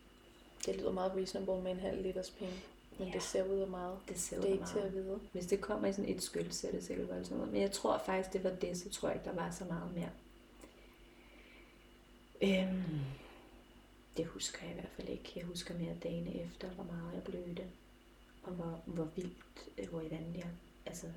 det 0.66 0.76
lyder 0.76 0.92
meget 0.92 1.12
reasonable 1.16 1.62
med 1.64 1.72
en 1.72 1.80
halv 1.80 2.02
liters 2.02 2.30
penge. 2.30 2.54
Men 3.00 3.08
ja, 3.08 3.14
det 3.14 3.24
ser 3.24 3.44
ud 3.44 3.60
af 3.60 3.68
meget. 3.68 3.98
Det 4.10 4.20
ser 4.20 4.38
ud 4.38 4.42
det 4.42 4.50
er 4.50 4.54
ikke 4.54 4.64
meget. 4.64 4.76
til 4.76 4.88
at 4.88 4.94
vide. 4.94 5.20
Hvis 5.32 5.46
det 5.46 5.62
kommer 5.62 5.88
i 5.88 5.94
sådan 5.94 6.16
et 6.16 6.24
skyld, 6.24 6.52
så 6.52 6.68
er 6.68 6.72
det 6.72 6.84
sikkert 6.84 7.08
sådan 7.08 7.38
noget. 7.38 7.54
Men 7.54 7.62
jeg 7.62 7.72
tror 7.72 8.02
faktisk, 8.06 8.34
det 8.34 8.44
var 8.44 8.50
det, 8.50 8.78
så 8.78 8.90
tror 8.90 9.10
jeg 9.10 9.16
ikke, 9.16 9.30
der 9.30 9.36
var 9.36 9.52
så 9.52 9.66
meget 9.66 9.96
mere. 9.96 10.10
Øhm, 12.42 13.02
det 14.18 14.26
husker 14.26 14.60
jeg 14.62 14.72
i 14.72 14.74
hvert 14.74 14.92
fald 14.96 15.10
ikke. 15.10 15.32
Jeg 15.36 15.46
husker 15.46 15.74
mere 15.74 15.96
dagene 16.04 16.36
efter, 16.36 16.70
hvor 16.70 16.84
meget 16.84 17.14
jeg 17.14 17.24
blødte. 17.24 17.64
Og 18.48 18.54
hvor, 18.54 18.82
hvor 18.86 19.04
vildt, 19.16 19.90
hvor 19.90 20.02
i 20.02 20.12
vandet 20.12 20.38
jeg, 20.38 20.50
altså, 20.86 21.08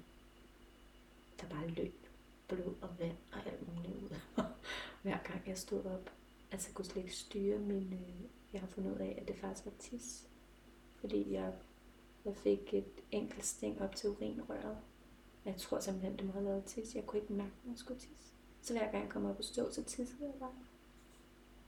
der 1.40 1.48
bare 1.48 1.68
løb 1.68 2.06
blod 2.48 2.74
og 2.80 2.88
vand 2.98 3.16
og 3.32 3.38
alt 3.46 3.74
muligt 3.74 3.94
ud 3.94 4.16
hver 5.02 5.18
gang 5.24 5.42
jeg 5.46 5.58
stod 5.58 5.84
op. 5.84 6.10
Altså 6.52 6.68
jeg 6.68 6.74
kunne 6.74 6.84
slet 6.84 7.02
ikke 7.02 7.16
styre 7.16 7.58
min, 7.58 7.92
øh, 7.92 8.30
jeg 8.52 8.60
har 8.60 8.68
fundet 8.68 8.94
ud 8.94 8.98
af, 8.98 9.18
at 9.20 9.28
det 9.28 9.36
faktisk 9.36 9.66
var 9.66 9.72
tis. 9.78 10.28
Fordi 10.96 11.32
jeg, 11.32 11.52
jeg 12.24 12.36
fik 12.36 12.74
et 12.74 13.04
enkelt 13.10 13.44
sting 13.44 13.82
op 13.82 13.96
til 13.96 14.10
urinrøret. 14.10 14.78
Jeg 15.44 15.56
tror 15.56 15.80
simpelthen, 15.80 16.18
det 16.18 16.26
må 16.26 16.32
have 16.32 16.44
været 16.44 16.64
tis. 16.64 16.94
Jeg 16.94 17.06
kunne 17.06 17.20
ikke 17.20 17.32
mærke, 17.32 17.52
at 17.64 17.70
jeg 17.70 17.78
skulle 17.78 18.00
tisse. 18.00 18.32
Så 18.62 18.72
hver 18.72 18.90
gang 18.90 19.04
jeg 19.04 19.12
kom 19.12 19.24
op 19.24 19.38
og 19.38 19.44
stå, 19.44 19.70
så 19.70 19.84
tissede 19.84 20.24
jeg 20.24 20.34
bare. 20.40 20.54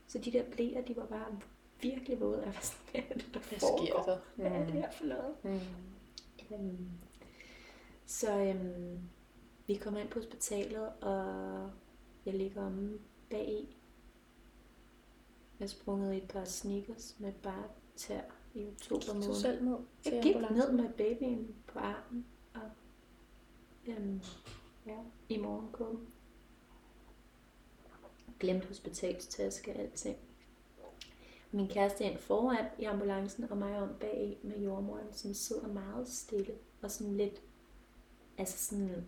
Så 0.07 0.19
de 0.19 0.33
der 0.33 0.51
blæer, 0.51 0.85
de 0.85 0.97
var 0.97 1.07
bare 1.07 1.41
virkelig 1.83 2.21
våde. 2.21 2.39
Jeg 2.39 2.55
var 2.55 2.61
sådan, 2.61 2.91
hvad 2.93 3.03
er 3.11 3.15
det, 3.15 3.35
der 3.35 3.41
Hvad 3.41 3.59
sker 3.59 4.03
der? 4.03 4.19
Hvad 4.37 4.61
er 4.61 4.65
det 4.65 4.75
her 4.75 4.91
for 4.91 5.05
noget? 5.05 5.35
Mm. 5.43 5.61
Øhm, 6.55 6.89
så 8.07 8.39
øhm, 8.39 8.99
vi 9.67 9.75
kommer 9.75 10.01
ind 10.01 10.09
på 10.09 10.19
hospitalet, 10.19 10.89
og 10.89 11.71
jeg 12.27 12.35
ligger 12.35 12.67
om 12.67 13.01
bag 13.31 13.49
i. 13.49 13.77
Jeg 15.61 15.71
sprunget 15.71 16.15
i 16.15 16.17
et 16.17 16.29
par 16.29 16.45
sneakers 16.45 17.17
med 17.19 17.33
bare 17.33 17.65
tær 17.97 18.21
i 18.55 18.67
oktober 18.67 19.15
måned. 19.15 19.29
Du 19.29 19.35
selv 19.35 19.65
ned 19.65 19.77
til 20.03 20.13
Jeg 20.13 20.23
gik 20.23 20.37
ned 20.37 20.73
med 20.73 20.89
babyen 20.93 21.55
på 21.67 21.79
armen 21.79 22.27
og 22.55 22.71
øhm, 23.87 24.21
ja, 24.87 24.97
i 25.29 25.37
morgenkåben. 25.37 26.09
Glemt 28.41 28.65
hospitalstaske 28.65 29.73
og 29.73 29.79
alting. 29.79 30.17
Min 31.53 31.69
kæreste 31.69 32.05
ind 32.05 32.19
foran 32.19 32.67
i 32.79 32.85
ambulancen, 32.85 33.45
og 33.51 33.57
mig 33.57 33.79
om 33.79 33.89
bag 34.01 34.39
med 34.43 34.59
jordmoren, 34.59 35.13
som 35.13 35.35
sidder 35.35 35.69
meget 35.69 36.09
stille 36.09 36.55
og 36.83 36.91
sådan 36.91 37.17
lidt, 37.17 37.43
altså 38.39 38.65
sådan, 38.65 39.07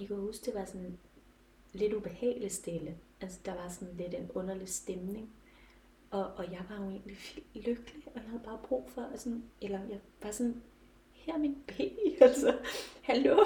jeg 0.00 0.08
kan 0.08 0.16
huske, 0.16 0.46
det 0.46 0.54
var 0.54 0.64
sådan 0.64 0.98
lidt 1.72 1.94
ubehageligt 1.94 2.52
stille. 2.52 2.98
Altså, 3.20 3.38
der 3.44 3.54
var 3.54 3.68
sådan 3.68 3.96
lidt 3.96 4.14
en 4.14 4.30
underlig 4.34 4.68
stemning. 4.68 5.32
Og, 6.10 6.24
og 6.24 6.52
jeg 6.52 6.62
var 6.68 6.76
jo 6.76 6.90
egentlig 6.90 7.16
lykkelig, 7.54 8.02
og 8.06 8.12
jeg 8.14 8.22
havde 8.22 8.42
bare 8.44 8.60
brug 8.64 8.90
for, 8.90 9.08
sådan, 9.16 9.44
eller 9.60 9.78
jeg 9.78 10.00
var 10.22 10.30
sådan, 10.30 10.62
her 11.12 11.34
er 11.34 11.38
min 11.38 11.62
baby, 11.66 12.16
altså, 12.20 12.58
hallo, 13.02 13.44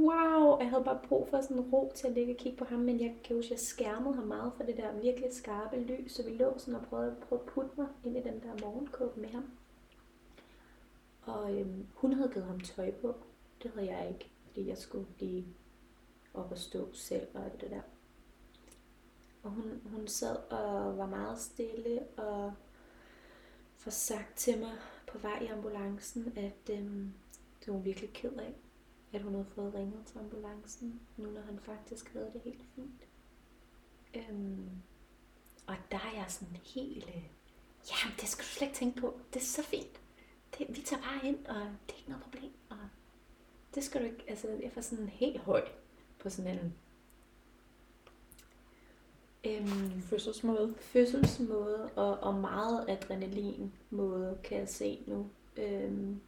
wow, 0.00 0.58
jeg 0.58 0.70
havde 0.70 0.84
bare 0.84 1.00
brug 1.08 1.28
for 1.28 1.40
sådan 1.40 1.60
ro 1.60 1.92
til 1.94 2.06
at 2.06 2.12
ligge 2.12 2.32
og 2.32 2.36
kigge 2.36 2.58
på 2.58 2.64
ham, 2.64 2.78
men 2.78 3.00
jeg 3.00 3.16
kan 3.24 3.36
huske, 3.36 3.52
jeg 3.52 3.60
skærmede 3.60 4.14
ham 4.14 4.24
meget 4.24 4.52
for 4.56 4.64
det 4.64 4.76
der 4.76 5.00
virkelig 5.00 5.34
skarpe 5.34 5.76
lys, 5.76 6.12
så 6.12 6.22
vi 6.22 6.30
lå 6.30 6.58
sådan 6.58 6.74
og 6.74 6.86
prøvede, 6.86 7.16
prøvede 7.28 7.44
at 7.46 7.52
putte 7.52 7.70
mig 7.76 7.88
ind 8.04 8.16
i 8.16 8.22
den 8.22 8.42
der 8.42 8.66
morgenkåbe 8.66 9.20
med 9.20 9.28
ham. 9.28 9.50
Og 11.22 11.54
øhm, 11.54 11.86
hun 11.94 12.12
havde 12.12 12.30
givet 12.32 12.46
ham 12.46 12.60
tøj 12.60 12.90
på, 12.90 13.14
det 13.62 13.70
havde 13.70 13.96
jeg 13.96 14.08
ikke, 14.08 14.30
fordi 14.46 14.68
jeg 14.68 14.78
skulle 14.78 15.06
blive 15.16 15.44
op 16.34 16.50
og 16.50 16.58
stå 16.58 16.88
selv 16.92 17.26
og 17.34 17.44
alt 17.44 17.60
det 17.60 17.70
der. 17.70 17.80
Og 19.42 19.50
hun, 19.50 19.82
hun 19.92 20.08
sad 20.08 20.36
og 20.36 20.98
var 20.98 21.06
meget 21.06 21.40
stille 21.40 22.06
og 22.16 22.52
får 23.76 23.90
sagt 23.90 24.36
til 24.36 24.58
mig 24.58 24.72
på 25.06 25.18
vej 25.18 25.42
i 25.42 25.46
ambulancen, 25.46 26.32
at 26.36 26.78
øhm, 26.78 27.12
det 27.64 27.74
var 27.74 27.78
virkelig 27.78 28.10
ked 28.12 28.32
af, 28.32 28.54
at 29.12 29.22
hun 29.22 29.32
havde 29.32 29.46
fået 29.54 29.74
ringet 29.74 30.06
til 30.06 30.18
ambulancen, 30.18 31.00
nu 31.16 31.30
når 31.30 31.40
han 31.40 31.58
faktisk 31.62 32.12
havde 32.12 32.30
det 32.32 32.40
helt 32.44 32.64
fint. 32.74 33.02
Øhm, 34.14 34.70
og 35.66 35.76
der 35.90 35.96
er 35.96 36.12
jeg 36.14 36.26
sådan 36.28 36.56
helt, 36.56 37.08
øh, 37.08 37.24
jamen 37.90 38.16
det 38.20 38.28
skal 38.28 38.44
du 38.44 38.48
slet 38.48 38.66
ikke 38.66 38.78
tænke 38.78 39.00
på, 39.00 39.20
det 39.34 39.40
er 39.40 39.44
så 39.44 39.62
fint. 39.62 40.00
Det, 40.58 40.66
vi 40.68 40.80
tager 40.80 41.02
bare 41.02 41.28
ind, 41.28 41.46
og 41.46 41.54
det 41.56 41.92
er 41.92 41.98
ikke 41.98 42.10
noget 42.10 42.24
problem. 42.24 42.52
Og 42.68 42.76
det 43.74 43.84
skal 43.84 44.00
du 44.00 44.06
ikke, 44.06 44.24
altså 44.28 44.48
jeg 44.48 44.72
var 44.74 44.82
sådan 44.82 45.08
helt 45.08 45.40
høj 45.40 45.68
på 46.18 46.30
sådan 46.30 46.58
en 46.58 46.74
Øhm, 49.46 50.02
fødselsmåde. 50.02 50.74
Fødselsmåde 50.80 51.90
og, 51.96 52.18
og 52.18 52.34
meget 52.34 52.84
adrenalin 52.88 53.72
måde, 53.90 54.38
kan 54.44 54.58
jeg 54.58 54.68
se 54.68 54.98
nu. 55.06 55.26
Øhm, 55.56 56.20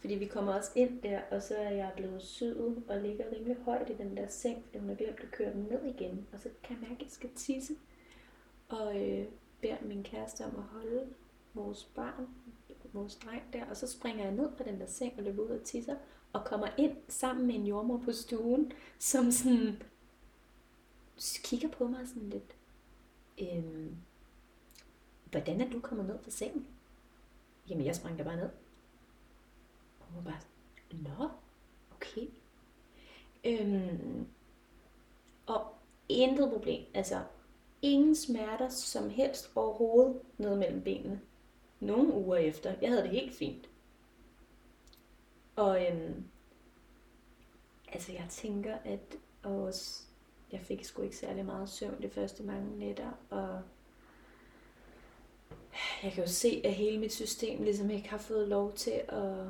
fordi 0.00 0.14
vi 0.14 0.26
kommer 0.26 0.54
også 0.54 0.70
ind 0.74 1.02
der, 1.02 1.20
og 1.30 1.42
så 1.42 1.56
er 1.56 1.70
jeg 1.70 1.92
blevet 1.96 2.22
syet 2.22 2.82
og 2.88 3.00
ligger 3.00 3.24
rimelig 3.32 3.56
højt 3.56 3.90
i 3.90 3.94
den 3.94 4.16
der 4.16 4.28
seng, 4.28 4.64
fordi 4.64 4.78
hun 4.78 4.88
har 4.88 4.96
glemt 4.96 5.20
at 5.20 5.30
køre 5.30 5.52
den 5.52 5.62
ned 5.62 5.84
igen. 5.84 6.26
Og 6.32 6.38
så 6.40 6.48
kan 6.62 6.76
jeg 6.76 6.88
mærke, 6.88 7.00
at 7.00 7.02
jeg 7.02 7.10
skal 7.10 7.30
tisse. 7.36 7.74
Og 8.68 9.08
øh, 9.08 9.26
beder 9.60 9.76
min 9.82 10.02
kæreste 10.02 10.44
om 10.44 10.56
at 10.56 10.62
holde 10.62 11.06
vores 11.54 11.84
barn, 11.84 12.28
vores 12.92 13.14
dreng 13.14 13.42
der, 13.52 13.64
og 13.70 13.76
så 13.76 13.86
springer 13.86 14.24
jeg 14.24 14.32
ned 14.32 14.50
på 14.56 14.62
den 14.62 14.80
der 14.80 14.86
seng 14.86 15.14
og 15.18 15.24
løber 15.24 15.42
ud 15.42 15.48
og 15.48 15.64
tisser, 15.64 15.96
og 16.32 16.44
kommer 16.44 16.68
ind 16.78 16.96
sammen 17.08 17.46
med 17.46 17.54
en 17.54 17.66
jordmor 17.66 17.98
på 18.04 18.12
stuen, 18.12 18.72
som 18.98 19.30
sådan 19.30 19.82
kigger 21.44 21.68
på 21.68 21.86
mig 21.86 22.08
sådan 22.08 22.28
lidt, 22.28 22.56
øhm, 23.42 23.96
hvordan 25.30 25.60
er 25.60 25.70
du 25.70 25.80
kommet 25.80 26.06
ned 26.06 26.18
fra 26.22 26.30
sengen? 26.30 26.66
Jamen, 27.68 27.86
jeg 27.86 27.96
sprang 27.96 28.18
der 28.18 28.24
bare 28.24 28.36
ned. 28.36 28.50
Og 30.10 30.14
hun 30.14 30.24
var 30.24 30.30
bare, 30.30 30.40
nå, 31.18 31.28
okay. 31.96 32.26
Øhm, 33.44 34.26
og 35.46 35.74
intet 36.08 36.50
problem. 36.50 36.84
Altså, 36.94 37.22
ingen 37.82 38.16
smerter 38.16 38.68
som 38.68 39.10
helst 39.10 39.50
overhovedet 39.54 40.20
ned 40.38 40.56
mellem 40.56 40.82
benene. 40.82 41.20
Nogle 41.80 42.14
uger 42.14 42.36
efter. 42.36 42.74
Jeg 42.80 42.88
havde 42.90 43.02
det 43.02 43.10
helt 43.10 43.34
fint. 43.34 43.68
Og 45.56 45.86
øhm, 45.86 46.24
altså 47.92 48.12
jeg 48.12 48.26
tænker, 48.30 48.74
at 48.84 49.16
også, 49.42 50.02
jeg 50.52 50.60
fik 50.60 50.84
sgu 50.84 51.02
ikke 51.02 51.16
særlig 51.16 51.44
meget 51.44 51.68
søvn 51.68 52.02
de 52.02 52.10
første 52.10 52.42
mange 52.42 52.78
nætter, 52.78 53.10
og 53.30 53.62
jeg 56.02 56.12
kan 56.12 56.24
jo 56.24 56.30
se, 56.30 56.62
at 56.64 56.74
hele 56.74 56.98
mit 56.98 57.12
system 57.12 57.62
ligesom 57.62 57.90
ikke 57.90 58.08
har 58.08 58.18
fået 58.18 58.48
lov 58.48 58.72
til 58.72 59.02
at, 59.08 59.46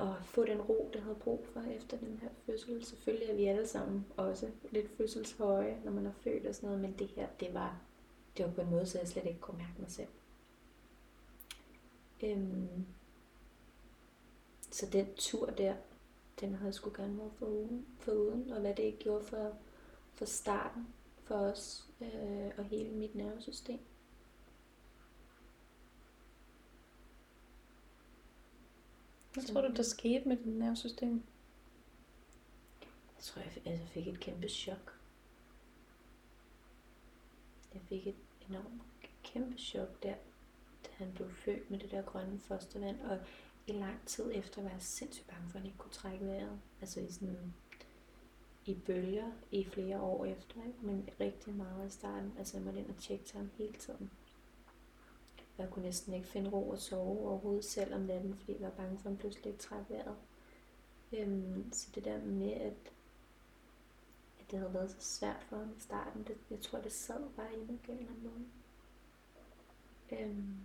at 0.00 0.24
få 0.24 0.44
den 0.44 0.60
ro, 0.60 0.90
der 0.92 1.00
havde 1.00 1.14
brug 1.14 1.46
for 1.52 1.60
efter 1.60 1.98
den 1.98 2.18
her 2.22 2.28
fødsel. 2.46 2.84
Selvfølgelig 2.84 3.28
er 3.28 3.34
vi 3.34 3.44
alle 3.44 3.66
sammen 3.66 4.06
også 4.16 4.50
lidt 4.70 4.90
fødselshøje, 4.96 5.80
når 5.84 5.92
man 5.92 6.06
er 6.06 6.12
født 6.12 6.46
og 6.46 6.54
sådan 6.54 6.66
noget, 6.66 6.80
men 6.82 6.94
det 6.98 7.06
her, 7.06 7.28
det 7.40 7.54
var, 7.54 7.80
det 8.36 8.44
var 8.44 8.52
på 8.52 8.60
en 8.60 8.70
måde, 8.70 8.86
så 8.86 8.98
jeg 8.98 9.08
slet 9.08 9.26
ikke 9.26 9.40
kunne 9.40 9.58
mærke 9.58 9.80
mig 9.80 9.90
selv. 9.90 10.08
Øhm, 12.22 12.86
så 14.70 14.86
den 14.92 15.06
tur 15.16 15.46
der, 15.46 15.74
den 16.40 16.54
havde 16.54 16.66
jeg 16.66 16.74
sgu 16.74 16.90
gerne 16.96 17.18
været 17.18 17.32
for 17.38 17.46
uden, 17.46 17.86
for 17.98 18.12
uden 18.12 18.50
og 18.50 18.60
hvad 18.60 18.74
det 18.74 18.82
ikke 18.82 18.98
gjorde 18.98 19.24
for, 19.24 19.52
for 20.14 20.24
starten 20.24 20.86
for 21.24 21.34
os 21.34 21.86
øh, 22.00 22.50
og 22.58 22.64
hele 22.64 22.90
mit 22.90 23.14
nervesystem. 23.14 23.78
Hvad 29.36 29.44
tror 29.44 29.60
du, 29.60 29.72
der 29.76 29.82
skete 29.82 30.28
med 30.28 30.36
dit 30.36 30.46
nervesystem? 30.46 31.22
Jeg 33.16 33.22
tror, 33.22 33.42
jeg 33.42 33.50
altså, 33.64 33.86
fik 33.86 34.08
et 34.08 34.20
kæmpe 34.20 34.48
chok. 34.48 34.98
Jeg 37.74 37.82
fik 37.82 38.06
et 38.06 38.14
enormt 38.48 38.82
kæmpe 39.24 39.58
chok 39.58 40.02
der, 40.02 40.14
da 40.84 40.88
han 40.92 41.12
blev 41.14 41.30
født 41.30 41.70
med 41.70 41.78
det 41.78 41.90
der 41.90 42.02
grønne 42.02 42.38
fostervand. 42.38 43.00
Og 43.00 43.18
i 43.66 43.72
lang 43.72 44.06
tid 44.06 44.30
efter 44.34 44.62
var 44.62 44.70
jeg 44.70 44.82
sindssygt 44.82 45.26
bange 45.26 45.48
for, 45.48 45.56
at 45.56 45.60
han 45.60 45.66
ikke 45.66 45.78
kunne 45.78 45.92
trække 45.92 46.26
vejret. 46.26 46.60
Altså 46.80 47.00
i 47.00 47.10
sådan 47.10 47.54
i 48.66 48.74
bølger 48.74 49.32
i 49.50 49.64
flere 49.64 50.00
år 50.00 50.24
efter, 50.24 50.56
ikke? 50.66 50.78
men 50.82 51.08
rigtig 51.20 51.54
meget 51.54 51.88
i 51.88 51.90
starten. 51.90 52.32
Altså 52.38 52.56
jeg 52.56 52.64
måtte 52.64 52.80
ind 52.80 52.90
og 52.90 52.96
tjekke 52.96 53.24
til 53.24 53.36
ham 53.36 53.50
hele 53.58 53.74
tiden. 53.74 54.10
Jeg 55.58 55.70
kunne 55.70 55.84
næsten 55.84 56.14
ikke 56.14 56.26
finde 56.26 56.50
ro 56.50 56.68
og 56.68 56.78
sove 56.78 57.28
overhovedet 57.28 57.64
selv 57.64 57.94
om 57.94 58.00
natten, 58.00 58.36
fordi 58.36 58.52
jeg 58.52 58.60
var 58.60 58.70
bange 58.70 58.98
for, 58.98 59.04
at 59.04 59.10
han 59.10 59.16
pludselig 59.16 59.46
ikke 59.46 59.62
træk 59.62 59.84
vejret. 59.88 60.16
Øhm, 61.12 61.72
så 61.72 61.88
det 61.94 62.04
der 62.04 62.18
med, 62.18 62.52
at, 62.52 62.92
at 64.40 64.50
det 64.50 64.58
havde 64.58 64.74
været 64.74 64.90
så 64.90 65.00
svært 65.00 65.42
for 65.48 65.56
ham 65.56 65.74
i 65.76 65.80
starten, 65.80 66.24
det, 66.24 66.36
jeg 66.50 66.60
tror, 66.60 66.78
det 66.80 66.92
sad 66.92 67.30
bare 67.36 67.54
i 67.54 67.56
mig 67.56 67.80
på 67.84 67.92
en 67.92 67.98
eller 67.98 68.10
anden 68.10 68.24
måde. 68.24 68.46
Øhm, 70.12 70.56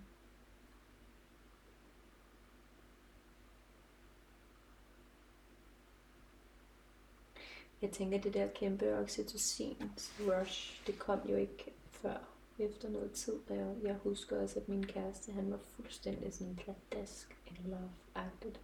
jeg 7.81 7.91
tænker, 7.91 8.17
at 8.17 8.23
det 8.23 8.33
der 8.33 8.47
kæmpe 8.47 8.97
oxytocin 8.97 9.91
rush, 10.19 10.87
det 10.87 10.99
kom 10.99 11.19
jo 11.29 11.35
ikke 11.35 11.73
før 11.91 12.31
efter 12.59 12.89
noget 12.89 13.11
tid. 13.11 13.39
Og 13.49 13.55
jeg, 13.55 13.75
jeg 13.83 13.95
husker 13.95 14.41
også, 14.41 14.59
at 14.59 14.69
min 14.69 14.85
kæreste, 14.85 15.31
han 15.31 15.51
var 15.51 15.57
fuldstændig 15.57 16.33
sådan 16.33 16.55
pladask 16.55 17.37
in 17.47 17.71
love-agtigt. 17.71 18.59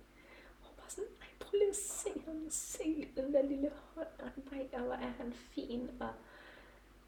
Og 0.61 0.69
bare 0.77 0.89
sådan, 0.89 1.09
ej, 1.21 1.27
prøv 1.39 1.57
lige 1.57 1.69
at 1.69 1.75
se 1.75 2.09
ham, 2.25 2.45
se 2.49 3.07
den 3.15 3.33
der 3.33 3.41
lille 3.41 3.71
hånd, 3.93 4.07
og 4.19 4.29
nej, 4.51 4.67
og 4.73 4.79
hvor 4.79 4.93
er 4.93 5.11
han 5.17 5.33
fin, 5.33 5.89
og, 5.99 6.09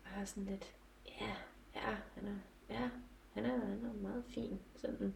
og 0.05 0.19
jeg 0.19 0.27
sådan 0.27 0.45
lidt, 0.45 0.75
ja, 1.21 1.36
ja, 1.75 1.97
han 2.15 2.27
er, 2.27 2.38
ja, 2.69 2.89
han 3.34 3.45
er, 3.45 3.57
han 3.59 3.86
er 3.86 4.01
meget 4.01 4.23
fin, 4.27 4.59
sådan 4.75 5.13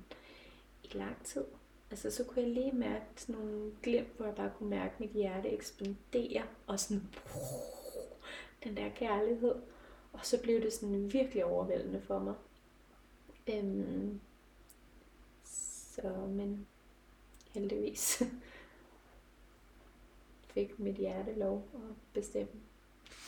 i 0.84 0.97
lang 0.97 1.24
tid. 1.24 1.45
Altså, 1.91 2.11
så 2.11 2.24
kunne 2.24 2.41
jeg 2.41 2.51
lige 2.51 2.72
mærke 2.72 3.05
sådan 3.16 3.36
nogle 3.36 3.72
glimt, 3.84 4.18
hvor 4.18 4.26
jeg 4.26 4.36
bare 4.36 4.51
kunne 4.57 4.70
mærke 4.70 4.93
mit 4.99 5.09
hjerte 5.09 5.49
eksplodere, 5.49 6.43
og 6.68 6.80
sådan, 6.80 7.03
den 8.64 8.78
der 8.78 8.89
kærlighed. 8.89 9.55
Og 10.14 10.20
så 10.24 10.41
blev 10.41 10.61
det 10.61 10.74
sådan 10.74 11.14
virkelig 11.14 11.45
overvældende 11.45 12.01
for 12.01 12.20
mig. 12.20 12.36
Øhm, 13.47 14.22
så, 15.43 16.01
men 16.28 16.68
heldigvis 17.53 18.24
fik 20.53 20.80
mit 20.80 20.95
hjerte 20.95 21.34
lov 21.34 21.68
at 21.74 21.95
bestemme. 22.14 22.51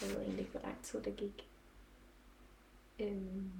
Jeg 0.01 0.09
ved 0.09 0.17
egentlig 0.17 0.39
ikke, 0.39 0.51
hvor 0.51 0.61
lang 0.61 0.83
tid 0.83 1.01
det 1.01 1.15
gik. 1.15 1.49
Øhm, 2.99 3.51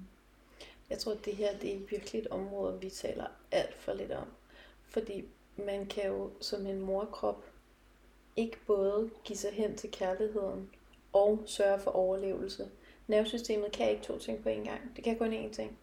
Jeg 0.90 0.98
tror, 0.98 1.12
at 1.12 1.24
det 1.24 1.36
her 1.36 1.58
det 1.58 1.74
er 1.74 1.78
virkelig 1.78 2.20
et 2.20 2.26
område, 2.28 2.80
vi 2.80 2.90
taler 2.90 3.26
alt 3.50 3.74
for 3.74 3.92
lidt 3.92 4.12
om. 4.12 4.28
Fordi 4.88 5.24
man 5.56 5.86
kan 5.86 6.06
jo 6.06 6.30
som 6.40 6.66
en 6.66 6.80
morkrop 6.80 7.44
ikke 8.36 8.58
både 8.66 9.10
give 9.24 9.36
sig 9.36 9.52
hen 9.52 9.76
til 9.76 9.90
kærligheden 9.90 10.70
og 11.12 11.42
sørge 11.46 11.80
for 11.80 11.90
overlevelse. 11.90 12.70
Nervesystemet 13.06 13.72
kan 13.72 13.90
ikke 13.90 14.02
to 14.02 14.18
ting 14.18 14.42
på 14.42 14.48
en 14.48 14.64
gang. 14.64 14.96
Det 14.96 15.04
kan 15.04 15.18
kun 15.18 15.32
én 15.32 15.52
ting. 15.52 15.78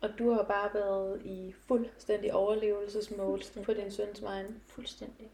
Og 0.00 0.10
du 0.18 0.30
har 0.30 0.42
bare 0.42 0.74
været 0.74 1.22
i 1.24 1.54
fuldstændig 1.66 2.34
overlevelsesmode 2.34 3.42
på 3.64 3.72
din 3.72 3.90
søns 3.90 4.22
vegne. 4.22 4.60
fuldstændig. 4.66 5.30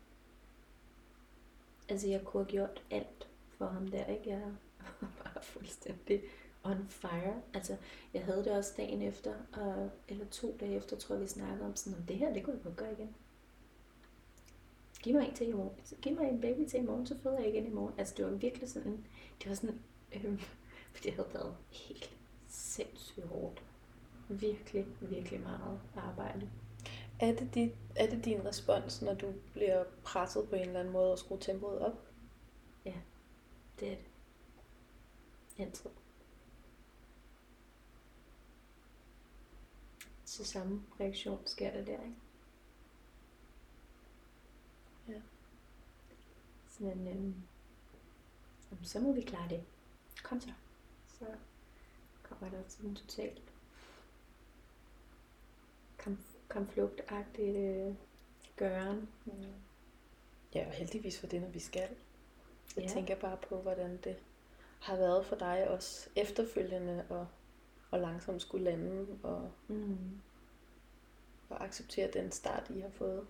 Altså, 1.89 2.09
jeg 2.09 2.25
kunne 2.25 2.45
have 2.45 2.51
gjort 2.51 2.83
alt 2.91 3.29
for 3.59 3.67
ham 3.67 3.89
der, 3.89 4.07
ikke? 4.07 4.31
Jeg 4.31 4.41
var 5.01 5.11
bare 5.25 5.43
fuldstændig 5.43 6.23
on 6.65 6.87
fire. 6.89 7.43
Altså, 7.55 7.77
jeg 8.15 8.25
havde 8.25 8.45
det 8.45 8.53
også 8.53 8.73
dagen 8.77 9.03
efter, 9.03 9.35
og, 9.53 9.91
eller 10.09 10.25
to 10.31 10.57
dage 10.61 10.77
efter, 10.77 10.97
tror 10.97 11.15
jeg, 11.15 11.23
vi 11.23 11.29
snakkede 11.29 11.67
om 11.67 11.77
sådan, 11.77 11.99
om 11.99 12.07
det 12.07 12.17
her, 12.17 12.33
det 12.33 12.43
kunne 12.43 12.57
jeg 12.57 12.65
godt 12.65 12.77
gøre 12.77 12.93
igen. 12.93 13.15
Giv 15.03 15.15
mig 15.15 15.29
en 15.29 15.35
til 15.35 15.49
i 15.49 15.53
morgen. 15.53 15.71
Giv 16.03 16.17
mig 16.17 16.29
en 16.29 16.41
baby 16.41 16.69
til 16.69 16.81
i 16.81 16.83
morgen, 16.83 17.07
så 17.07 17.17
føder 17.23 17.39
jeg 17.39 17.49
igen 17.49 17.67
i 17.67 17.71
morgen. 17.71 17.95
Altså, 17.99 18.15
det 18.17 18.25
var 18.25 18.31
virkelig 18.31 18.69
sådan, 18.69 19.07
det 19.43 19.49
var 19.49 19.55
sådan, 19.55 19.81
øh, 20.15 20.43
det 21.05 21.13
havde 21.13 21.35
været 21.35 21.57
helt 21.71 22.17
sindssygt 22.49 23.27
hårdt. 23.27 23.63
Virkelig, 24.29 24.87
virkelig 25.01 25.41
meget 25.41 25.81
arbejde. 25.97 26.51
Er 27.21 27.37
det, 27.37 27.55
dit, 27.55 27.73
er 27.97 28.11
det 28.11 28.25
din 28.25 28.47
respons, 28.47 29.03
når 29.03 29.15
du 29.15 29.33
bliver 29.53 29.85
presset 30.05 30.49
på 30.49 30.57
en 30.57 30.63
eller 30.63 30.81
anden 30.81 30.93
måde 30.93 31.13
og 31.13 31.19
skruer 31.19 31.41
tempoet 31.41 31.79
op? 31.79 32.07
Det 33.81 33.89
er 33.93 33.97
det. 33.97 34.05
Altid. 35.59 35.91
Så 40.25 40.45
samme 40.45 40.83
reaktion 41.01 41.47
sker 41.47 41.73
der 41.73 41.85
der, 41.85 42.03
ikke? 42.03 42.17
Ja. 45.09 45.21
Sådan, 46.69 47.09
øhm, 47.09 47.35
så 48.83 49.01
må 49.01 49.13
vi 49.13 49.21
klare 49.21 49.49
det. 49.49 49.65
Kom 50.23 50.41
så. 50.41 50.53
Så 51.19 51.25
kommer 52.23 52.51
der 52.51 52.63
sådan 52.69 52.91
en 52.91 52.97
totalt 52.97 53.43
kampflugtagtigt 56.49 57.57
øh, 57.57 57.95
gøren. 58.57 59.09
Mm. 59.25 59.33
Ja, 60.55 60.67
og 60.67 60.73
heldigvis 60.73 61.21
for 61.21 61.27
det, 61.27 61.41
når 61.43 61.49
vi 61.49 61.59
skal. 61.59 61.89
Jeg 62.77 62.85
Ja. 62.85 62.89
tænker 62.89 63.17
bare 63.21 63.37
på, 63.49 63.61
hvordan 63.63 63.97
det 64.05 64.17
har 64.81 64.97
været 64.97 65.27
for 65.27 65.37
dig 65.37 65.69
også 65.71 66.09
efterfølgende 66.17 67.07
og, 67.11 67.27
og 67.91 68.01
langsomt 68.01 68.43
skulle 68.43 68.65
lande 68.65 69.19
og, 69.23 69.51
Mm. 69.69 70.21
og 71.49 71.65
acceptere 71.65 72.11
den 72.13 72.33
start, 72.33 72.71
I 72.71 72.81
har 72.81 72.91
fået. 72.91 73.27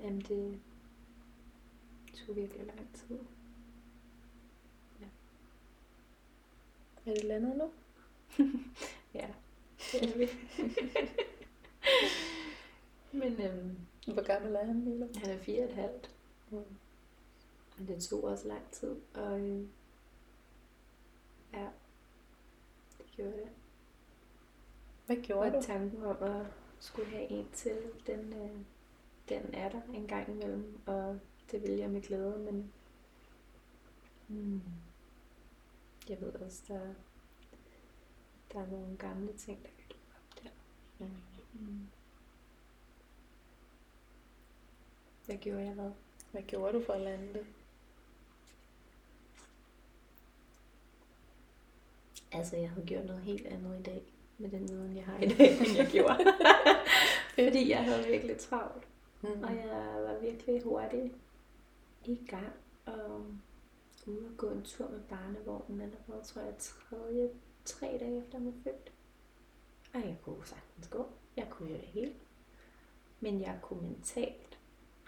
Jamen 0.00 0.20
det 0.20 0.60
tog 2.14 2.36
virkelig 2.36 2.66
lang 2.66 2.88
tid. 2.94 3.18
Er 7.06 7.14
det 7.14 7.24
landet 7.24 7.56
nu? 7.56 7.70
Ja, 9.14 9.28
det 9.92 10.02
er 10.14 10.18
vi. 10.18 10.26
Men 13.18 13.40
øhm, 13.40 13.78
Hvor 14.14 14.22
gammel 14.22 14.54
er 14.54 14.64
han, 14.64 14.84
Milo? 14.84 15.06
han 15.16 15.30
er 15.30 15.38
fire 15.38 15.62
og 15.64 15.68
et 15.70 15.74
halvt, 15.74 16.10
Mm. 16.50 16.56
og 17.78 17.88
det 17.88 18.02
tog 18.02 18.24
også 18.24 18.48
lang 18.48 18.70
tid. 18.72 18.96
Og 19.14 19.40
øh, 19.40 19.66
ja, 21.52 21.66
det 22.98 23.06
gjorde 23.16 23.32
det. 23.32 23.48
Hvad 25.06 25.16
gjorde 25.16 25.48
Og 25.48 25.62
du? 25.62 25.66
tanken 25.66 26.02
om 26.04 26.22
at 26.22 26.46
skulle 26.80 27.10
have 27.10 27.30
en 27.30 27.48
til, 27.54 27.76
den, 28.06 28.32
øh, 28.32 28.50
den 29.28 29.54
er 29.54 29.68
der 29.68 29.80
en 29.94 30.06
gang 30.06 30.30
imellem, 30.30 30.78
og 30.86 31.18
det 31.50 31.62
vil 31.62 31.70
jeg 31.70 31.90
med 31.90 32.02
glæde, 32.02 32.38
men 32.38 32.72
mm, 34.28 34.60
jeg 36.08 36.20
ved 36.20 36.34
også, 36.34 36.62
der, 36.68 36.80
der 38.52 38.60
er 38.60 38.66
nogle 38.66 38.96
gamle 38.96 39.32
ting, 39.32 39.62
der 39.62 39.68
kan 39.78 39.84
dukke 39.88 40.12
op 40.16 40.42
der. 40.42 40.50
Mm. 41.04 41.10
Mm. 41.52 41.86
Hvad 45.26 45.36
gjorde 45.36 45.64
jeg 45.64 45.74
hvad? 45.74 45.90
Hvad 46.32 46.42
gjorde 46.42 46.78
du 46.78 46.84
for 46.84 46.92
at 46.92 47.00
lande 47.00 47.32
det? 47.34 47.46
Altså, 52.32 52.56
jeg 52.56 52.70
havde 52.70 52.86
gjort 52.86 53.04
noget 53.04 53.22
helt 53.22 53.46
andet 53.46 53.80
i 53.80 53.82
dag 53.82 54.02
med 54.38 54.50
den 54.50 54.68
viden, 54.68 54.96
jeg 54.96 55.04
har 55.04 55.18
i 55.18 55.28
dag, 55.34 55.58
end 55.58 55.76
jeg 55.76 55.88
gjorde. 55.92 56.24
Fordi 57.48 57.70
jeg 57.70 57.84
havde 57.84 58.06
virkelig 58.06 58.38
travlt. 58.38 58.88
Mm. 59.22 59.42
Og 59.42 59.56
jeg 59.56 59.94
var 60.04 60.18
virkelig 60.20 60.62
hurtig 60.62 61.14
i 62.04 62.18
gang. 62.28 62.52
Og 62.86 63.26
ud 64.06 64.18
og 64.18 64.36
gå 64.36 64.50
en 64.50 64.62
tur 64.62 64.88
med 64.88 65.00
barnevognen 65.00 65.80
allerede, 65.80 66.24
tror 66.24 66.42
jeg, 66.42 66.54
tredje, 66.58 67.30
tre 67.64 67.86
dage 68.00 68.18
efter 68.18 68.38
hun 68.38 68.54
født. 68.64 68.92
Og 69.94 70.00
jeg 70.00 70.16
kunne 70.22 70.46
sagtens 70.46 70.88
gå. 70.88 71.08
Jeg 71.36 71.46
kunne 71.50 71.70
jo 71.70 71.76
det 71.76 71.84
hele. 71.84 72.14
Men 73.20 73.40
jeg 73.40 73.58
kunne 73.62 73.82
mentalt 73.82 74.58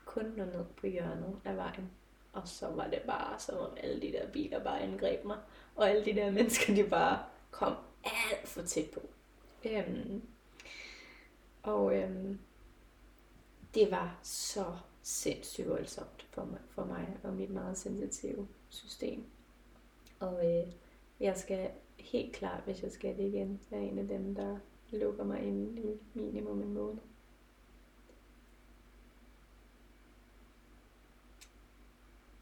kun 0.05 0.24
nå 0.24 0.44
ned 0.44 0.64
på 0.76 0.86
hjørnet 0.86 1.40
af 1.44 1.57
vejen. 1.57 1.90
Og 2.32 2.49
så 2.49 2.68
var 2.68 2.88
det 2.88 3.03
bare 3.07 3.40
som 3.40 3.59
om 3.59 3.76
alle 3.76 4.03
de 4.03 4.12
der 4.12 4.32
biler 4.32 4.64
bare 4.64 4.80
angreb 4.80 5.24
mig. 5.24 5.38
Og 5.76 5.90
alle 5.90 6.05
de 6.05 6.14
der 6.14 6.30
mennesker, 6.30 6.74
de 6.74 6.90
bare 6.90 7.24
kom 7.51 7.76
alt 8.05 8.49
for 8.49 8.62
tæt 8.62 8.90
på. 8.90 9.01
Øhm, 9.64 10.22
og 11.62 11.96
øhm, 11.96 12.38
det 13.74 13.90
var 13.90 14.18
så 14.22 14.64
sindssygt 15.03 15.68
voldsomt 15.68 16.26
for 16.30 16.44
mig, 16.44 16.61
for 16.70 16.84
mig 16.84 17.16
og 17.22 17.32
mit 17.32 17.51
meget 17.51 17.78
sensitive 17.78 18.49
system. 18.69 19.25
Og 20.21 20.47
øh, 20.47 20.73
jeg 21.21 21.37
skal 21.37 21.71
helt 21.99 22.33
klart, 22.37 22.64
hvis 22.64 22.83
jeg 22.83 22.93
skal 22.93 23.16
det 23.16 23.25
igen, 23.25 23.61
være 23.71 23.83
en 23.83 23.99
af 23.99 24.09
dem, 24.09 24.35
der 24.35 24.59
lukker 24.91 25.25
mig 25.25 25.43
ind 25.43 25.79
i 25.79 26.01
minimum 26.14 26.62
en 26.62 26.75
måned. 26.75 26.99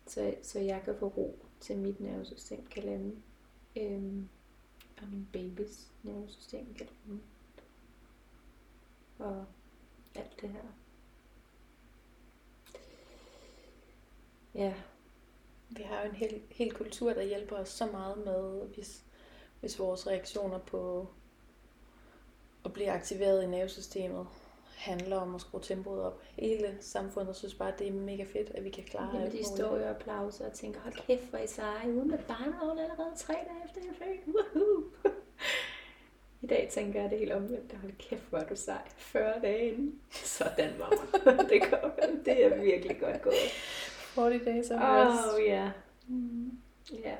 Så, 0.06 0.34
så 0.42 0.60
jeg 0.60 0.82
kan 0.84 0.98
få 0.98 1.08
ro 1.08 1.38
til 1.60 1.78
mit 1.78 2.00
nervesystem 2.00 2.66
kan 2.66 2.82
lande. 2.82 3.16
Øhm, 3.76 4.28
og 5.02 5.08
min 5.08 5.28
babys 5.32 5.92
nervesystem 6.02 6.74
kan 6.74 6.86
lande. 7.06 7.22
Og 9.18 9.46
alt 10.14 10.40
det 10.40 10.48
her. 10.48 10.64
Ja, 14.54 14.74
vi 15.68 15.82
har 15.82 16.02
jo 16.02 16.08
en 16.10 16.16
hel, 16.16 16.42
hel 16.50 16.72
kultur, 16.72 17.12
der 17.12 17.22
hjælper 17.22 17.56
os 17.56 17.68
så 17.68 17.86
meget 17.86 18.18
med, 18.18 18.68
hvis, 18.74 19.02
hvis 19.60 19.78
vores 19.78 20.06
reaktioner 20.06 20.58
på 20.58 21.08
at 22.64 22.72
blive 22.72 22.90
aktiveret 22.90 23.42
i 23.42 23.46
nervesystemet 23.46 24.26
handler 24.76 25.16
om 25.16 25.34
at 25.34 25.40
skrue 25.40 25.60
tempoet 25.62 26.02
op. 26.02 26.22
Hele 26.38 26.76
samfundet 26.80 27.36
synes 27.36 27.54
bare, 27.54 27.72
at 27.72 27.78
det 27.78 27.88
er 27.88 27.92
mega 27.92 28.22
fedt, 28.22 28.50
at 28.50 28.64
vi 28.64 28.70
kan 28.70 28.84
klare 28.84 29.06
Jamen, 29.06 29.22
alt 29.22 29.32
de 29.32 29.44
står 29.44 29.76
jo 29.76 29.84
og 29.84 29.90
applauser 29.90 30.46
og 30.46 30.52
tænker, 30.52 30.80
hold 30.80 30.94
kæft, 31.06 31.22
hvor 31.22 31.38
I 31.38 31.46
seje, 31.46 31.92
ude 31.92 32.04
med 32.04 32.18
barnevogn 32.18 32.78
allerede 32.78 33.16
tre 33.16 33.34
dage 33.34 33.64
efter 33.64 33.80
jeg 33.86 33.94
født. 33.98 34.34
Woohoo! 34.34 34.84
I 36.42 36.46
dag 36.46 36.68
tænker 36.70 37.00
jeg 37.00 37.10
det 37.10 37.18
helt 37.18 37.32
omvendt. 37.32 37.72
Hold 37.72 37.92
kæft, 37.98 38.22
hvor 38.30 38.38
er 38.38 38.48
du 38.48 38.56
sej. 38.56 38.82
40 38.96 39.40
dage 39.42 39.72
inden. 39.72 40.00
Sådan, 40.10 40.70
mamma. 40.78 41.42
det, 41.50 41.70
går, 41.70 42.00
det 42.24 42.44
er 42.44 42.62
virkelig 42.62 43.00
godt 43.00 43.22
gået. 43.22 43.34
40 44.16 44.38
days 44.44 44.70
of 44.70 44.80
Åh, 44.80 44.88
rest. 44.88 45.34
oh, 45.34 45.44
ja. 45.44 45.72
Mm, 46.08 46.58
ja. 46.92 47.16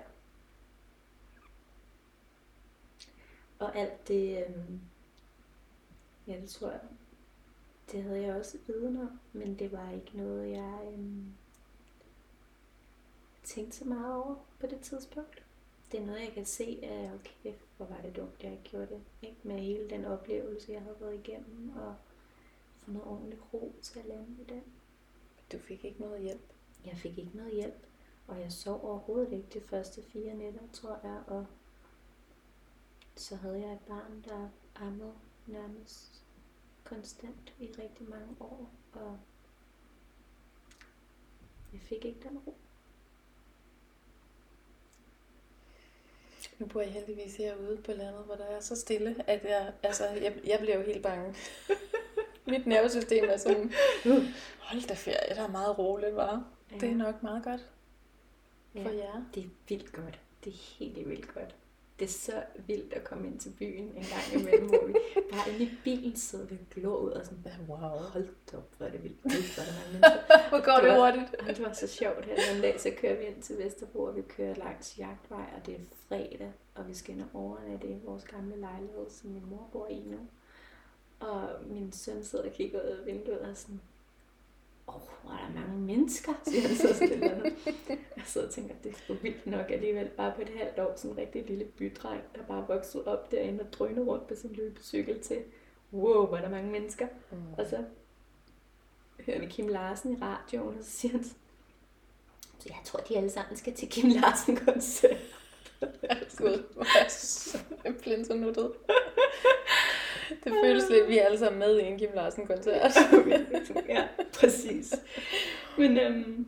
Og 3.59 3.77
alt 3.77 4.09
det, 4.09 4.47
øhm, 4.47 4.81
ja, 6.27 6.41
det 6.41 6.51
tror 6.51 6.71
jeg, 6.71 6.81
det 7.93 8.03
havde 8.03 8.23
jeg 8.23 8.35
også 8.37 8.59
viden 8.67 8.97
om, 8.97 9.21
men 9.33 9.59
det 9.59 9.73
var 9.73 9.91
ikke 9.91 10.11
noget, 10.17 10.51
jeg 10.51 10.81
øhm, 10.93 11.33
tænkte 13.45 13.77
så 13.77 13.85
meget 13.85 14.15
over 14.15 14.35
på 14.61 14.67
det 14.67 14.81
tidspunkt. 14.81 15.43
Det 15.93 16.01
er 16.01 16.07
noget, 16.07 16.21
jeg 16.21 16.33
kan 16.33 16.47
se, 16.47 16.79
at 16.83 17.11
okay, 17.15 17.53
hvor 17.77 17.87
var 17.87 18.01
det 18.05 18.17
dumt, 18.17 18.43
jeg 18.43 18.53
ikke 18.53 18.65
gjorde 18.65 18.87
det. 18.87 19.01
Ikke? 19.23 19.37
Med 19.43 19.59
hele 19.59 19.91
den 19.91 20.05
oplevelse, 20.05 20.73
jeg 20.73 20.81
havde 20.83 20.97
været 21.01 21.15
igennem, 21.15 21.73
og 21.77 21.95
få 22.81 22.91
noget 22.91 23.09
ordentlig 23.09 23.39
ro 23.55 23.73
til 23.83 23.99
at 23.99 24.05
lande 24.07 24.37
i 24.41 24.45
den. 24.45 24.63
Du 25.53 25.59
fik 25.59 25.85
ikke 25.85 26.01
noget 26.01 26.23
hjælp. 26.23 26.53
Jeg 26.87 26.97
fik 26.97 27.19
ikke 27.19 27.37
noget 27.37 27.53
hjælp, 27.53 27.87
og 28.27 28.41
jeg 28.41 28.53
sov 28.53 28.85
overhovedet 28.85 29.33
ikke 29.33 29.49
de 29.55 29.61
første 29.61 30.03
fire 30.03 30.35
nætter, 30.35 30.61
tror 30.73 31.01
jeg, 31.03 31.23
og 31.27 31.47
så 33.17 33.37
havde 33.37 33.61
jeg 33.61 33.73
et 33.73 33.81
barn, 33.89 34.25
der 34.29 34.49
ammede 34.75 35.13
nærmest 35.47 36.23
konstant 36.85 37.55
i 37.59 37.67
rigtig 37.67 38.09
mange 38.09 38.37
år, 38.41 38.71
og 38.93 39.19
jeg 41.73 41.81
fik 41.81 42.05
ikke 42.05 42.29
den 42.29 42.39
ro. 42.39 42.55
Nu 46.59 46.67
bor 46.67 46.81
jeg 46.81 46.93
heldigvis 46.93 47.37
herude 47.37 47.83
på 47.85 47.93
landet, 47.93 48.25
hvor 48.25 48.35
der 48.35 48.45
er 48.45 48.61
så 48.61 48.77
stille, 48.77 49.25
at 49.27 49.45
jeg, 49.45 49.73
altså, 49.83 50.07
jeg, 50.07 50.41
jeg 50.47 50.59
bliver 50.59 50.77
jo 50.77 50.83
helt 50.83 51.03
bange. 51.03 51.35
Mit 52.47 52.67
nervesystem 52.67 53.25
er 53.25 53.37
sådan, 53.37 53.73
hold 54.59 54.89
da 54.89 54.95
ferie, 54.95 55.35
der 55.35 55.43
er 55.43 55.49
meget 55.51 55.79
roligt, 55.79 56.17
var. 56.17 56.56
Det 56.71 56.91
er 56.91 56.95
nok 56.95 57.23
meget 57.23 57.45
godt 57.45 57.61
for 58.73 58.79
ja, 58.91 58.97
jer. 58.97 59.25
det 59.35 59.43
er 59.45 59.49
vildt 59.69 59.93
godt. 59.93 60.21
Det 60.45 60.53
er 60.53 60.57
helt 60.79 61.09
vildt 61.09 61.35
godt. 61.35 61.55
Det 61.99 62.05
er 62.05 62.09
så 62.13 62.43
vildt 62.67 62.93
at 62.93 63.05
komme 63.05 63.27
ind 63.27 63.39
til 63.39 63.51
byen 63.59 63.85
en 63.85 63.93
gang 64.05 64.41
imellem, 64.43 64.67
hvor 64.69 64.87
vi 64.87 64.95
bare 65.33 65.51
inde 65.53 65.65
i 65.65 65.71
bilen 65.85 66.17
sidder 66.17 66.45
og 66.51 66.57
glor 66.71 66.97
ud 66.97 67.11
og 67.11 67.25
sådan, 67.27 67.45
Wow. 67.69 67.79
hold 67.79 68.29
da 68.53 68.57
op, 68.57 68.75
hvor 68.77 68.87
er 68.87 68.91
det 68.91 69.03
vildt. 69.03 69.21
Hvor 69.23 69.63
er. 69.63 70.49
Hvor 70.51 70.65
går 70.65 70.81
det 70.81 70.91
var- 70.99 71.13
hurtigt? 71.13 71.57
Det 71.57 71.65
var 71.65 71.73
så 71.73 71.87
sjovt 71.87 72.25
her 72.25 72.37
den 72.53 72.63
dag, 72.63 72.81
så 72.81 72.91
kører 72.97 73.19
vi 73.19 73.25
ind 73.25 73.43
til 73.43 73.59
Vesterbro, 73.59 74.03
og 74.03 74.17
vi 74.17 74.23
kører 74.23 74.55
langs 74.55 74.99
jagtvej, 74.99 75.45
og 75.57 75.67
det 75.67 75.75
er 75.75 75.81
fredag, 76.09 76.53
og 76.75 76.89
vi 76.89 76.95
skal 76.95 77.15
ind 77.15 77.23
og 77.23 77.29
overnatte 77.41 77.89
i 77.89 77.97
vores 78.05 78.25
gamle 78.25 78.57
lejlighed, 78.61 79.11
som 79.11 79.31
min 79.31 79.47
mor 79.51 79.69
bor 79.73 79.87
i 79.89 79.99
nu. 80.07 80.19
Og 81.21 81.49
min 81.67 81.93
søn 81.93 82.25
sidder 82.25 82.45
og 82.45 82.53
kigger 82.53 82.81
ud 82.83 82.87
af 82.89 83.07
vinduet 83.07 83.41
og 83.41 83.57
sådan, 83.57 83.81
åh, 84.89 84.95
oh, 84.95 85.01
hvor 85.23 85.33
er 85.33 85.47
der 85.47 85.61
mange 85.61 85.81
mennesker, 85.81 86.33
siger 86.45 86.69
han 86.69 86.77
så 86.77 86.95
stille. 86.95 87.57
Jeg 88.17 88.25
sidder 88.25 88.47
og 88.47 88.53
tænker, 88.53 88.75
det 88.85 88.93
er 88.93 88.97
sgu 88.97 89.15
vildt 89.15 89.47
nok 89.47 89.71
alligevel, 89.71 90.09
bare 90.09 90.33
på 90.37 90.43
et 90.43 90.49
halvt 90.49 90.79
år, 90.79 90.93
sådan 90.97 91.11
en 91.11 91.19
rigtig 91.19 91.47
lille 91.47 91.65
bydreng, 91.65 92.23
der 92.35 92.43
bare 92.43 92.65
vokset 92.69 93.05
op 93.05 93.31
derinde 93.31 93.61
og 93.61 93.73
drøner 93.73 94.03
rundt 94.03 94.27
på 94.27 94.35
sin 94.35 94.53
løbecykel 94.53 95.21
til, 95.21 95.43
wow, 95.93 96.27
hvor 96.27 96.37
er 96.37 96.41
der 96.41 96.51
mange 96.51 96.71
mennesker. 96.71 97.07
Mm. 97.31 97.37
Og 97.59 97.67
så 97.67 97.85
hører 99.27 99.39
vi 99.39 99.47
Kim 99.47 99.69
Larsen 99.69 100.13
i 100.13 100.17
radioen, 100.23 100.79
og 100.79 100.85
så 100.85 100.91
siger 100.91 101.13
han, 101.13 101.25
så 102.59 102.69
jeg 102.69 102.79
tror, 102.85 103.01
de 103.01 103.17
alle 103.17 103.31
sammen 103.31 103.57
skal 103.57 103.75
til 103.75 103.89
Kim 103.89 104.11
Larsen-koncert. 104.11 105.17
Gud, 106.39 106.75
hvor 106.75 107.05
er 107.05 107.09
så 107.09 107.59
flinternuttet. 108.03 108.73
Det 110.45 110.53
føles 110.65 110.91
lidt, 110.91 111.09
vi 111.09 111.19
er 111.19 111.25
alle 111.25 111.39
sammen 111.39 111.59
med 111.59 111.79
i 111.79 111.83
en 111.83 111.99
Kim 111.99 112.11
Larsen-koncert. 112.15 112.93
ja, 113.89 114.09
præcis. 114.41 114.95
Men 115.79 115.99
øhm, 115.99 116.47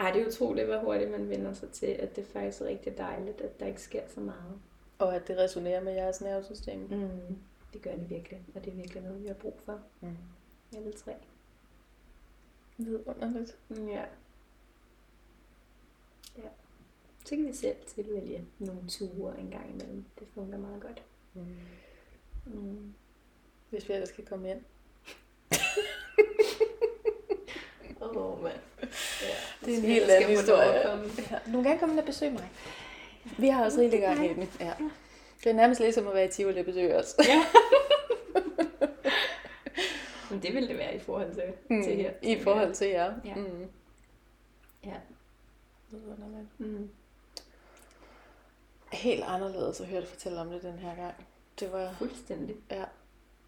ej, 0.00 0.10
det 0.10 0.22
er 0.22 0.26
utroligt, 0.26 0.66
hvor 0.66 0.78
hurtigt 0.78 1.10
man 1.10 1.28
vender 1.28 1.52
sig 1.52 1.70
til, 1.70 1.86
at 1.86 2.16
det 2.16 2.26
faktisk 2.26 2.60
er 2.60 2.66
rigtig 2.66 2.98
dejligt, 2.98 3.40
at 3.40 3.60
der 3.60 3.66
ikke 3.66 3.82
sker 3.82 4.02
så 4.08 4.20
meget. 4.20 4.60
Og 4.98 5.14
at 5.14 5.28
det 5.28 5.38
resonerer 5.38 5.80
med 5.80 5.92
jeres 5.92 6.20
nervesystem. 6.20 6.78
Mm, 6.80 7.38
det 7.72 7.82
gør 7.82 7.90
det 7.90 8.10
virkelig, 8.10 8.40
og 8.54 8.64
det 8.64 8.72
er 8.72 8.76
virkelig 8.76 9.02
noget, 9.02 9.22
vi 9.22 9.26
har 9.26 9.34
brug 9.34 9.60
for. 9.64 9.80
Mm. 10.00 10.16
Alle 10.76 10.92
tre. 10.92 11.12
Vidunderligt. 12.76 13.58
Ja. 13.70 14.04
Ja. 16.38 16.48
Så 17.24 17.36
kan 17.36 17.46
vi 17.46 17.52
selv 17.52 17.76
tilvælge 17.86 18.44
nogle 18.58 18.88
ture 18.88 19.40
en 19.40 19.50
gang 19.50 19.70
imellem. 19.70 20.04
Det 20.18 20.28
fungerer 20.34 20.60
meget 20.60 20.82
godt. 20.82 21.02
Mm. 21.34 21.46
Mm. 22.54 22.94
Hvis 23.70 23.88
vi 23.88 23.92
ellers 23.94 24.08
skal 24.08 24.26
komme 24.26 24.50
ind. 24.50 24.60
Åh, 28.00 28.16
oh, 28.16 28.42
mand. 28.42 28.58
Ja, 29.22 29.66
Det 29.66 29.74
er 29.74 29.78
en 29.78 29.84
helt 29.84 30.10
anden 30.10 30.30
historie. 30.36 30.68
Ja, 30.70 30.96
du 31.46 31.52
kan 31.52 31.62
gerne 31.64 31.78
komme 31.78 31.92
ind 31.94 32.00
og 32.00 32.06
besøge 32.06 32.32
mig. 32.32 32.50
Vi 33.38 33.48
har 33.48 33.64
også 33.64 33.80
rigtig 33.80 34.00
gang 34.00 34.24
i 34.24 34.28
den. 34.34 34.50
Ja. 34.60 34.72
Det 35.44 35.50
er 35.50 35.54
nærmest 35.54 35.80
lidt 35.80 35.94
som 35.94 36.08
at 36.08 36.14
være 36.14 36.24
i 36.24 36.28
Tivoli 36.28 36.58
og 36.60 36.64
besøge 36.64 36.96
os. 36.96 37.14
Ja. 37.28 37.44
Men 40.30 40.42
det 40.42 40.54
ville 40.54 40.68
det 40.68 40.78
være 40.78 40.96
i 40.96 40.98
forhold 40.98 41.34
til, 41.34 41.42
Mm. 41.70 41.82
til 41.82 41.96
her. 41.96 42.12
I 42.22 42.40
forhold 42.40 42.74
til 42.74 42.88
jer. 42.88 43.14
Ja. 43.24 43.34
Mm. 43.34 43.66
Ja. 44.84 44.94
Vidunderligt. 45.90 46.48
Mm. 46.60 46.90
Helt 48.92 49.24
anderledes 49.26 49.80
at 49.80 49.86
høre 49.86 50.00
dig 50.00 50.08
fortælle 50.08 50.40
om 50.40 50.50
det 50.50 50.62
den 50.62 50.78
her 50.78 50.94
gang. 50.96 51.14
Det 51.60 51.72
var, 51.72 51.94
Fuldstændig. 51.98 52.56
ja, 52.70 52.84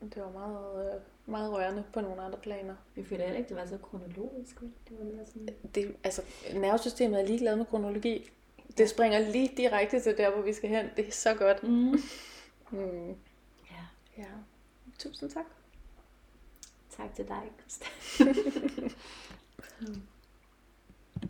det 0.01 0.23
var 0.23 0.31
meget, 0.31 0.95
øh, 0.95 1.01
meget 1.27 1.53
rørende 1.53 1.85
på 1.93 2.01
nogle 2.01 2.23
andre 2.23 2.39
planer. 2.39 2.75
Vi 2.95 3.05
føler 3.05 3.25
heller 3.25 3.39
ikke, 3.39 3.49
det 3.49 3.57
var 3.57 3.67
så 3.67 3.79
kronologisk. 3.79 4.61
Det 4.61 4.99
var 4.99 5.05
mere 5.05 5.27
sådan... 5.27 5.49
Det, 5.75 5.97
altså, 6.05 6.23
nervesystemet 6.55 7.21
er 7.21 7.27
ligeglad 7.27 7.57
med 7.57 7.67
kronologi. 7.67 8.31
Det 8.79 8.91
springer 8.91 9.19
lige 9.19 9.53
direkte 9.57 10.01
til 10.01 10.17
der, 10.17 10.31
hvor 10.31 10.43
vi 10.43 10.53
skal 10.53 10.71
hen. 10.71 10.87
Det 10.97 11.09
er 11.09 11.13
så 11.13 11.35
godt. 11.35 11.63
Mm. 11.63 11.95
Mm. 12.71 13.09
Ja. 13.71 13.85
Ja. 14.19 14.25
Tusind 14.99 15.31
tak. 15.31 15.45
Tak 16.97 17.15
til 17.15 17.29
dig, 17.29 17.43
Christa. 17.61 17.87
mm. 19.81 20.03